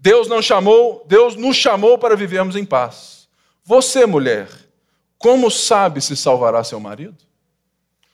Deus 0.00 0.26
não 0.28 0.40
chamou, 0.40 1.04
Deus 1.06 1.36
nos 1.36 1.56
chamou 1.56 1.98
para 1.98 2.16
vivermos 2.16 2.56
em 2.56 2.64
paz. 2.64 3.28
Você, 3.62 4.06
mulher, 4.06 4.48
como 5.18 5.50
sabe 5.50 6.00
se 6.00 6.16
salvará 6.16 6.64
seu 6.64 6.80
marido? 6.80 7.18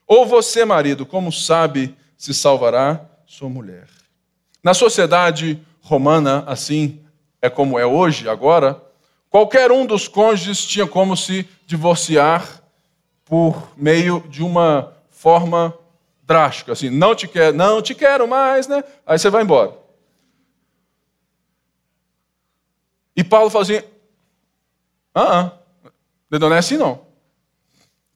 Ou 0.05 0.27
você, 0.27 0.65
marido, 0.65 1.07
como 1.07 1.31
sabe 1.31 1.97
se 2.19 2.35
salvará 2.35 3.01
sua 3.25 3.49
mulher? 3.49 3.87
Na 4.65 4.75
sociedade 4.75 5.61
romana, 5.81 6.43
assim 6.49 7.01
é 7.41 7.49
como 7.49 7.79
é 7.79 7.87
hoje, 7.87 8.29
agora, 8.29 8.83
qualquer 9.31 9.71
um 9.71 9.87
dos 9.87 10.09
cônjuges 10.09 10.67
tinha 10.67 10.89
como 10.89 11.17
se 11.17 11.49
divorciar 11.67 12.63
por 13.25 13.71
meio 13.77 14.25
de 14.29 14.43
uma 14.43 14.93
forma 15.09 15.73
drástica, 16.25 16.73
assim, 16.73 16.91
não 16.91 17.15
te 17.15 17.29
quero, 17.29 17.57
não 17.57 17.81
te 17.81 17.95
quero 17.95 18.27
mais, 18.27 18.67
né? 18.67 18.83
Aí 19.07 19.17
você 19.17 19.31
vai 19.31 19.45
embora. 19.45 19.86
E 23.17 23.25
Paulo 23.25 23.51
fala 23.51 23.65
assim: 23.65 23.83
ah, 25.15 25.41
ah 25.41 25.59
não 26.39 26.53
é 26.53 26.59
assim 26.59 26.77
não. 26.77 27.07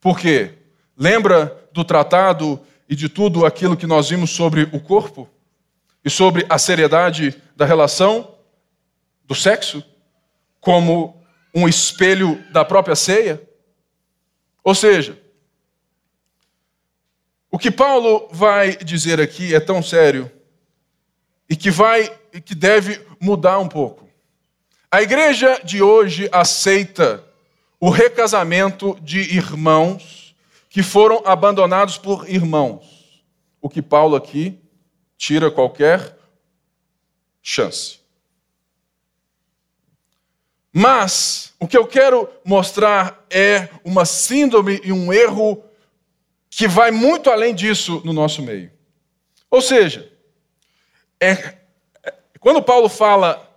Por 0.01 0.19
quê? 0.19 0.55
Lembra 0.97 1.69
do 1.73 1.83
tratado 1.85 2.61
e 2.89 2.95
de 2.95 3.09
tudo 3.09 3.47
aquilo 3.47 3.77
que 3.77 3.87
nós 3.87 4.11
vimos 4.11 4.31
sobre 4.31 4.65
o 4.73 4.81
corpo? 4.81 5.29
E 6.05 6.11
sobre 6.11 6.45
a 6.49 6.59
seriedade 6.59 7.41
da 7.57 7.65
relação 7.65 8.35
do 9.25 9.35
sexo? 9.35 9.83
Como 10.61 11.23
um 11.55 11.67
espelho 11.69 12.43
da 12.53 12.65
própria 12.65 12.97
ceia? 12.97 13.41
Ou 14.63 14.75
seja, 14.75 15.19
o 17.51 17.59
que 17.59 17.71
Paulo 17.71 18.29
vai 18.31 18.77
dizer 18.77 19.21
aqui 19.21 19.55
é 19.55 19.61
tão 19.61 19.83
sério 19.83 20.31
e 21.49 21.57
que 21.57 21.71
vai 21.71 22.15
e 22.33 22.41
que 22.41 22.55
deve 22.55 23.05
mudar 23.21 23.59
um 23.59 23.69
pouco. 23.69 24.10
A 24.93 25.03
igreja 25.03 25.61
de 25.63 25.81
hoje 25.81 26.29
aceita 26.33 27.25
o 27.79 27.91
recasamento 27.91 28.99
de 29.01 29.21
irmãos 29.21 30.35
que 30.69 30.83
foram 30.83 31.23
abandonados 31.25 31.97
por 31.97 32.29
irmãos. 32.29 33.23
O 33.61 33.69
que 33.69 33.81
Paulo 33.81 34.17
aqui 34.17 34.59
tira 35.17 35.49
qualquer 35.49 36.19
chance. 37.41 38.01
Mas 40.73 41.55
o 41.61 41.69
que 41.69 41.77
eu 41.77 41.87
quero 41.87 42.29
mostrar 42.45 43.25
é 43.31 43.69
uma 43.85 44.05
síndrome 44.05 44.81
e 44.83 44.93
um 44.93 45.13
erro 45.13 45.63
que 46.49 46.67
vai 46.67 46.91
muito 46.91 47.31
além 47.31 47.55
disso 47.55 48.03
no 48.05 48.13
nosso 48.13 48.43
meio. 48.43 48.73
Ou 49.49 49.63
seja, 49.63 50.13
é, 51.21 51.31
é, 52.03 52.15
quando 52.41 52.61
Paulo 52.61 52.89
fala 52.89 53.50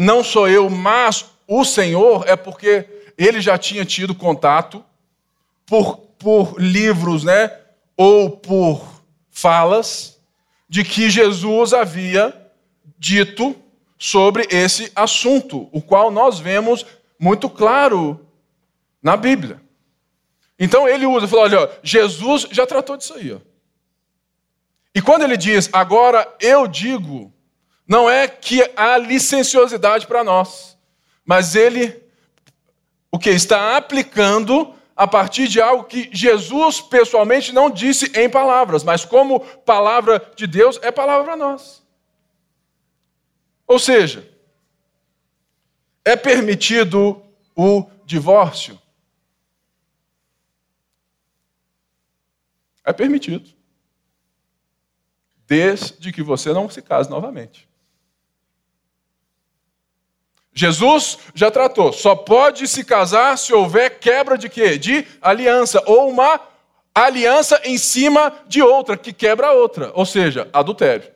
não 0.00 0.24
sou 0.24 0.48
eu, 0.48 0.68
mas 0.68 1.26
o 1.46 1.64
Senhor, 1.64 2.24
é 2.28 2.36
porque 2.36 2.86
ele 3.16 3.40
já 3.40 3.58
tinha 3.58 3.84
tido 3.84 4.14
contato 4.14 4.84
por 5.66 6.10
por 6.20 6.60
livros, 6.60 7.24
né, 7.24 7.50
ou 7.96 8.30
por 8.30 9.02
falas, 9.30 10.20
de 10.68 10.84
que 10.84 11.10
Jesus 11.10 11.72
havia 11.72 12.36
dito 12.98 13.56
sobre 13.98 14.46
esse 14.50 14.92
assunto, 14.94 15.68
o 15.72 15.80
qual 15.80 16.10
nós 16.10 16.38
vemos 16.38 16.86
muito 17.18 17.48
claro 17.48 18.24
na 19.02 19.16
Bíblia. 19.16 19.60
Então 20.58 20.86
ele 20.86 21.06
usa, 21.06 21.26
falou, 21.26 21.44
olha, 21.46 21.70
Jesus 21.82 22.46
já 22.50 22.66
tratou 22.66 22.98
disso 22.98 23.14
aí. 23.14 23.32
Ó. 23.32 23.38
E 24.94 25.00
quando 25.00 25.22
ele 25.22 25.36
diz, 25.36 25.70
agora 25.72 26.30
eu 26.38 26.66
digo, 26.66 27.32
não 27.90 28.08
é 28.08 28.28
que 28.28 28.62
há 28.76 28.96
licenciosidade 28.96 30.06
para 30.06 30.22
nós, 30.22 30.78
mas 31.24 31.56
ele 31.56 32.00
o 33.10 33.18
que 33.18 33.30
está 33.30 33.76
aplicando 33.76 34.72
a 34.94 35.08
partir 35.08 35.48
de 35.48 35.60
algo 35.60 35.82
que 35.82 36.08
Jesus 36.12 36.80
pessoalmente 36.80 37.52
não 37.52 37.68
disse 37.68 38.16
em 38.16 38.30
palavras, 38.30 38.84
mas 38.84 39.04
como 39.04 39.40
palavra 39.40 40.24
de 40.36 40.46
Deus 40.46 40.78
é 40.82 40.92
palavra 40.92 41.24
para 41.24 41.36
nós. 41.36 41.84
Ou 43.66 43.76
seja, 43.76 44.32
é 46.04 46.14
permitido 46.14 47.20
o 47.56 47.90
divórcio? 48.04 48.80
É 52.84 52.92
permitido. 52.92 53.50
Desde 55.44 56.12
que 56.12 56.22
você 56.22 56.52
não 56.52 56.70
se 56.70 56.80
case 56.80 57.10
novamente. 57.10 57.69
Jesus 60.52 61.18
já 61.34 61.50
tratou, 61.50 61.92
só 61.92 62.14
pode 62.14 62.66
se 62.66 62.84
casar 62.84 63.38
se 63.38 63.52
houver 63.52 63.98
quebra 64.00 64.36
de 64.36 64.48
quê? 64.48 64.76
De 64.76 65.06
aliança, 65.22 65.82
ou 65.86 66.10
uma 66.10 66.40
aliança 66.94 67.60
em 67.64 67.78
cima 67.78 68.32
de 68.48 68.60
outra, 68.60 68.96
que 68.96 69.12
quebra 69.12 69.48
a 69.48 69.52
outra, 69.52 69.92
ou 69.94 70.04
seja, 70.04 70.50
adultério. 70.52 71.10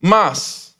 Mas, 0.00 0.74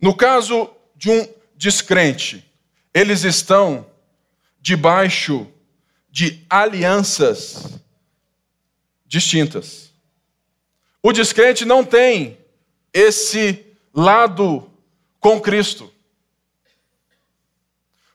no 0.00 0.16
caso 0.16 0.68
de 0.96 1.08
um 1.08 1.28
descrente, 1.54 2.44
eles 2.92 3.22
estão 3.22 3.86
debaixo 4.60 5.46
de 6.10 6.44
alianças 6.50 7.78
distintas. 9.06 9.92
O 11.02 11.12
descrente 11.12 11.64
não 11.64 11.84
tem 11.84 12.38
esse 12.92 13.64
lado 13.94 14.70
com 15.20 15.40
Cristo. 15.40 15.92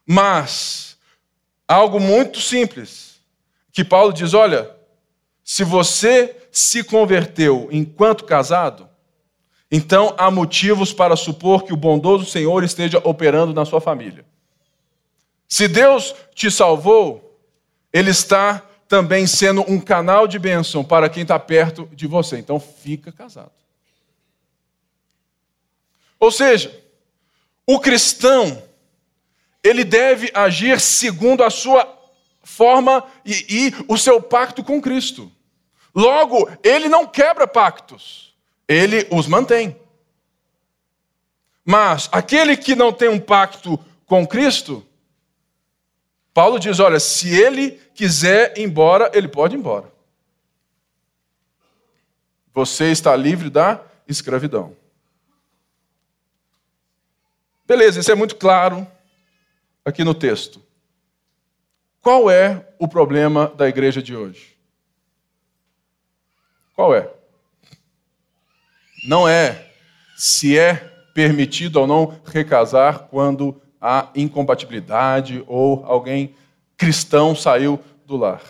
Mas, 0.06 0.98
algo 1.68 2.00
muito 2.00 2.42
simples, 2.42 3.22
que 3.72 3.84
Paulo 3.84 4.12
diz: 4.12 4.34
olha, 4.34 4.76
se 5.44 5.64
você 5.64 6.36
se 6.52 6.84
converteu 6.84 7.70
enquanto 7.72 8.26
casado, 8.26 8.90
então 9.72 10.14
há 10.18 10.30
motivos 10.30 10.92
para 10.92 11.16
supor 11.16 11.64
que 11.64 11.72
o 11.72 11.78
bondoso 11.78 12.26
Senhor 12.26 12.64
esteja 12.64 13.02
operando 13.06 13.54
na 13.54 13.64
sua 13.64 13.80
família. 13.80 14.26
Se 15.48 15.68
Deus 15.68 16.14
te 16.36 16.52
salvou, 16.52 17.40
Ele 17.94 18.10
está 18.10 18.66
também 18.92 19.26
sendo 19.26 19.62
um 19.72 19.80
canal 19.80 20.28
de 20.28 20.38
bênção 20.38 20.84
para 20.84 21.08
quem 21.08 21.24
está 21.24 21.40
perto 21.40 21.90
de 21.94 22.06
você. 22.06 22.38
Então 22.38 22.60
fica 22.60 23.10
casado. 23.10 23.54
Ou 26.20 26.30
seja, 26.30 26.78
o 27.66 27.80
cristão, 27.80 28.62
ele 29.64 29.86
deve 29.86 30.30
agir 30.34 30.78
segundo 30.78 31.42
a 31.42 31.50
sua 31.50 31.88
forma 32.44 33.06
e, 33.26 33.46
e 33.50 33.74
o 33.88 33.98
seu 33.98 34.22
pacto 34.22 34.62
com 34.62 34.82
Cristo. 34.82 35.32
Logo, 35.96 36.50
ele 36.62 36.90
não 36.90 37.08
quebra 37.08 37.48
pactos, 37.48 38.36
ele 38.68 39.08
os 39.10 39.26
mantém. 39.26 39.74
Mas 41.64 42.10
aquele 42.12 42.58
que 42.58 42.76
não 42.76 42.92
tem 42.92 43.08
um 43.08 43.22
pacto 43.22 43.80
com 44.06 44.28
Cristo, 44.28 44.86
Paulo 46.34 46.60
diz: 46.60 46.80
olha, 46.80 47.00
se 47.00 47.30
ele 47.30 47.72
quiser 47.94 48.58
ir 48.58 48.64
embora, 48.64 49.12
ele 49.14 49.28
pode 49.28 49.56
ir 49.56 49.60
embora. 49.60 49.92
Você 52.54 52.92
está 52.92 53.16
livre 53.16 53.50
da 53.50 53.84
escravidão. 54.08 54.76
Beleza, 57.66 58.00
isso 58.00 58.12
é 58.12 58.16
muito 58.16 58.36
claro 58.36 58.86
aqui 59.86 60.04
no 60.04 60.14
texto. 60.14 60.62
Qual 62.02 62.30
é 62.30 62.68
o 62.80 62.88
problema 62.88 63.48
da 63.48 63.70
igreja 63.70 64.02
de 64.02 64.16
hoje? 64.16 64.58
Qual 66.76 66.96
é? 66.96 67.10
Não 69.06 69.28
é 69.28 69.72
se 70.18 70.58
é 70.58 70.76
permitido 71.14 71.78
ou 71.78 71.88
não 71.88 72.22
recasar 72.26 73.08
quando 73.08 73.62
há 73.82 74.10
incompatibilidade 74.16 75.44
ou 75.48 75.84
alguém 75.86 76.36
cristão 76.78 77.36
saiu 77.36 77.80
do 78.06 78.16
lar. 78.16 78.42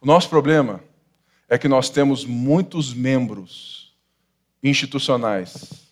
O 0.00 0.06
nosso 0.06 0.28
problema 0.28 0.80
é 1.48 1.58
que 1.58 1.68
nós 1.68 1.90
temos 1.90 2.24
muitos 2.24 2.94
membros 2.94 3.92
institucionais 4.62 5.90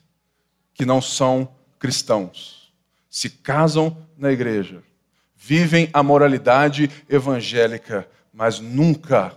que 0.73 0.87
não 0.87 1.03
são 1.03 1.49
cristãos, 1.79 2.73
se 3.11 3.29
casam 3.29 3.97
na 4.17 4.31
igreja, 4.31 4.83
vivem 5.37 5.91
a 5.93 6.03
moralidade 6.03 6.91
evangélica, 7.09 8.09
mas 8.33 8.61
nunca, 8.61 9.37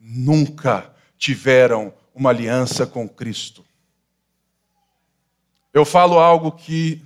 nunca 0.00 0.90
tiveram 1.18 1.92
uma 2.14 2.30
aliança 2.30 2.86
com 2.86 3.08
Cristo. 3.08 3.64
Eu 5.72 5.84
falo 5.84 6.18
algo 6.18 6.52
que, 6.52 7.04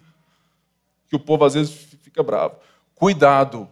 que 1.12 1.16
o 1.16 1.20
povo 1.20 1.44
às 1.44 1.52
vezes 1.52 1.74
fica 2.00 2.22
bravo. 2.22 2.56
Cuidado 2.94 3.68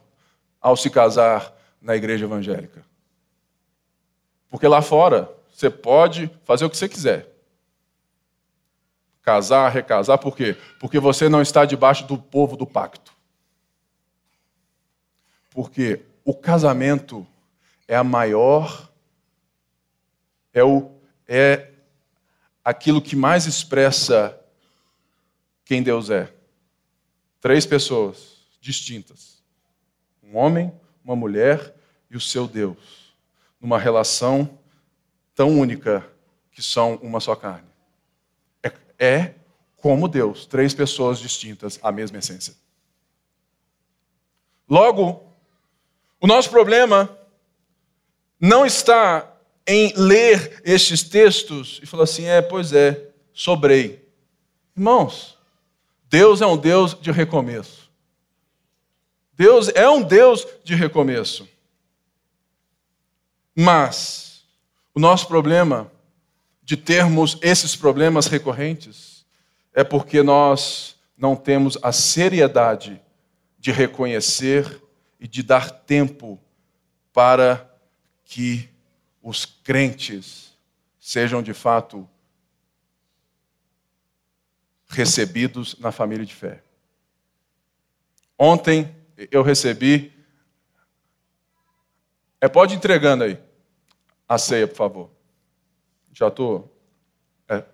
ao 0.60 0.76
se 0.76 0.90
casar 0.90 1.56
na 1.80 1.96
igreja 1.96 2.26
evangélica. 2.26 2.84
Porque 4.50 4.68
lá 4.68 4.82
fora 4.82 5.34
você 5.50 5.70
pode 5.70 6.30
fazer 6.44 6.66
o 6.66 6.70
que 6.70 6.76
você 6.76 6.86
quiser. 6.86 7.34
Casar, 9.22 9.70
recasar, 9.70 10.18
por 10.18 10.36
quê? 10.36 10.54
Porque 10.78 11.00
você 11.00 11.30
não 11.30 11.40
está 11.40 11.64
debaixo 11.64 12.06
do 12.06 12.18
povo 12.18 12.58
do 12.58 12.66
pacto. 12.66 13.10
Porque 15.48 16.02
o 16.22 16.34
casamento 16.34 17.26
é 17.88 17.96
a 17.96 18.04
maior 18.04 18.90
é, 20.52 20.62
o, 20.62 20.90
é 21.26 21.70
aquilo 22.62 23.00
que 23.00 23.16
mais 23.16 23.46
expressa 23.46 24.38
quem 25.64 25.82
Deus 25.82 26.10
é. 26.10 26.34
Três 27.40 27.64
pessoas 27.64 28.36
distintas: 28.60 29.42
um 30.22 30.36
homem, 30.36 30.72
uma 31.04 31.16
mulher 31.16 31.74
e 32.10 32.16
o 32.16 32.20
seu 32.20 32.46
Deus, 32.46 33.14
numa 33.60 33.78
relação 33.78 34.58
tão 35.34 35.58
única 35.58 36.06
que 36.52 36.62
são 36.62 36.96
uma 36.96 37.20
só 37.20 37.34
carne. 37.34 37.68
É, 38.62 38.72
é 38.98 39.34
como 39.76 40.08
Deus, 40.08 40.44
três 40.44 40.74
pessoas 40.74 41.18
distintas, 41.18 41.78
a 41.82 41.90
mesma 41.90 42.18
essência. 42.18 42.54
Logo, 44.68 45.24
o 46.20 46.26
nosso 46.26 46.50
problema 46.50 47.18
não 48.38 48.66
está 48.66 49.36
em 49.66 49.92
ler 49.96 50.60
estes 50.64 51.02
textos 51.02 51.80
e 51.82 51.86
falar 51.86 52.04
assim: 52.04 52.26
é, 52.26 52.42
pois 52.42 52.72
é, 52.72 53.10
sobrei. 53.32 54.06
Irmãos, 54.76 55.38
Deus 56.10 56.42
é 56.42 56.46
um 56.46 56.56
Deus 56.56 57.00
de 57.00 57.12
recomeço. 57.12 57.88
Deus 59.32 59.68
é 59.68 59.88
um 59.88 60.02
Deus 60.02 60.44
de 60.64 60.74
recomeço. 60.74 61.48
Mas 63.54 64.44
o 64.92 64.98
nosso 64.98 65.28
problema 65.28 65.90
de 66.64 66.76
termos 66.76 67.38
esses 67.40 67.76
problemas 67.76 68.26
recorrentes 68.26 69.24
é 69.72 69.84
porque 69.84 70.20
nós 70.20 70.96
não 71.16 71.36
temos 71.36 71.78
a 71.80 71.92
seriedade 71.92 73.00
de 73.56 73.70
reconhecer 73.70 74.82
e 75.20 75.28
de 75.28 75.44
dar 75.44 75.70
tempo 75.70 76.40
para 77.12 77.72
que 78.24 78.68
os 79.22 79.44
crentes 79.44 80.58
sejam 80.98 81.40
de 81.40 81.54
fato 81.54 82.08
recebidos 84.90 85.78
na 85.78 85.92
família 85.92 86.26
de 86.26 86.34
fé. 86.34 86.62
Ontem 88.38 88.94
eu 89.30 89.42
recebi. 89.42 90.12
É, 92.40 92.48
pode 92.48 92.74
entregando 92.74 93.24
aí 93.24 93.38
a 94.28 94.36
ceia, 94.36 94.66
por 94.66 94.76
favor. 94.76 95.10
Já 96.12 96.28
estou. 96.28 96.74
É, 97.48 97.64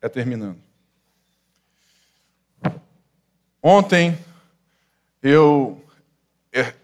é 0.00 0.08
terminando. 0.08 0.60
Ontem 3.62 4.18
eu 5.22 5.84
é, 6.52 6.74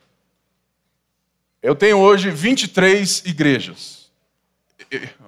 eu 1.63 1.75
tenho 1.75 1.99
hoje 1.99 2.31
23 2.31 3.25
igrejas. 3.25 4.13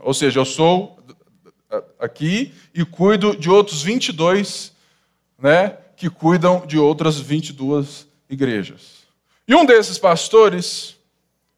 Ou 0.02 0.12
seja, 0.12 0.40
eu 0.40 0.44
sou 0.44 0.95
aqui 1.98 2.54
e 2.74 2.84
cuido 2.84 3.36
de 3.36 3.50
outros 3.50 3.82
22, 3.82 4.72
né, 5.38 5.76
que 5.96 6.10
cuidam 6.10 6.66
de 6.66 6.78
outras 6.78 7.18
22 7.18 8.06
igrejas. 8.28 9.06
E 9.48 9.54
um 9.54 9.64
desses 9.64 9.98
pastores 9.98 10.96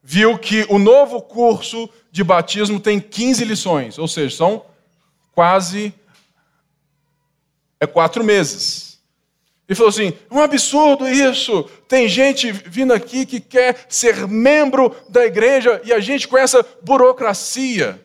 viu 0.03 0.39
que 0.39 0.67
o 0.69 0.79
novo 0.79 1.21
curso 1.21 1.89
de 2.11 2.23
batismo 2.23 2.81
tem 2.81 3.01
15 3.01 3.45
lições, 3.45 3.99
ou 3.99 4.09
seja, 4.09 4.37
são 4.37 4.65
quase 5.33 5.93
é 7.81 7.87
quatro 7.87 8.25
meses. 8.25 8.99
E 9.69 9.75
falou 9.75 9.91
assim: 9.91 10.13
um 10.31 10.41
absurdo 10.41 11.07
isso. 11.07 11.65
Tem 11.87 12.09
gente 12.09 12.51
vindo 12.51 12.93
aqui 12.93 13.27
que 13.27 13.39
quer 13.39 13.87
ser 13.89 14.27
membro 14.27 14.95
da 15.09 15.25
igreja 15.27 15.81
e 15.85 15.93
a 15.93 16.01
gente 16.01 16.27
com 16.27 16.39
essa 16.39 16.65
burocracia. 16.83 18.03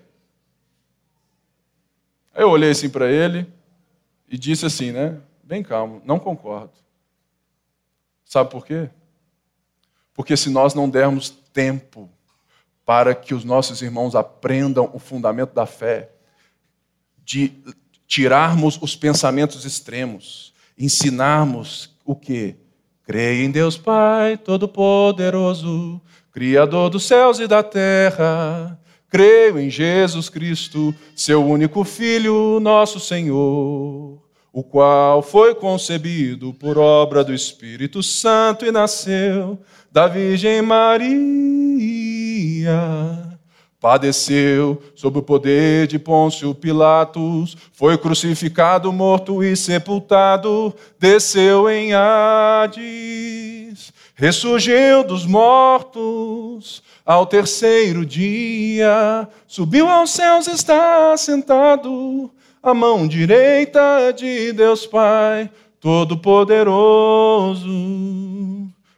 Aí 2.33 2.41
eu 2.41 2.49
olhei 2.49 2.71
assim 2.71 2.89
para 2.89 3.11
ele 3.11 3.47
e 4.27 4.37
disse 4.37 4.65
assim, 4.65 4.91
né? 4.91 5.19
Bem 5.43 5.61
calmo, 5.61 6.01
não 6.03 6.17
concordo. 6.17 6.73
Sabe 8.25 8.49
por 8.49 8.65
quê? 8.65 8.89
Porque 10.13 10.35
se 10.35 10.49
nós 10.49 10.73
não 10.73 10.89
dermos 10.89 11.29
tempo 11.29 12.09
para 12.85 13.13
que 13.13 13.33
os 13.33 13.43
nossos 13.43 13.81
irmãos 13.81 14.15
aprendam 14.15 14.89
o 14.93 14.99
fundamento 14.99 15.53
da 15.53 15.65
fé, 15.65 16.09
de 17.23 17.53
tirarmos 18.07 18.77
os 18.81 18.95
pensamentos 18.95 19.65
extremos, 19.65 20.53
ensinarmos 20.77 21.95
o 22.03 22.15
que? 22.15 22.55
Creia 23.03 23.43
em 23.43 23.51
Deus 23.51 23.77
Pai 23.77 24.37
Todo-Poderoso, 24.37 26.01
Criador 26.31 26.89
dos 26.89 27.05
céus 27.05 27.39
e 27.39 27.47
da 27.47 27.61
terra. 27.61 28.79
Creio 29.13 29.59
em 29.59 29.69
Jesus 29.69 30.27
Cristo, 30.27 30.91
seu 31.15 31.45
único 31.45 31.83
Filho, 31.83 32.59
nosso 32.59 32.99
Senhor, 32.99 34.19
o 34.51 34.63
qual 34.63 35.21
foi 35.21 35.53
concebido 35.53 36.51
por 36.51 36.79
obra 36.79 37.23
do 37.23 37.31
Espírito 37.31 38.01
Santo 38.01 38.65
e 38.65 38.71
nasceu 38.71 39.59
da 39.91 40.07
Virgem 40.07 40.63
Maria. 40.63 41.03
Padeceu 43.79 44.81
sob 44.95 45.19
o 45.19 45.21
poder 45.21 45.85
de 45.85 45.99
Pôncio 45.99 46.55
Pilatos, 46.55 47.55
foi 47.71 47.95
crucificado, 47.99 48.91
morto 48.91 49.43
e 49.43 49.55
sepultado, 49.55 50.73
desceu 50.99 51.69
em 51.69 51.93
Hades, 51.93 53.62
ressurgiu 54.15 55.03
dos 55.03 55.25
mortos 55.25 56.83
ao 57.05 57.25
terceiro 57.25 58.05
dia, 58.05 59.27
subiu 59.47 59.89
aos 59.89 60.11
céus, 60.11 60.47
está 60.47 61.15
sentado, 61.17 62.31
à 62.61 62.73
mão 62.73 63.07
direita 63.07 64.13
de 64.15 64.53
Deus 64.53 64.85
Pai, 64.85 65.49
Todo-Poderoso, 65.79 67.67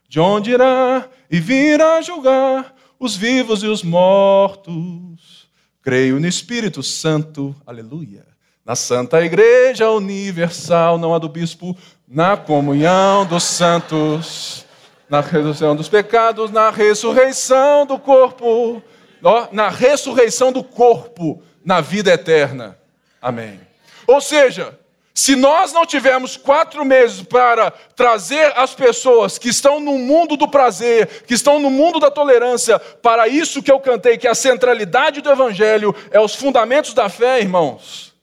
de 0.07 0.19
onde 0.19 0.51
irá 0.51 1.09
e 1.31 1.39
virá 1.39 1.99
julgar 2.01 2.75
os 2.99 3.15
vivos 3.15 3.63
e 3.63 3.67
os 3.67 3.83
mortos. 3.83 5.47
Creio 5.81 6.19
no 6.19 6.27
Espírito 6.27 6.83
Santo, 6.83 7.55
aleluia. 7.65 8.25
Na 8.63 8.75
Santa 8.75 9.23
Igreja 9.23 9.89
Universal, 9.91 10.97
não 10.97 11.13
há 11.13 11.19
do 11.19 11.29
bispo, 11.29 11.77
na 12.07 12.35
comunhão 12.35 13.25
dos 13.25 13.43
santos 13.43 14.64
na 15.09 15.21
redução 15.21 15.75
dos 15.75 15.89
pecados, 15.89 16.51
na 16.51 16.69
ressurreição 16.69 17.85
do 17.85 17.99
corpo, 17.99 18.81
na 19.51 19.69
ressurreição 19.69 20.51
do 20.51 20.63
corpo, 20.63 21.41
na 21.63 21.81
vida 21.81 22.11
eterna. 22.11 22.77
Amém. 23.21 23.59
Ou 24.07 24.21
seja, 24.21 24.77
se 25.17 25.33
nós 25.35 25.71
não 25.71 25.85
tivermos 25.85 26.35
quatro 26.35 26.83
meses 26.83 27.23
para 27.23 27.71
trazer 27.71 28.51
as 28.57 28.75
pessoas 28.75 29.37
que 29.37 29.47
estão 29.47 29.79
no 29.79 29.97
mundo 29.97 30.35
do 30.35 30.47
prazer, 30.47 31.23
que 31.23 31.33
estão 31.33 31.57
no 31.57 31.69
mundo 31.69 32.01
da 32.01 32.11
tolerância, 32.11 32.77
para 32.77 33.25
isso 33.27 33.63
que 33.63 33.71
eu 33.71 33.79
cantei, 33.79 34.17
que 34.17 34.27
a 34.27 34.35
centralidade 34.35 35.21
do 35.21 35.31
Evangelho 35.31 35.95
é 36.11 36.19
os 36.19 36.35
fundamentos 36.35 36.93
da 36.93 37.07
fé, 37.07 37.39
irmãos. 37.39 38.13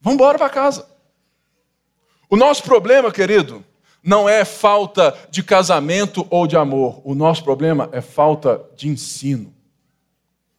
Vamos 0.00 0.14
embora 0.14 0.38
para 0.38 0.48
casa. 0.48 0.88
O 2.30 2.36
nosso 2.36 2.62
problema, 2.62 3.10
querido, 3.10 3.64
não 4.04 4.28
é 4.28 4.44
falta 4.44 5.16
de 5.30 5.42
casamento 5.42 6.26
ou 6.28 6.46
de 6.46 6.56
amor. 6.56 7.00
O 7.04 7.14
nosso 7.14 7.42
problema 7.42 7.88
é 7.90 8.02
falta 8.02 8.60
de 8.76 8.88
ensino. 8.88 9.54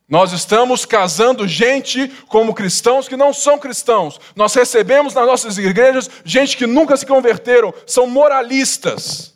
Nós 0.08 0.34
estamos 0.34 0.86
casando 0.86 1.48
gente 1.48 2.08
como 2.28 2.54
cristãos 2.54 3.08
que 3.08 3.18
não 3.18 3.34
são 3.34 3.58
cristãos. 3.58 4.20
Nós 4.36 4.54
recebemos 4.54 5.14
nas 5.14 5.26
nossas 5.26 5.58
igrejas 5.58 6.10
gente 6.24 6.58
que 6.58 6.68
nunca 6.68 6.98
se 6.98 7.06
converteram, 7.06 7.74
são 7.88 8.08
moralistas, 8.08 9.34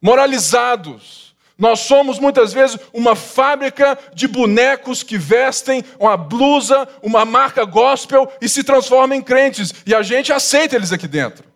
moralizados. 0.00 1.34
Nós 1.58 1.80
somos 1.80 2.18
muitas 2.18 2.52
vezes 2.52 2.78
uma 2.92 3.14
fábrica 3.14 3.98
de 4.14 4.26
bonecos 4.26 5.02
que 5.02 5.18
vestem 5.18 5.84
uma 5.98 6.16
blusa, 6.16 6.88
uma 7.02 7.24
marca 7.24 7.64
gospel 7.64 8.30
e 8.40 8.48
se 8.48 8.64
transformam 8.64 9.16
em 9.16 9.22
crentes. 9.22 9.74
E 9.86 9.94
a 9.94 10.02
gente 10.02 10.32
aceita 10.32 10.74
eles 10.74 10.90
aqui 10.90 11.06
dentro. 11.06 11.51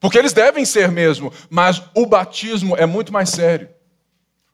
Porque 0.00 0.16
eles 0.16 0.32
devem 0.32 0.64
ser 0.64 0.90
mesmo, 0.90 1.30
mas 1.50 1.82
o 1.94 2.06
batismo 2.06 2.74
é 2.74 2.86
muito 2.86 3.12
mais 3.12 3.28
sério. 3.28 3.68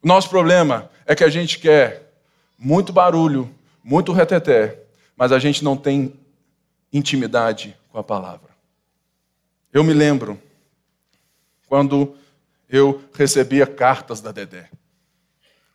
O 0.02 0.06
nosso 0.06 0.28
problema 0.28 0.90
é 1.06 1.14
que 1.14 1.22
a 1.22 1.30
gente 1.30 1.60
quer 1.60 2.12
muito 2.58 2.92
barulho, 2.92 3.54
muito 3.82 4.12
reteté, 4.12 4.82
mas 5.16 5.30
a 5.30 5.38
gente 5.38 5.62
não 5.62 5.76
tem 5.76 6.18
intimidade 6.92 7.76
com 7.90 7.98
a 7.98 8.02
palavra. 8.02 8.50
Eu 9.72 9.84
me 9.84 9.92
lembro 9.92 10.40
quando 11.68 12.16
eu 12.68 13.04
recebia 13.14 13.66
cartas 13.66 14.20
da 14.20 14.32
Dedé. 14.32 14.68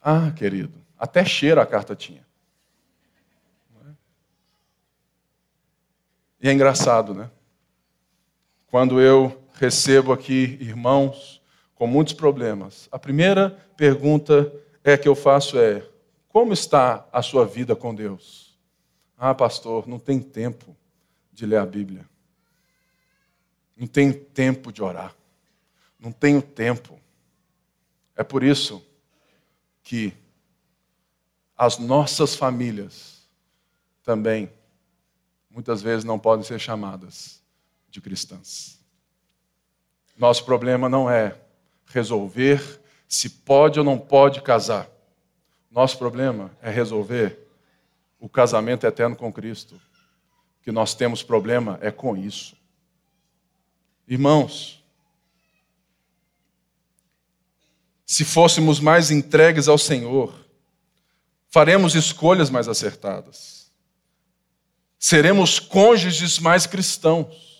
Ah, 0.01 0.31
querido, 0.35 0.73
até 0.99 1.23
cheiro 1.23 1.61
a 1.61 1.65
carta 1.65 1.95
tinha. 1.95 2.25
E 6.41 6.49
é 6.49 6.51
engraçado, 6.51 7.13
né? 7.13 7.29
Quando 8.67 8.99
eu 8.99 9.40
recebo 9.61 10.11
aqui 10.11 10.57
irmãos 10.59 11.39
com 11.75 11.85
muitos 11.85 12.15
problemas. 12.15 12.89
A 12.91 12.97
primeira 12.97 13.51
pergunta 13.77 14.51
é 14.83 14.97
que 14.97 15.07
eu 15.07 15.13
faço 15.13 15.59
é: 15.59 15.87
como 16.29 16.51
está 16.51 17.07
a 17.13 17.21
sua 17.21 17.45
vida 17.45 17.75
com 17.75 17.93
Deus? 17.93 18.57
Ah, 19.15 19.35
pastor, 19.35 19.87
não 19.87 19.99
tem 19.99 20.19
tempo 20.19 20.75
de 21.31 21.45
ler 21.45 21.57
a 21.57 21.65
Bíblia. 21.65 22.09
Não 23.77 23.85
tenho 23.85 24.15
tempo 24.15 24.73
de 24.73 24.81
orar. 24.81 25.15
Não 25.99 26.11
tenho 26.11 26.41
tempo. 26.41 26.99
É 28.15 28.23
por 28.23 28.41
isso 28.41 28.83
que 29.83 30.11
as 31.55 31.77
nossas 31.77 32.35
famílias 32.35 33.29
também 34.03 34.51
muitas 35.51 35.83
vezes 35.83 36.03
não 36.03 36.17
podem 36.17 36.43
ser 36.43 36.59
chamadas 36.59 37.43
de 37.91 38.01
cristãs. 38.01 38.80
Nosso 40.21 40.45
problema 40.45 40.87
não 40.87 41.09
é 41.09 41.35
resolver 41.87 42.79
se 43.07 43.27
pode 43.27 43.79
ou 43.79 43.83
não 43.83 43.97
pode 43.97 44.39
casar. 44.43 44.87
Nosso 45.71 45.97
problema 45.97 46.55
é 46.61 46.69
resolver 46.69 47.39
o 48.19 48.29
casamento 48.29 48.85
eterno 48.85 49.15
com 49.15 49.33
Cristo. 49.33 49.81
Que 50.61 50.71
nós 50.71 50.93
temos 50.93 51.23
problema 51.23 51.79
é 51.81 51.89
com 51.89 52.15
isso. 52.15 52.55
Irmãos, 54.07 54.85
se 58.05 58.23
fôssemos 58.23 58.79
mais 58.79 59.09
entregues 59.09 59.67
ao 59.67 59.79
Senhor, 59.79 60.35
faremos 61.49 61.95
escolhas 61.95 62.51
mais 62.51 62.67
acertadas. 62.67 63.71
Seremos 64.99 65.57
cônjuges 65.57 66.37
mais 66.37 66.67
cristãos. 66.67 67.50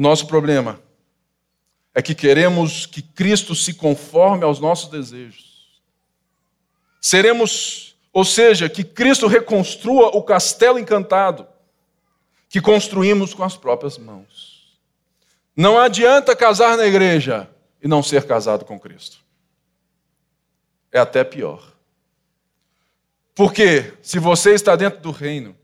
O 0.00 0.02
nosso 0.02 0.26
problema 0.26 0.80
é 1.94 2.00
que 2.00 2.14
queremos 2.14 2.86
que 2.86 3.02
Cristo 3.02 3.54
se 3.54 3.74
conforme 3.74 4.44
aos 4.44 4.58
nossos 4.58 4.88
desejos. 4.88 5.78
Seremos, 6.98 7.98
ou 8.10 8.24
seja, 8.24 8.66
que 8.66 8.82
Cristo 8.82 9.26
reconstrua 9.26 10.16
o 10.16 10.22
castelo 10.22 10.78
encantado 10.78 11.46
que 12.48 12.62
construímos 12.62 13.34
com 13.34 13.44
as 13.44 13.58
próprias 13.58 13.98
mãos. 13.98 14.80
Não 15.54 15.78
adianta 15.78 16.34
casar 16.34 16.78
na 16.78 16.86
igreja 16.86 17.46
e 17.82 17.86
não 17.86 18.02
ser 18.02 18.26
casado 18.26 18.64
com 18.64 18.80
Cristo. 18.80 19.18
É 20.90 20.98
até 20.98 21.22
pior. 21.22 21.74
Porque 23.34 23.92
se 24.00 24.18
você 24.18 24.54
está 24.54 24.74
dentro 24.76 25.02
do 25.02 25.10
reino, 25.10 25.54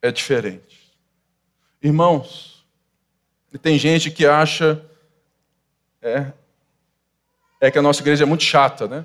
é 0.00 0.10
diferente. 0.10 0.90
Irmãos, 1.82 2.49
e 3.52 3.58
tem 3.58 3.78
gente 3.78 4.10
que 4.10 4.26
acha 4.26 4.84
é, 6.00 6.32
é 7.60 7.70
que 7.70 7.78
a 7.78 7.82
nossa 7.82 8.00
igreja 8.00 8.24
é 8.24 8.26
muito 8.26 8.44
chata, 8.44 8.88
né? 8.88 9.04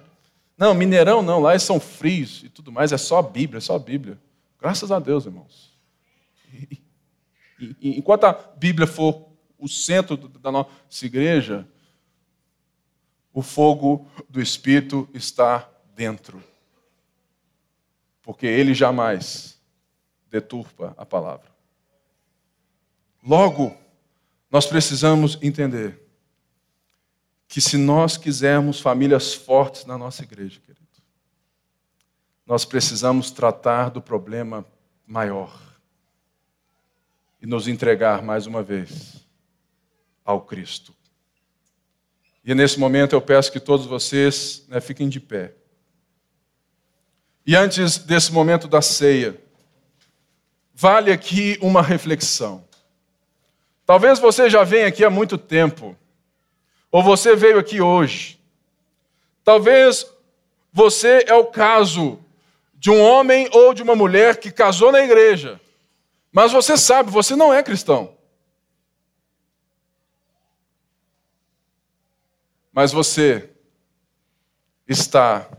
Não, 0.57 0.73
Mineirão 0.73 1.21
não, 1.21 1.41
lá 1.41 1.57
são 1.59 1.79
frios 1.79 2.43
e 2.43 2.49
tudo 2.49 2.71
mais, 2.71 2.91
é 2.91 2.97
só 2.97 3.17
a 3.17 3.23
Bíblia, 3.23 3.57
é 3.57 3.61
só 3.61 3.75
a 3.75 3.79
Bíblia. 3.79 4.17
Graças 4.59 4.91
a 4.91 4.99
Deus, 4.99 5.25
irmãos. 5.25 5.73
E, 7.59 7.75
e, 7.81 7.99
enquanto 7.99 8.23
a 8.25 8.33
Bíblia 8.33 8.87
for 8.87 9.29
o 9.57 9.67
centro 9.67 10.15
da 10.15 10.51
nossa 10.51 11.05
igreja, 11.05 11.67
o 13.33 13.41
fogo 13.41 14.07
do 14.29 14.41
Espírito 14.41 15.09
está 15.13 15.69
dentro. 15.93 16.41
Porque 18.21 18.45
ele 18.45 18.73
jamais 18.73 19.59
deturpa 20.29 20.93
a 20.97 21.05
palavra. 21.05 21.53
Logo, 23.23 23.75
nós 24.56 24.66
precisamos 24.66 25.38
entender 25.41 26.01
que 27.45 27.60
se 27.60 27.76
nós 27.76 28.16
quisermos 28.16 28.80
famílias 28.80 29.34
fortes 29.34 29.84
na 29.84 29.97
nossa 29.97 30.24
igreja, 30.24 30.62
querido, 30.62 30.88
nós 32.45 32.64
precisamos 32.64 33.32
tratar 33.32 33.89
do 33.89 34.01
problema 34.01 34.66
maior 35.06 35.60
e 37.41 37.45
nos 37.45 37.68
entregar 37.68 38.22
mais 38.22 38.47
uma 38.47 38.64
vez 38.64 39.28
ao 40.24 40.39
Cristo. 40.39 40.95
E 42.41 42.56
nesse 42.56 42.80
momento 42.80 43.12
eu 43.12 43.22
peço 43.22 43.51
que 43.51 43.60
todos 43.60 43.86
vocês 43.86 44.64
né, 44.70 44.80
fiquem 44.80 45.10
de 45.10 45.20
pé. 45.20 45.53
E 47.45 47.58
antes 47.58 47.97
desse 47.97 48.32
momento 48.32 48.70
da 48.70 48.82
ceia, 48.82 49.38
vale 50.74 51.12
aqui 51.12 51.58
uma 51.62 51.82
reflexão. 51.82 52.64
Talvez 53.86 54.17
você 54.17 54.49
já 54.49 54.63
venha 54.63 54.88
aqui 54.88 55.03
há 55.03 55.09
muito 55.09 55.38
tempo, 55.38 55.95
ou 56.91 57.03
você 57.03 57.36
veio 57.36 57.59
aqui 57.59 57.81
hoje. 57.81 58.39
Talvez 59.43 60.11
você 60.73 61.23
é 61.27 61.36
o 61.36 61.45
caso 61.45 62.19
de 62.73 62.89
um 62.89 63.01
homem 63.01 63.47
ou 63.51 63.73
de 63.73 63.83
uma 63.83 63.95
mulher 63.95 64.38
que 64.39 64.51
casou 64.51 64.91
na 64.91 65.01
igreja, 65.01 65.61
mas 66.31 66.51
você 66.51 66.75
sabe, 66.75 67.11
você 67.11 67.36
não 67.36 67.53
é 67.53 67.61
cristão. 67.61 68.15
Mas 72.71 72.91
você 72.91 73.49
está 74.88 75.49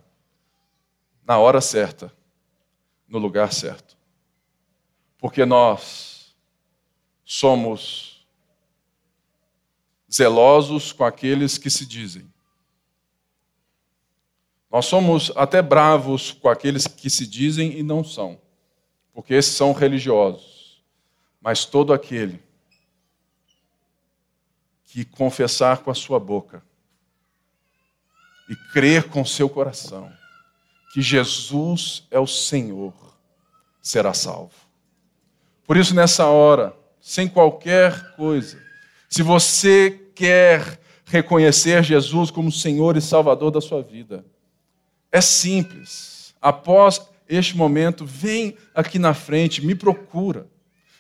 na 1.25 1.39
hora 1.39 1.61
certa, 1.61 2.13
no 3.09 3.19
lugar 3.19 3.53
certo. 3.53 3.97
Porque 5.17 5.47
nós 5.47 6.37
somos 7.25 8.16
zelosos 10.17 10.93
com 10.93 11.05
aqueles 11.05 11.59
que 11.59 11.69
se 11.69 11.85
dizem. 11.85 12.33
Nós 14.71 14.87
somos 14.87 15.33
até 15.37 15.61
bravos 15.61 16.33
com 16.33 16.49
aqueles 16.49 16.87
que 16.87 17.11
se 17.11 17.27
dizem 17.27 17.79
e 17.79 17.83
não 17.83 18.03
são, 18.03 18.41
porque 19.13 19.35
esses 19.35 19.55
são 19.55 19.73
religiosos. 19.73 20.83
Mas 21.41 21.65
todo 21.65 21.93
aquele 21.93 22.43
que 24.85 25.05
confessar 25.05 25.79
com 25.79 25.91
a 25.91 25.95
sua 25.95 26.19
boca 26.19 26.63
e 28.49 28.57
crer 28.73 29.09
com 29.09 29.25
seu 29.25 29.49
coração 29.49 30.13
que 30.93 31.03
Jesus 31.03 32.05
é 32.11 32.19
o 32.19 32.27
Senhor, 32.27 32.95
será 33.83 34.15
salvo. 34.15 34.55
Por 35.67 35.77
isso, 35.77 35.95
nessa 35.95 36.27
hora, 36.27 36.75
sem 37.01 37.29
qualquer 37.29 38.15
coisa, 38.17 38.59
se 39.07 39.23
você 39.23 40.06
quer 40.17 40.81
reconhecer 41.05 41.85
Jesus 41.85 42.31
como 42.31 42.51
Senhor 42.51 42.97
e 42.97 43.01
Salvador 43.01 43.51
da 43.51 43.61
sua 43.61 43.83
vida, 43.83 44.25
é 45.13 45.21
simples. 45.21 46.35
Após 46.41 47.01
este 47.29 47.57
momento, 47.57 48.05
vem 48.05 48.57
aqui 48.75 48.99
na 48.99 49.15
frente, 49.15 49.65
me 49.65 49.75
procura. 49.75 50.47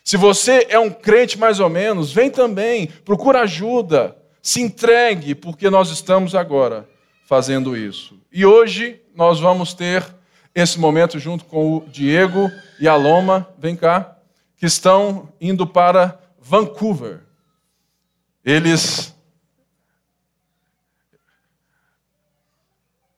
Se 0.05 0.17
você 0.17 0.67
é 0.69 0.79
um 0.79 0.91
crente 0.91 1.39
mais 1.39 1.59
ou 1.59 1.69
menos, 1.69 2.13
vem 2.13 2.31
também, 2.31 2.89
procura 3.05 3.41
ajuda, 3.41 4.17
se 4.43 4.61
entregue, 4.61 5.35
porque 5.35 5.69
nós 5.69 5.91
estamos 5.91 6.35
agora 6.35 6.89
fazendo 7.27 7.77
isso. 7.77 8.17
E 8.31 8.47
hoje 8.47 9.01
nós 9.15 9.41
vamos 9.41 9.75
ter 9.75 10.07
esse 10.55 10.79
momento 10.79 11.19
junto 11.19 11.45
com 11.45 11.77
o 11.77 11.81
Diego 11.89 12.51
e 12.79 12.87
a 12.87 12.95
Loma, 12.95 13.49
vem 13.59 13.75
cá, 13.75 14.17
que 14.57 14.67
estão 14.67 15.29
indo 15.41 15.67
para 15.67 16.19
Vancouver. 16.41 17.26
Eles 18.47 19.13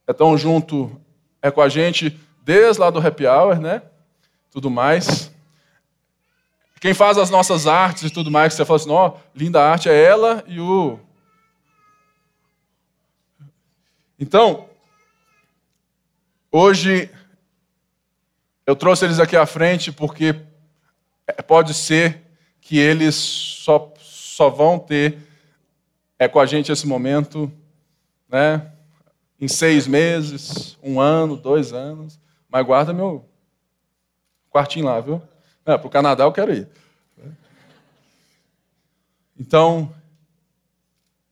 estão 0.09 0.39
junto 0.39 0.99
é 1.43 1.51
com 1.51 1.61
a 1.61 1.69
gente 1.69 2.19
desde 2.43 2.81
lá 2.81 2.89
do 2.89 2.99
Happy 2.99 3.27
Hour, 3.27 3.61
né? 3.61 3.83
Tudo 4.51 4.71
mais. 4.71 5.31
Quem 6.81 6.95
faz 6.95 7.19
as 7.19 7.29
nossas 7.29 7.67
artes 7.67 8.05
e 8.05 8.11
tudo 8.11 8.31
mais, 8.31 8.55
que 8.55 8.57
você 8.57 8.65
fala 8.65 8.77
assim, 8.79 8.91
ó, 8.91 9.17
linda 9.35 9.63
arte 9.63 9.91
é 9.91 10.03
ela 10.03 10.43
e 10.47 10.59
o 10.61 10.99
Então, 14.19 14.69
hoje 16.51 17.11
eu 18.67 18.75
trouxe 18.75 19.05
eles 19.05 19.21
aqui 19.21 19.37
à 19.37 19.45
frente 19.47 19.93
porque 19.93 20.35
pode 21.47 21.75
ser 21.75 22.23
que 22.61 22.79
eles 22.79 23.15
só, 23.15 23.93
só 24.39 24.49
vão 24.49 24.79
ter 24.79 25.19
é, 26.17 26.29
com 26.29 26.39
a 26.39 26.47
gente 26.47 26.71
esse 26.71 26.87
momento, 26.87 27.51
né? 28.29 28.73
Em 29.41 29.49
seis 29.49 29.89
meses, 29.89 30.79
um 30.81 31.01
ano, 31.01 31.37
dois 31.37 31.73
anos. 31.73 32.21
Mas 32.49 32.65
guarda 32.65 32.93
meu 32.93 33.29
quartinho 34.49 34.87
lá, 34.87 35.01
viu? 35.01 35.21
É, 35.67 35.77
Para 35.77 35.89
o 35.89 35.91
Canadá 35.91 36.23
eu 36.23 36.31
quero 36.31 36.55
ir. 36.55 36.69
Então, 39.37 39.93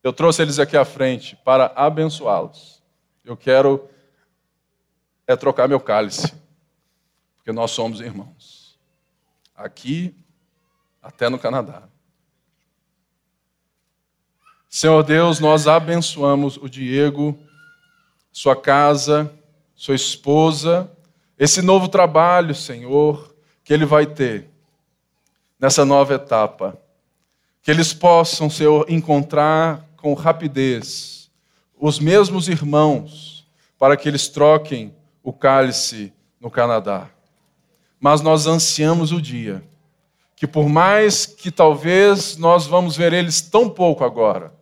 eu 0.03 0.13
trouxe 0.13 0.43
eles 0.43 0.59
aqui 0.59 0.77
à 0.77 0.85
frente 0.85 1.37
para 1.45 1.67
abençoá-los. 1.77 2.83
Eu 3.25 3.37
quero 3.37 3.89
é 5.29 5.37
trocar 5.37 5.69
meu 5.69 5.79
cálice, 5.79 6.35
porque 7.37 7.53
nós 7.53 7.71
somos 7.71 8.01
irmãos. 8.01 8.77
Aqui 9.55 10.13
até 11.01 11.29
no 11.29 11.39
Canadá. 11.39 11.89
Senhor 14.79 15.03
Deus, 15.03 15.41
nós 15.41 15.67
abençoamos 15.67 16.59
o 16.59 16.69
Diego, 16.69 17.35
sua 18.31 18.55
casa, 18.55 19.33
sua 19.75 19.95
esposa, 19.95 20.91
esse 21.39 21.63
novo 21.63 21.89
trabalho, 21.89 22.55
Senhor, 22.55 23.35
que 23.65 23.73
ele 23.73 23.87
vai 23.87 24.05
ter 24.05 24.51
nessa 25.59 25.83
nova 25.83 26.13
etapa. 26.13 26.79
Que 27.63 27.71
eles 27.71 27.95
possam, 27.95 28.51
Senhor, 28.51 28.85
encontrar 28.87 29.83
com 29.97 30.13
rapidez 30.13 31.31
os 31.81 31.99
mesmos 31.99 32.47
irmãos 32.47 33.49
para 33.79 33.97
que 33.97 34.07
eles 34.07 34.29
troquem 34.29 34.95
o 35.23 35.33
cálice 35.33 36.13
no 36.39 36.51
Canadá. 36.51 37.09
Mas 37.99 38.21
nós 38.21 38.47
ansiamos 38.47 39.11
o 39.11 39.23
dia 39.23 39.65
que, 40.37 40.47
por 40.47 40.69
mais 40.69 41.25
que 41.25 41.51
talvez 41.51 42.37
nós 42.37 42.67
vamos 42.67 42.95
ver 42.95 43.15
eles 43.15 43.41
tão 43.41 43.71
pouco 43.71 44.05
agora, 44.05 44.55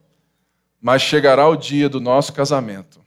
mas 0.84 1.00
chegará 1.00 1.48
o 1.48 1.56
dia 1.56 1.88
do 1.88 1.98
nosso 1.98 2.30
casamento, 2.34 3.00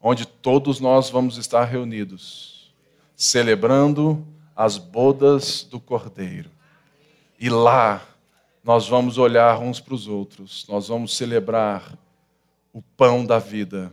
onde 0.00 0.24
todos 0.24 0.80
nós 0.80 1.10
vamos 1.10 1.36
estar 1.36 1.62
reunidos, 1.64 2.72
celebrando 3.14 4.26
as 4.56 4.78
bodas 4.78 5.62
do 5.62 5.78
Cordeiro. 5.78 6.50
E 7.38 7.50
lá 7.50 8.00
nós 8.64 8.88
vamos 8.88 9.18
olhar 9.18 9.60
uns 9.60 9.78
para 9.78 9.92
os 9.92 10.08
outros, 10.08 10.64
nós 10.70 10.88
vamos 10.88 11.14
celebrar 11.14 11.98
o 12.72 12.80
pão 12.80 13.26
da 13.26 13.38
vida. 13.38 13.92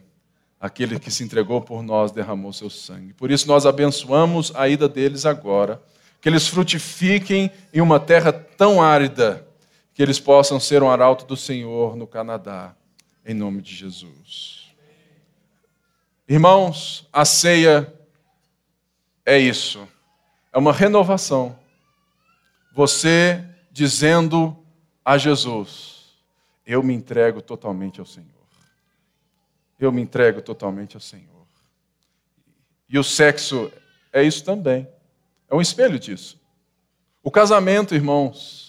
Aquele 0.58 0.98
que 0.98 1.12
se 1.12 1.22
entregou 1.22 1.62
por 1.62 1.84
nós 1.84 2.14
derramou 2.14 2.54
seu 2.54 2.70
sangue. 2.70 3.14
Por 3.14 3.30
isso 3.32 3.50
nós 3.50 3.66
abençoamos 3.66 4.54
a 4.56 4.70
ida 4.70 4.88
deles 4.88 5.26
agora, 5.26 5.84
que 6.22 6.30
eles 6.30 6.48
frutifiquem 6.48 7.52
em 7.74 7.82
uma 7.82 8.00
terra 8.00 8.32
tão 8.32 8.82
árida, 8.82 9.46
que 9.94 10.02
eles 10.02 10.22
possam 10.22 10.58
ser 10.58 10.82
um 10.82 10.90
arauto 10.90 11.26
do 11.26 11.36
Senhor 11.36 11.98
no 11.98 12.08
Canadá, 12.08 12.76
em 13.26 13.34
nome 13.34 13.62
de 13.62 13.76
Jesus. 13.76 14.74
Irmãos, 16.28 17.08
a 17.12 17.26
ceia 17.26 17.94
é 19.26 19.38
isso, 19.38 19.88
é 20.52 20.58
uma 20.58 20.74
renovação. 20.74 21.58
Você 22.74 23.44
dizendo 23.72 24.58
a 25.04 25.18
Jesus: 25.18 26.16
Eu 26.66 26.84
me 26.84 26.94
entrego 26.94 27.42
totalmente 27.42 28.00
ao 28.00 28.06
Senhor 28.06 28.40
eu 29.80 29.92
me 29.92 30.02
entrego 30.02 30.42
totalmente 30.42 30.96
ao 30.98 31.02
Senhor. 31.02 31.48
E 32.90 33.00
o 33.00 33.04
sexo 33.04 33.72
é 34.12 34.22
isso 34.22 34.44
também. 34.44 34.88
É 35.50 35.56
um 35.56 35.62
espelho 35.62 35.98
disso. 35.98 36.40
O 37.24 37.32
casamento, 37.32 37.96
irmãos, 37.96 38.69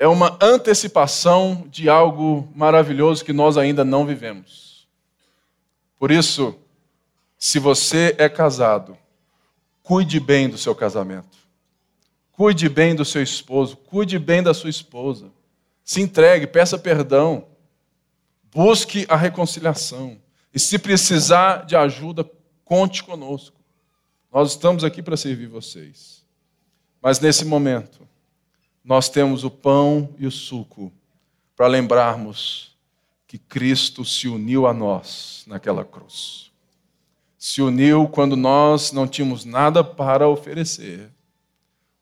é 0.00 0.08
uma 0.08 0.38
antecipação 0.40 1.66
de 1.70 1.90
algo 1.90 2.48
maravilhoso 2.54 3.22
que 3.22 3.34
nós 3.34 3.58
ainda 3.58 3.84
não 3.84 4.06
vivemos. 4.06 4.88
Por 5.98 6.10
isso, 6.10 6.58
se 7.38 7.58
você 7.58 8.16
é 8.16 8.26
casado, 8.26 8.96
cuide 9.82 10.18
bem 10.18 10.48
do 10.48 10.56
seu 10.56 10.74
casamento. 10.74 11.36
Cuide 12.32 12.66
bem 12.66 12.94
do 12.94 13.04
seu 13.04 13.22
esposo, 13.22 13.76
cuide 13.76 14.18
bem 14.18 14.42
da 14.42 14.54
sua 14.54 14.70
esposa. 14.70 15.30
Se 15.84 16.00
entregue, 16.00 16.46
peça 16.46 16.78
perdão. 16.78 17.46
Busque 18.50 19.04
a 19.06 19.16
reconciliação. 19.16 20.16
E 20.54 20.58
se 20.58 20.78
precisar 20.78 21.66
de 21.66 21.76
ajuda, 21.76 22.24
conte 22.64 23.04
conosco. 23.04 23.60
Nós 24.32 24.52
estamos 24.52 24.82
aqui 24.82 25.02
para 25.02 25.18
servir 25.18 25.48
vocês. 25.48 26.24
Mas 27.02 27.20
nesse 27.20 27.44
momento, 27.44 27.99
nós 28.84 29.08
temos 29.08 29.44
o 29.44 29.50
pão 29.50 30.14
e 30.18 30.26
o 30.26 30.30
suco 30.30 30.92
para 31.54 31.66
lembrarmos 31.66 32.76
que 33.26 33.38
Cristo 33.38 34.04
se 34.04 34.26
uniu 34.26 34.66
a 34.66 34.74
nós 34.74 35.44
naquela 35.46 35.84
cruz. 35.84 36.50
Se 37.38 37.62
uniu 37.62 38.08
quando 38.08 38.36
nós 38.36 38.92
não 38.92 39.06
tínhamos 39.06 39.44
nada 39.44 39.84
para 39.84 40.28
oferecer. 40.28 41.10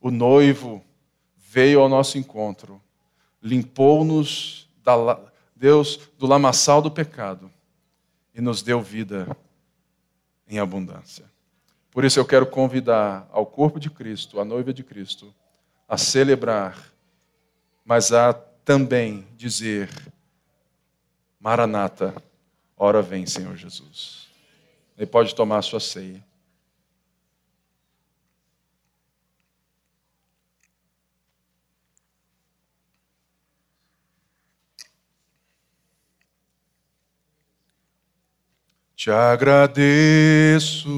O 0.01 0.11
noivo 0.11 0.83
veio 1.37 1.81
ao 1.81 1.89
nosso 1.89 2.19
encontro, 2.19 2.81
limpou-nos 3.43 4.69
da 4.83 5.19
Deus 5.55 5.99
do 6.17 6.27
lamaçal 6.27 6.81
do 6.81 6.91
pecado 6.91 7.51
e 8.35 8.41
nos 8.41 8.63
deu 8.63 8.81
vida 8.81 9.37
em 10.49 10.59
abundância. 10.59 11.25
Por 11.91 12.05
isso 12.05 12.21
eu 12.21 12.25
quero 12.25 12.47
convidar 12.47 13.29
ao 13.33 13.45
corpo 13.45 13.81
de 13.81 13.91
Cristo, 13.91 14.39
a 14.39 14.45
noiva 14.45 14.73
de 14.73 14.85
Cristo, 14.85 15.35
a 15.89 15.97
celebrar, 15.97 16.79
mas 17.85 18.13
a 18.13 18.35
também 18.35 19.27
dizer: 19.37 19.89
Maranata, 21.41 22.15
ora 22.77 23.01
vem, 23.01 23.25
Senhor 23.25 23.57
Jesus. 23.57 24.29
e 24.99 25.07
pode 25.07 25.35
tomar 25.35 25.59
a 25.59 25.63
sua 25.63 25.81
ceia. 25.81 26.23
Te 38.95 39.11
agradeço, 39.13 40.89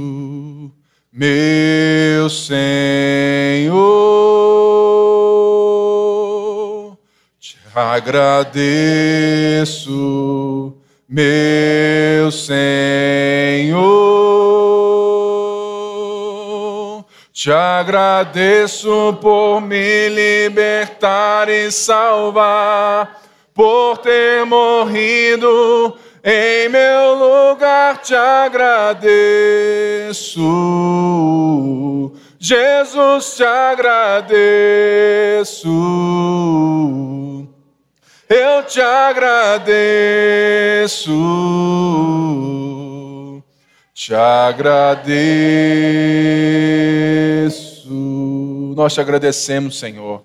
meu 1.12 2.30
Senhor. 2.30 2.70
Te 7.40 7.58
agradeço, 7.74 8.62
meu 11.08 12.30
Senhor. 12.30 13.80
Te 17.32 17.50
agradeço 17.50 19.18
por 19.20 19.60
me 19.60 20.08
libertar 20.10 21.48
e 21.48 21.72
salvar, 21.72 23.20
por 23.52 23.98
ter 23.98 24.44
morrido 24.44 25.98
em 26.22 26.68
meu 26.68 27.14
lugar 27.14 27.96
te 28.02 28.14
agradeço, 28.14 29.00
Jesus 32.38 33.36
te 33.36 33.42
agradeço, 33.42 34.28
eu 38.28 38.62
te 38.64 38.80
agradeço, 38.82 39.70
te 43.94 44.14
agradeço. 44.14 45.10
Nós 48.76 48.94
te 48.94 49.00
agradecemos, 49.00 49.78
Senhor, 49.78 50.22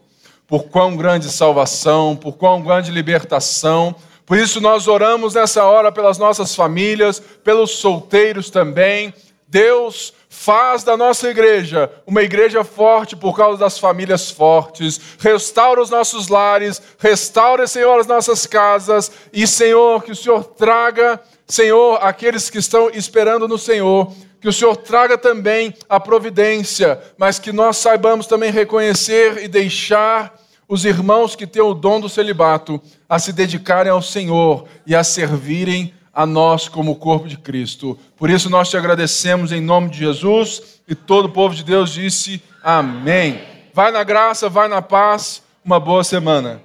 por 0.47 0.65
quão 0.65 0.95
grande 0.95 1.29
salvação, 1.29 2.15
por 2.15 2.33
quão 2.33 2.61
grande 2.61 2.91
libertação 2.91 3.95
por 4.25 4.37
isso 4.37 4.59
nós 4.59 4.87
oramos 4.87 5.35
nessa 5.35 5.63
hora 5.63 5.91
pelas 5.91 6.17
nossas 6.17 6.55
famílias, 6.55 7.19
pelos 7.19 7.71
solteiros 7.71 8.49
também. 8.49 9.13
Deus 9.47 10.13
faz 10.27 10.83
da 10.83 10.97
nossa 10.97 11.29
igreja 11.29 11.89
uma 12.05 12.23
igreja 12.23 12.63
forte 12.63 13.15
por 13.15 13.35
causa 13.37 13.59
das 13.59 13.77
famílias 13.77 14.31
fortes. 14.31 14.99
Restaura 15.19 15.81
os 15.81 15.91
nossos 15.91 16.27
lares, 16.27 16.81
restaura, 16.97 17.67
Senhor, 17.67 17.99
as 17.99 18.07
nossas 18.07 18.47
casas 18.47 19.11
e, 19.31 19.45
Senhor, 19.45 20.03
que 20.03 20.11
o 20.11 20.15
Senhor 20.15 20.43
traga, 20.43 21.21
Senhor, 21.47 21.99
aqueles 22.01 22.49
que 22.49 22.57
estão 22.57 22.89
esperando 22.89 23.47
no 23.47 23.59
Senhor, 23.59 24.11
que 24.41 24.49
o 24.49 24.53
Senhor 24.53 24.75
traga 24.75 25.17
também 25.17 25.73
a 25.87 25.99
providência, 25.99 26.99
mas 27.17 27.37
que 27.37 27.51
nós 27.51 27.77
saibamos 27.77 28.25
também 28.25 28.51
reconhecer 28.51 29.43
e 29.43 29.47
deixar 29.47 30.33
os 30.67 30.85
irmãos 30.85 31.35
que 31.35 31.45
têm 31.45 31.61
o 31.61 31.73
dom 31.73 31.99
do 31.99 32.09
celibato 32.09 32.81
a 33.07 33.19
se 33.19 33.31
dedicarem 33.31 33.91
ao 33.91 34.01
Senhor 34.01 34.65
e 34.85 34.95
a 34.95 35.03
servirem 35.03 35.93
a 36.13 36.25
nós 36.25 36.67
como 36.69 36.95
corpo 36.95 37.27
de 37.27 37.37
Cristo. 37.37 37.97
Por 38.15 38.29
isso 38.29 38.49
nós 38.49 38.69
te 38.69 38.77
agradecemos 38.77 39.51
em 39.51 39.61
nome 39.61 39.89
de 39.89 39.99
Jesus 39.99 40.79
e 40.87 40.95
todo 40.95 41.25
o 41.25 41.31
povo 41.31 41.53
de 41.53 41.63
Deus 41.63 41.91
disse 41.91 42.41
amém. 42.63 43.41
Vai 43.73 43.91
na 43.91 44.03
graça, 44.03 44.47
vai 44.49 44.67
na 44.67 44.81
paz, 44.81 45.43
uma 45.63 45.79
boa 45.79 46.03
semana. 46.03 46.64